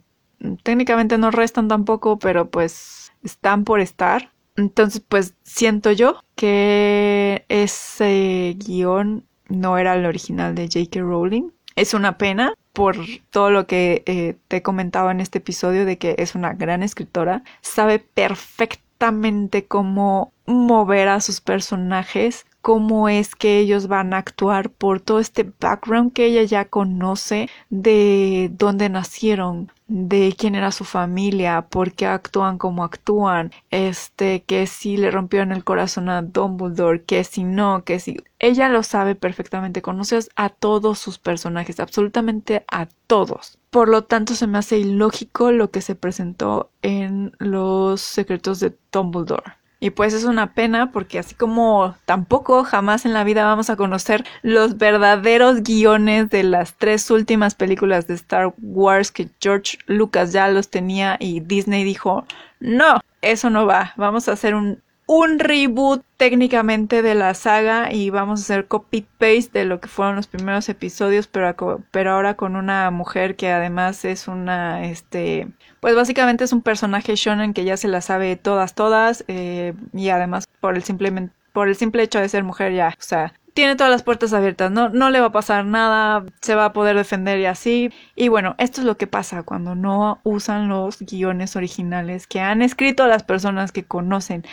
técnicamente 0.63 1.17
no 1.17 1.31
restan 1.31 1.67
tampoco, 1.67 2.19
pero 2.19 2.49
pues 2.49 3.13
están 3.23 3.63
por 3.63 3.79
estar. 3.79 4.31
Entonces, 4.55 5.03
pues 5.07 5.35
siento 5.43 5.91
yo 5.91 6.19
que 6.35 7.45
ese 7.49 8.55
guion 8.57 9.25
no 9.47 9.77
era 9.77 9.95
el 9.95 10.05
original 10.05 10.55
de 10.55 10.67
J.K. 10.67 10.99
Rowling. 11.01 11.49
Es 11.75 11.93
una 11.93 12.17
pena 12.17 12.53
por 12.73 12.97
todo 13.29 13.51
lo 13.51 13.67
que 13.67 14.03
eh, 14.05 14.35
te 14.47 14.61
comentaba 14.61 15.11
en 15.11 15.21
este 15.21 15.37
episodio 15.37 15.85
de 15.85 15.97
que 15.97 16.15
es 16.17 16.35
una 16.35 16.53
gran 16.53 16.83
escritora, 16.83 17.43
sabe 17.61 17.99
perfectamente 17.99 19.65
cómo 19.65 20.33
mover 20.45 21.07
a 21.07 21.21
sus 21.21 21.39
personajes, 21.39 22.45
cómo 22.63 23.09
es 23.09 23.35
que 23.35 23.59
ellos 23.59 23.87
van 23.87 24.13
a 24.13 24.19
actuar 24.19 24.69
por 24.69 25.01
todo 25.01 25.19
este 25.19 25.51
background 25.59 26.13
que 26.13 26.27
ella 26.27 26.43
ya 26.43 26.63
conoce 26.63 27.49
de 27.69 28.49
dónde 28.53 28.87
nacieron, 28.87 29.69
de 29.87 30.33
quién 30.37 30.55
era 30.55 30.71
su 30.71 30.85
familia, 30.85 31.67
por 31.69 31.91
qué 31.91 32.07
actúan 32.07 32.57
como 32.57 32.85
actúan, 32.85 33.51
este, 33.69 34.43
que 34.43 34.65
si 34.65 34.95
le 34.95 35.11
rompieron 35.11 35.51
el 35.51 35.65
corazón 35.65 36.07
a 36.07 36.21
Dumbledore, 36.21 37.03
que 37.03 37.25
si 37.25 37.43
no, 37.43 37.83
que 37.83 37.99
si 37.99 38.23
ella 38.39 38.69
lo 38.69 38.81
sabe 38.83 39.15
perfectamente, 39.15 39.81
conoces 39.81 40.29
a 40.37 40.47
todos 40.47 40.99
sus 40.99 41.19
personajes, 41.19 41.81
absolutamente 41.81 42.63
a 42.71 42.87
todos. 43.07 43.59
Por 43.71 43.89
lo 43.89 44.05
tanto, 44.05 44.35
se 44.35 44.47
me 44.47 44.57
hace 44.57 44.77
ilógico 44.79 45.51
lo 45.51 45.69
que 45.69 45.81
se 45.81 45.95
presentó 45.95 46.71
en 46.81 47.33
Los 47.39 47.99
secretos 47.99 48.61
de 48.61 48.73
Dumbledore. 48.89 49.62
Y 49.83 49.89
pues 49.89 50.13
es 50.13 50.23
una 50.23 50.53
pena 50.53 50.93
porque 50.93 51.19
así 51.19 51.35
como 51.35 51.93
tampoco 52.05 52.63
jamás 52.63 53.03
en 53.03 53.11
la 53.11 53.25
vida 53.25 53.43
vamos 53.43 53.69
a 53.69 53.75
conocer 53.75 54.23
los 54.41 54.77
verdaderos 54.77 55.61
guiones 55.61 56.29
de 56.29 56.43
las 56.43 56.75
tres 56.75 57.11
últimas 57.11 57.53
películas 57.53 58.07
de 58.07 58.13
Star 58.13 58.53
Wars 58.61 59.11
que 59.11 59.27
George 59.41 59.79
Lucas 59.85 60.31
ya 60.31 60.47
los 60.47 60.69
tenía 60.69 61.17
y 61.19 61.41
Disney 61.41 61.83
dijo, 61.83 62.25
no, 62.61 63.01
eso 63.21 63.49
no 63.49 63.65
va, 63.65 63.91
vamos 63.97 64.29
a 64.29 64.31
hacer 64.31 64.55
un 64.55 64.81
un 65.05 65.39
reboot 65.39 66.03
técnicamente 66.17 67.01
de 67.01 67.15
la 67.15 67.33
saga 67.33 67.91
y 67.91 68.09
vamos 68.09 68.39
a 68.39 68.43
hacer 68.43 68.67
copy-paste 68.67 69.59
de 69.59 69.65
lo 69.65 69.81
que 69.81 69.89
fueron 69.89 70.15
los 70.15 70.27
primeros 70.27 70.69
episodios, 70.69 71.27
pero, 71.27 71.81
pero 71.91 72.11
ahora 72.11 72.35
con 72.35 72.55
una 72.55 72.89
mujer 72.91 73.35
que 73.35 73.51
además 73.51 74.05
es 74.05 74.27
una, 74.27 74.85
este, 74.85 75.49
pues 75.81 75.95
básicamente 75.95 76.45
es 76.45 76.53
un 76.53 76.61
personaje 76.61 77.15
shonen 77.15 77.53
que 77.53 77.65
ya 77.65 77.77
se 77.77 77.89
la 77.89 78.01
sabe 78.01 78.35
todas, 78.37 78.75
todas, 78.75 79.25
eh, 79.27 79.73
y 79.93 80.09
además 80.09 80.45
por 80.61 80.75
el, 80.75 80.83
simple, 80.83 81.29
por 81.51 81.67
el 81.67 81.75
simple 81.75 82.03
hecho 82.03 82.19
de 82.19 82.29
ser 82.29 82.43
mujer 82.43 82.73
ya, 82.73 82.89
o 82.97 83.03
sea, 83.03 83.33
tiene 83.53 83.75
todas 83.75 83.91
las 83.91 84.03
puertas 84.03 84.33
abiertas, 84.33 84.71
no, 84.71 84.89
no 84.89 85.09
le 85.09 85.19
va 85.19 85.27
a 85.27 85.31
pasar 85.31 85.65
nada, 85.65 86.25
se 86.41 86.55
va 86.55 86.65
a 86.65 86.73
poder 86.73 86.95
defender 86.95 87.39
y 87.39 87.45
así. 87.45 87.91
Y 88.15 88.27
bueno, 88.27 88.55
esto 88.57 88.81
es 88.81 88.87
lo 88.87 88.97
que 88.97 89.07
pasa 89.07 89.43
cuando 89.43 89.75
no 89.75 90.19
usan 90.23 90.69
los 90.69 90.99
guiones 90.99 91.55
originales 91.55 92.25
que 92.25 92.39
han 92.39 92.61
escrito 92.61 93.05
las 93.05 93.23
personas 93.23 93.71
que 93.71 93.83
conocen 93.83 94.43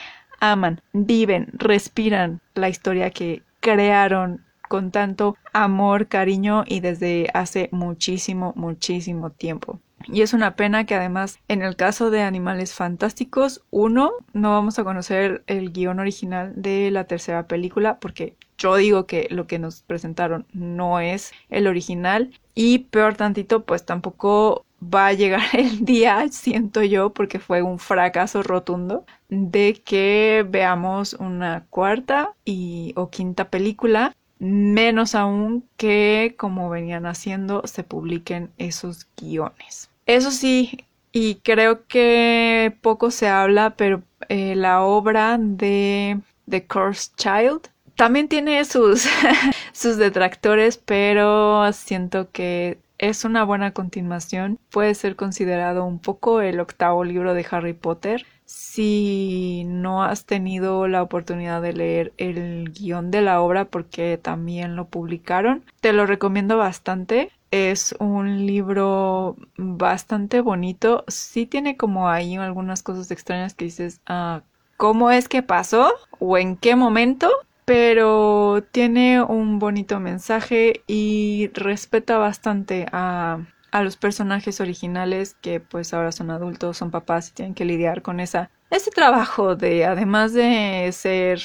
aman, 0.41 0.81
viven, 0.93 1.49
respiran 1.53 2.41
la 2.55 2.69
historia 2.69 3.11
que 3.11 3.43
crearon 3.61 4.45
con 4.69 4.91
tanto 4.91 5.37
amor, 5.53 6.07
cariño 6.07 6.65
y 6.67 6.81
desde 6.81 7.29
hace 7.35 7.69
muchísimo, 7.73 8.53
muchísimo 8.57 9.31
tiempo. 9.31 9.81
Y 10.07 10.23
es 10.23 10.33
una 10.33 10.57
pena 10.57 10.87
que 10.87 10.95
además 10.95 11.41
en 11.49 11.63
el 11.63 11.77
caso 11.77 12.11
de 12.11 12.23
Animales 12.23 12.73
Fantásticos, 12.73 13.63
uno, 13.71 14.13
no 14.33 14.51
vamos 14.51 14.79
a 14.79 14.85
conocer 14.85 15.43
el 15.47 15.73
guion 15.73 16.01
original 16.01 16.53
de 16.57 16.91
la 16.91 17.05
tercera 17.05 17.47
película 17.47 17.99
porque 18.01 18.37
yo 18.57 18.77
digo 18.77 19.07
que 19.07 19.27
lo 19.31 19.47
que 19.47 19.59
nos 19.59 19.83
presentaron 19.83 20.47
no 20.53 21.01
es 21.01 21.33
el 21.49 21.67
original 21.67 22.31
y 22.55 22.79
peor 22.79 23.17
tantito 23.17 23.65
pues 23.65 23.85
tampoco 23.85 24.65
va 24.83 25.09
a 25.09 25.13
llegar 25.13 25.43
el 25.53 25.85
día, 25.85 26.27
siento 26.31 26.83
yo, 26.83 27.11
porque 27.11 27.39
fue 27.39 27.63
un 27.63 27.79
fracaso 27.79 28.43
rotundo, 28.43 29.05
de 29.29 29.75
que 29.85 30.45
veamos 30.49 31.15
una 31.15 31.65
cuarta 31.71 32.35
y 32.45 32.93
o 32.97 33.11
quinta 33.11 33.49
película, 33.49 34.15
menos 34.39 35.15
aún 35.15 35.65
que 35.77 36.35
como 36.39 36.71
venían 36.71 37.07
haciendo 37.07 37.63
se 37.67 37.85
publiquen 37.85 38.51
esos 38.57 39.07
guiones. 39.17 39.91
Eso 40.07 40.31
sí, 40.31 40.85
y 41.13 41.37
creo 41.37 41.87
que 41.87 42.75
poco 42.81 43.11
se 43.11 43.29
habla, 43.29 43.71
pero 43.77 44.03
eh, 44.29 44.55
la 44.57 44.83
obra 44.83 45.39
de 45.39 46.19
The 46.49 46.65
Cursed 46.67 47.13
Child 47.17 47.69
también 47.97 48.29
tiene 48.29 48.65
sus, 48.65 49.07
sus 49.73 49.99
detractores, 49.99 50.79
pero 50.79 51.71
siento 51.73 52.31
que 52.33 52.79
es 53.01 53.25
una 53.25 53.45
buena 53.45 53.73
continuación. 53.73 54.59
Puede 54.71 54.95
ser 54.95 55.17
considerado 55.17 55.87
un 55.87 55.99
poco 55.99 56.43
el 56.43 56.61
octavo 56.61 57.03
libro 57.03 57.33
de 57.33 57.47
Harry 57.51 57.73
Potter. 57.73 58.27
Si 58.45 59.65
no 59.67 60.05
has 60.05 60.27
tenido 60.27 60.87
la 60.87 61.03
oportunidad 61.03 61.63
de 61.63 61.73
leer 61.73 62.13
el 62.19 62.71
guion 62.73 63.11
de 63.11 63.23
la 63.23 63.41
obra 63.41 63.65
porque 63.65 64.19
también 64.19 64.77
lo 64.77 64.89
publicaron, 64.89 65.65
te 65.81 65.95
lo 65.95 66.05
recomiendo 66.05 66.59
bastante. 66.59 67.31
Es 67.51 67.95
un 67.99 68.47
libro 68.47 69.37
bastante 69.57 70.43
bonito. 70.43 71.05
Sí 71.09 71.47
tiene 71.47 71.79
como 71.79 72.11
ahí 72.11 72.37
algunas 72.37 72.83
cosas 72.83 73.11
extrañas 73.11 73.55
que 73.55 73.65
dices, 73.65 74.03
ah, 74.07 74.43
¿cómo 74.77 75.11
es 75.11 75.27
que 75.27 75.43
pasó? 75.43 75.91
¿O 76.19 76.37
en 76.37 76.55
qué 76.57 76.77
momento? 76.77 77.31
Pero 77.71 78.65
tiene 78.73 79.23
un 79.23 79.61
bonito 79.61 80.01
mensaje 80.01 80.83
y 80.89 81.53
respeta 81.55 82.19
bastante 82.19 82.87
a, 82.91 83.47
los 83.85 83.97
personajes 83.97 84.61
originales 84.61 85.37
que 85.41 85.61
pues 85.61 85.95
ahora 85.95 86.11
son 86.11 86.33
adultos, 86.33 86.79
son 86.79 86.91
papás 86.91 87.29
y 87.29 87.33
tienen 87.35 87.55
que 87.55 87.65
lidiar 87.65 88.03
con 88.03 88.19
esa 88.19 88.51
ese 88.71 88.91
trabajo 88.91 89.55
de 89.55 89.85
además 89.85 90.33
de 90.33 90.91
ser 90.91 91.41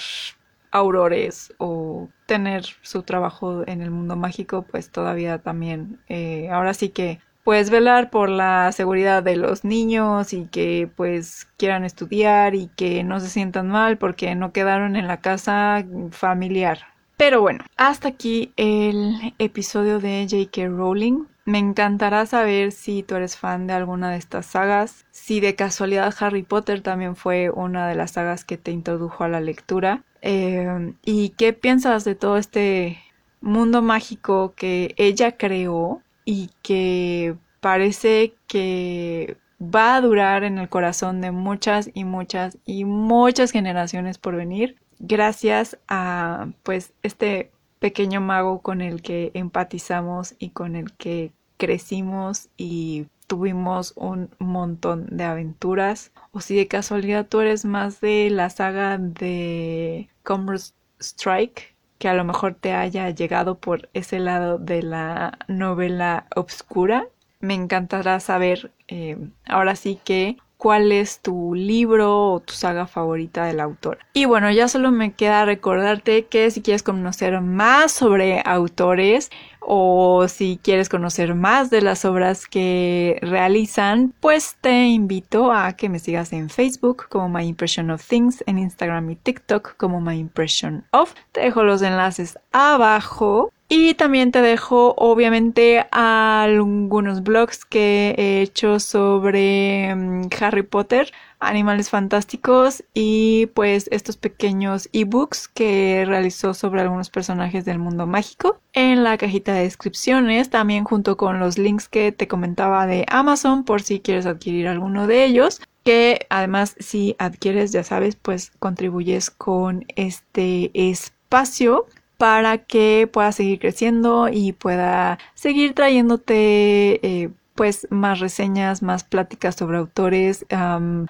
aurores 0.71 1.53
o 1.59 2.09
tener 2.25 2.65
su 2.81 3.03
trabajo 3.03 3.61
en 3.67 3.83
el 3.83 3.91
mundo 3.91 4.15
mágico 4.15 4.63
pues 4.63 4.89
todavía 4.89 5.37
también 5.37 5.99
eh, 6.09 6.49
ahora 6.49 6.73
sí 6.73 6.89
que 6.89 7.19
pues 7.45 7.69
velar 7.69 8.09
por 8.09 8.27
la 8.27 8.71
seguridad 8.71 9.21
de 9.21 9.35
los 9.35 9.63
niños 9.63 10.33
y 10.33 10.47
que 10.47 10.89
pues 10.95 11.47
quieran 11.57 11.85
estudiar 11.85 12.55
y 12.55 12.71
que 12.75 13.03
no 13.03 13.19
se 13.19 13.29
sientan 13.29 13.69
mal 13.69 13.99
porque 13.99 14.33
no 14.33 14.51
quedaron 14.51 14.95
en 14.95 15.05
la 15.05 15.21
casa 15.21 15.85
familiar. 16.09 16.79
Pero 17.17 17.41
bueno, 17.41 17.63
hasta 17.77 18.07
aquí 18.07 18.51
el 18.57 19.35
episodio 19.37 19.99
de 19.99 20.27
J.K. 20.27 20.69
Rowling. 20.69 21.25
Me 21.45 21.59
encantará 21.59 22.25
saber 22.25 22.71
si 22.71 23.03
tú 23.03 23.13
eres 23.13 23.37
fan 23.37 23.67
de 23.67 23.73
alguna 23.73 24.09
de 24.09 24.17
estas 24.17 24.47
sagas, 24.47 25.05
si 25.11 25.39
de 25.39 25.53
casualidad 25.53 26.15
Harry 26.19 26.41
Potter 26.41 26.81
también 26.81 27.15
fue 27.15 27.51
una 27.51 27.87
de 27.87 27.93
las 27.93 28.13
sagas 28.13 28.43
que 28.43 28.57
te 28.57 28.71
introdujo 28.71 29.23
a 29.23 29.27
la 29.27 29.39
lectura, 29.39 30.01
eh, 30.23 30.95
y 31.03 31.29
qué 31.37 31.53
piensas 31.53 32.03
de 32.03 32.15
todo 32.15 32.37
este 32.37 32.97
mundo 33.41 33.83
mágico 33.83 34.55
que 34.55 34.95
ella 34.97 35.37
creó 35.37 36.01
y 36.25 36.49
que 36.61 37.35
parece 37.61 38.33
que 38.47 39.37
va 39.61 39.95
a 39.95 40.01
durar 40.01 40.43
en 40.43 40.57
el 40.57 40.67
corazón 40.67 41.21
de 41.21 41.31
muchas 41.31 41.89
y 41.93 42.03
muchas 42.03 42.57
y 42.65 42.83
muchas 42.83 43.51
generaciones 43.51 44.17
por 44.17 44.35
venir 44.35 44.75
gracias 44.99 45.77
a 45.87 46.47
pues 46.63 46.93
este 47.03 47.51
pequeño 47.79 48.21
mago 48.21 48.61
con 48.61 48.81
el 48.81 49.01
que 49.01 49.31
empatizamos 49.33 50.35
y 50.39 50.49
con 50.49 50.75
el 50.75 50.93
que 50.93 51.31
crecimos 51.57 52.49
y 52.57 53.07
tuvimos 53.27 53.93
un 53.95 54.29
montón 54.39 55.07
de 55.11 55.23
aventuras. 55.23 56.11
O 56.31 56.41
si 56.41 56.55
de 56.55 56.67
casualidad 56.67 57.27
tú 57.27 57.41
eres 57.41 57.65
más 57.65 58.01
de 58.01 58.29
la 58.29 58.49
saga 58.49 58.97
de 58.97 60.09
Commerce 60.23 60.73
Strike 60.99 61.74
que 62.05 62.09
a 62.09 62.13
lo 62.13 62.23
mejor 62.23 62.53
te 62.53 62.71
haya 62.71 63.09
llegado 63.09 63.57
por 63.57 63.89
ese 63.95 64.19
lado 64.19 64.59
de 64.59 64.83
la 64.83 65.39
novela 65.47 66.27
obscura 66.35 67.07
me 67.39 67.55
encantará 67.55 68.19
saber 68.19 68.71
eh, 68.87 69.17
ahora 69.47 69.75
sí 69.75 69.99
que 70.03 70.37
cuál 70.65 70.91
es 70.91 71.19
tu 71.19 71.53
libro 71.53 72.31
o 72.31 72.39
tu 72.39 72.55
saga 72.55 72.87
favorita 72.87 73.45
del 73.45 73.59
autor. 73.59 73.99
Y 74.13 74.25
bueno, 74.25 74.49
ya 74.49 74.67
solo 74.67 74.89
me 74.89 75.13
queda 75.13 75.45
recordarte 75.45 76.25
que 76.25 76.49
si 76.49 76.63
quieres 76.63 76.81
conocer 76.81 77.39
más 77.39 77.91
sobre 77.91 78.41
autores 78.43 79.29
o 79.59 80.27
si 80.27 80.59
quieres 80.63 80.89
conocer 80.89 81.35
más 81.35 81.69
de 81.69 81.83
las 81.83 82.03
obras 82.03 82.47
que 82.47 83.19
realizan, 83.21 84.15
pues 84.19 84.57
te 84.59 84.87
invito 84.87 85.51
a 85.51 85.73
que 85.73 85.87
me 85.87 85.99
sigas 85.99 86.33
en 86.33 86.49
Facebook 86.49 87.09
como 87.09 87.29
My 87.29 87.45
Impression 87.45 87.91
of 87.91 88.03
Things, 88.03 88.43
en 88.47 88.57
Instagram 88.57 89.11
y 89.11 89.17
TikTok 89.17 89.77
como 89.77 90.01
My 90.01 90.17
Impression 90.17 90.83
of. 90.89 91.13
Te 91.31 91.41
dejo 91.41 91.63
los 91.63 91.83
enlaces 91.83 92.39
abajo 92.51 93.51
y 93.67 93.95
también 93.95 94.31
te 94.31 94.41
dejo 94.41 94.93
obviamente 94.97 95.85
algunos 95.91 97.23
blogs 97.23 97.65
que 97.65 98.13
he 98.17 98.41
hecho 98.41 98.79
sobre 98.79 99.93
mm, 99.95 100.29
Harry 100.39 100.61
Potter, 100.61 101.11
Animales 101.39 101.89
Fantásticos 101.89 102.83
y 102.93 103.47
pues 103.47 103.87
estos 103.91 104.17
pequeños 104.17 104.87
ebooks 104.93 105.47
que 105.47 106.03
realizó 106.05 106.53
sobre 106.53 106.81
algunos 106.81 107.09
personajes 107.09 107.65
del 107.65 107.79
mundo 107.79 108.05
mágico. 108.05 108.59
En 108.73 109.03
la 109.03 109.17
cajita 109.17 109.53
de 109.53 109.63
descripciones, 109.63 110.49
también 110.49 110.83
junto 110.83 111.17
con 111.17 111.39
los 111.39 111.57
links 111.57 111.89
que 111.89 112.11
te 112.11 112.27
comentaba 112.27 112.85
de 112.85 113.05
Amazon 113.09 113.63
por 113.63 113.81
si 113.81 113.99
quieres 113.99 114.25
adquirir 114.25 114.67
alguno 114.67 115.07
de 115.07 115.25
ellos 115.25 115.61
que 115.83 116.25
además 116.31 116.75
si 116.79 117.15
adquieres 117.19 117.71
ya 117.71 117.83
sabes 117.83 118.15
pues 118.15 118.51
contribuyes 118.57 119.29
con 119.29 119.85
este 119.95 120.71
espacio 120.73 121.85
para 122.17 122.59
que 122.59 123.09
pueda 123.11 123.31
seguir 123.31 123.59
creciendo 123.59 124.29
y 124.31 124.53
pueda 124.53 125.19
seguir 125.33 125.73
trayéndote 125.73 126.99
eh, 127.05 127.29
pues 127.55 127.87
más 127.89 128.19
reseñas, 128.19 128.83
más 128.83 129.05
pláticas 129.05 129.55
sobre 129.55 129.77
autores, 129.77 130.45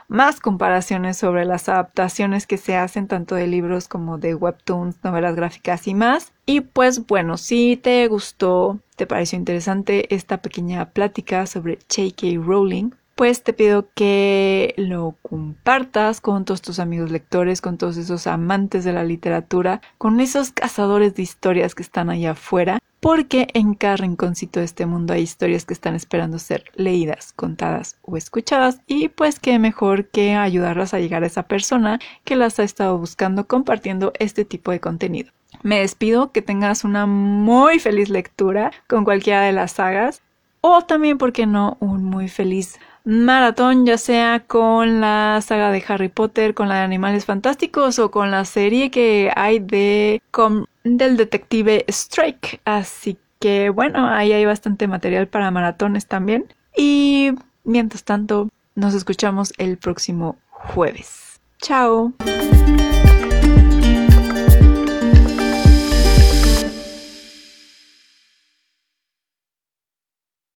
más 0.07 0.39
comparaciones 0.39 1.17
sobre 1.17 1.43
las 1.43 1.67
adaptaciones 1.67 2.45
que 2.45 2.57
se 2.57 2.77
hacen 2.77 3.07
tanto 3.07 3.33
de 3.35 3.47
libros 3.47 3.87
como 3.87 4.19
de 4.19 4.35
webtoons, 4.35 5.03
novelas 5.03 5.35
gráficas 5.35 5.87
y 5.87 5.95
más. 5.95 6.31
Y 6.45 6.61
pues 6.61 7.07
bueno, 7.07 7.37
si 7.37 7.77
te 7.77 8.07
gustó, 8.07 8.79
te 8.95 9.07
pareció 9.07 9.39
interesante 9.39 10.13
esta 10.13 10.37
pequeña 10.37 10.91
plática 10.91 11.47
sobre 11.47 11.79
J.K. 11.89 12.39
Rowling, 12.45 12.91
pues 13.16 13.43
te 13.43 13.53
pido 13.53 13.88
que 13.95 14.74
lo 14.78 15.16
compartas 15.22 16.20
con 16.20 16.43
todos 16.43 16.61
tus 16.61 16.80
amigos 16.80 17.11
lectores, 17.11 17.61
con 17.61 17.78
todos 17.78 17.95
esos 17.95 18.28
amantes 18.28 18.84
de 18.84 18.91
la 18.91 19.05
literatura, 19.05 19.82
con 19.97 20.20
esos 20.20 20.51
cazadores 20.51 21.16
de 21.16 21.24
historias 21.24 21.76
que 21.76 21.84
están 21.84 22.09
allá 22.09 22.32
afuera, 22.32 22.80
porque 22.99 23.47
en 23.53 23.76
cada 23.76 23.97
rinconcito 23.97 24.59
de 24.59 24.66
este 24.66 24.86
mundo 24.86 25.13
hay 25.13 25.22
historias 25.22 25.63
que 25.66 25.74
están 25.74 25.95
esperando 25.95 26.39
ser 26.39 26.66
leídas, 26.76 27.32
contadas 27.34 27.97
o 28.01 28.18
escuchadas 28.18 28.82
y 28.86 29.07
pues 29.07 29.39
qué 29.39 29.59
mejor 29.59 30.07
que 30.07 30.36
ayudarlas 30.36 30.93
a 30.93 30.99
llegar 30.99 31.24
a 31.24 31.28
esa 31.28 31.43
persona 31.43 31.99
que 32.26 32.36
las 32.36 32.59
ha 32.59 32.63
estado 32.63 32.97
buscando 32.97 33.47
compartiendo 33.47 34.11
este 34.20 34.43
tipo 34.43 34.72
de 34.72 34.82
contenido. 34.82 35.32
Me 35.63 35.80
despido, 35.80 36.32
que 36.32 36.41
tengas 36.41 36.84
una 36.84 37.05
muy 37.05 37.80
feliz 37.80 38.09
lectura 38.09 38.72
con 38.88 39.05
cualquiera 39.05 39.41
de 39.41 39.53
las 39.53 39.74
sagas 39.74 40.22
o 40.59 40.82
también, 40.82 41.18
¿por 41.18 41.32
qué 41.32 41.45
no?, 41.45 41.78
un 41.80 42.03
muy 42.03 42.28
feliz 42.28 42.80
maratón, 43.05 43.85
ya 43.85 43.97
sea 43.97 44.41
con 44.41 44.99
la 44.99 45.39
saga 45.41 45.71
de 45.71 45.83
Harry 45.87 46.09
Potter, 46.09 46.53
con 46.53 46.67
la 46.67 46.75
de 46.75 46.81
Animales 46.81 47.25
Fantásticos 47.25 47.99
o 47.99 48.11
con 48.11 48.31
la 48.31 48.43
serie 48.45 48.91
que 48.91 49.31
hay 49.35 49.59
de 49.59 50.21
del 50.83 51.17
detective 51.17 51.85
Strike. 51.87 52.61
Así 52.65 53.17
que 53.39 53.69
bueno, 53.69 54.07
ahí 54.07 54.33
hay 54.33 54.45
bastante 54.45 54.87
material 54.87 55.27
para 55.27 55.51
maratones 55.51 56.07
también. 56.07 56.45
Y 56.75 57.31
mientras 57.63 58.03
tanto, 58.03 58.49
nos 58.73 58.93
escuchamos 58.93 59.53
el 59.57 59.77
próximo 59.77 60.37
jueves. 60.49 61.39
Chao. 61.61 62.13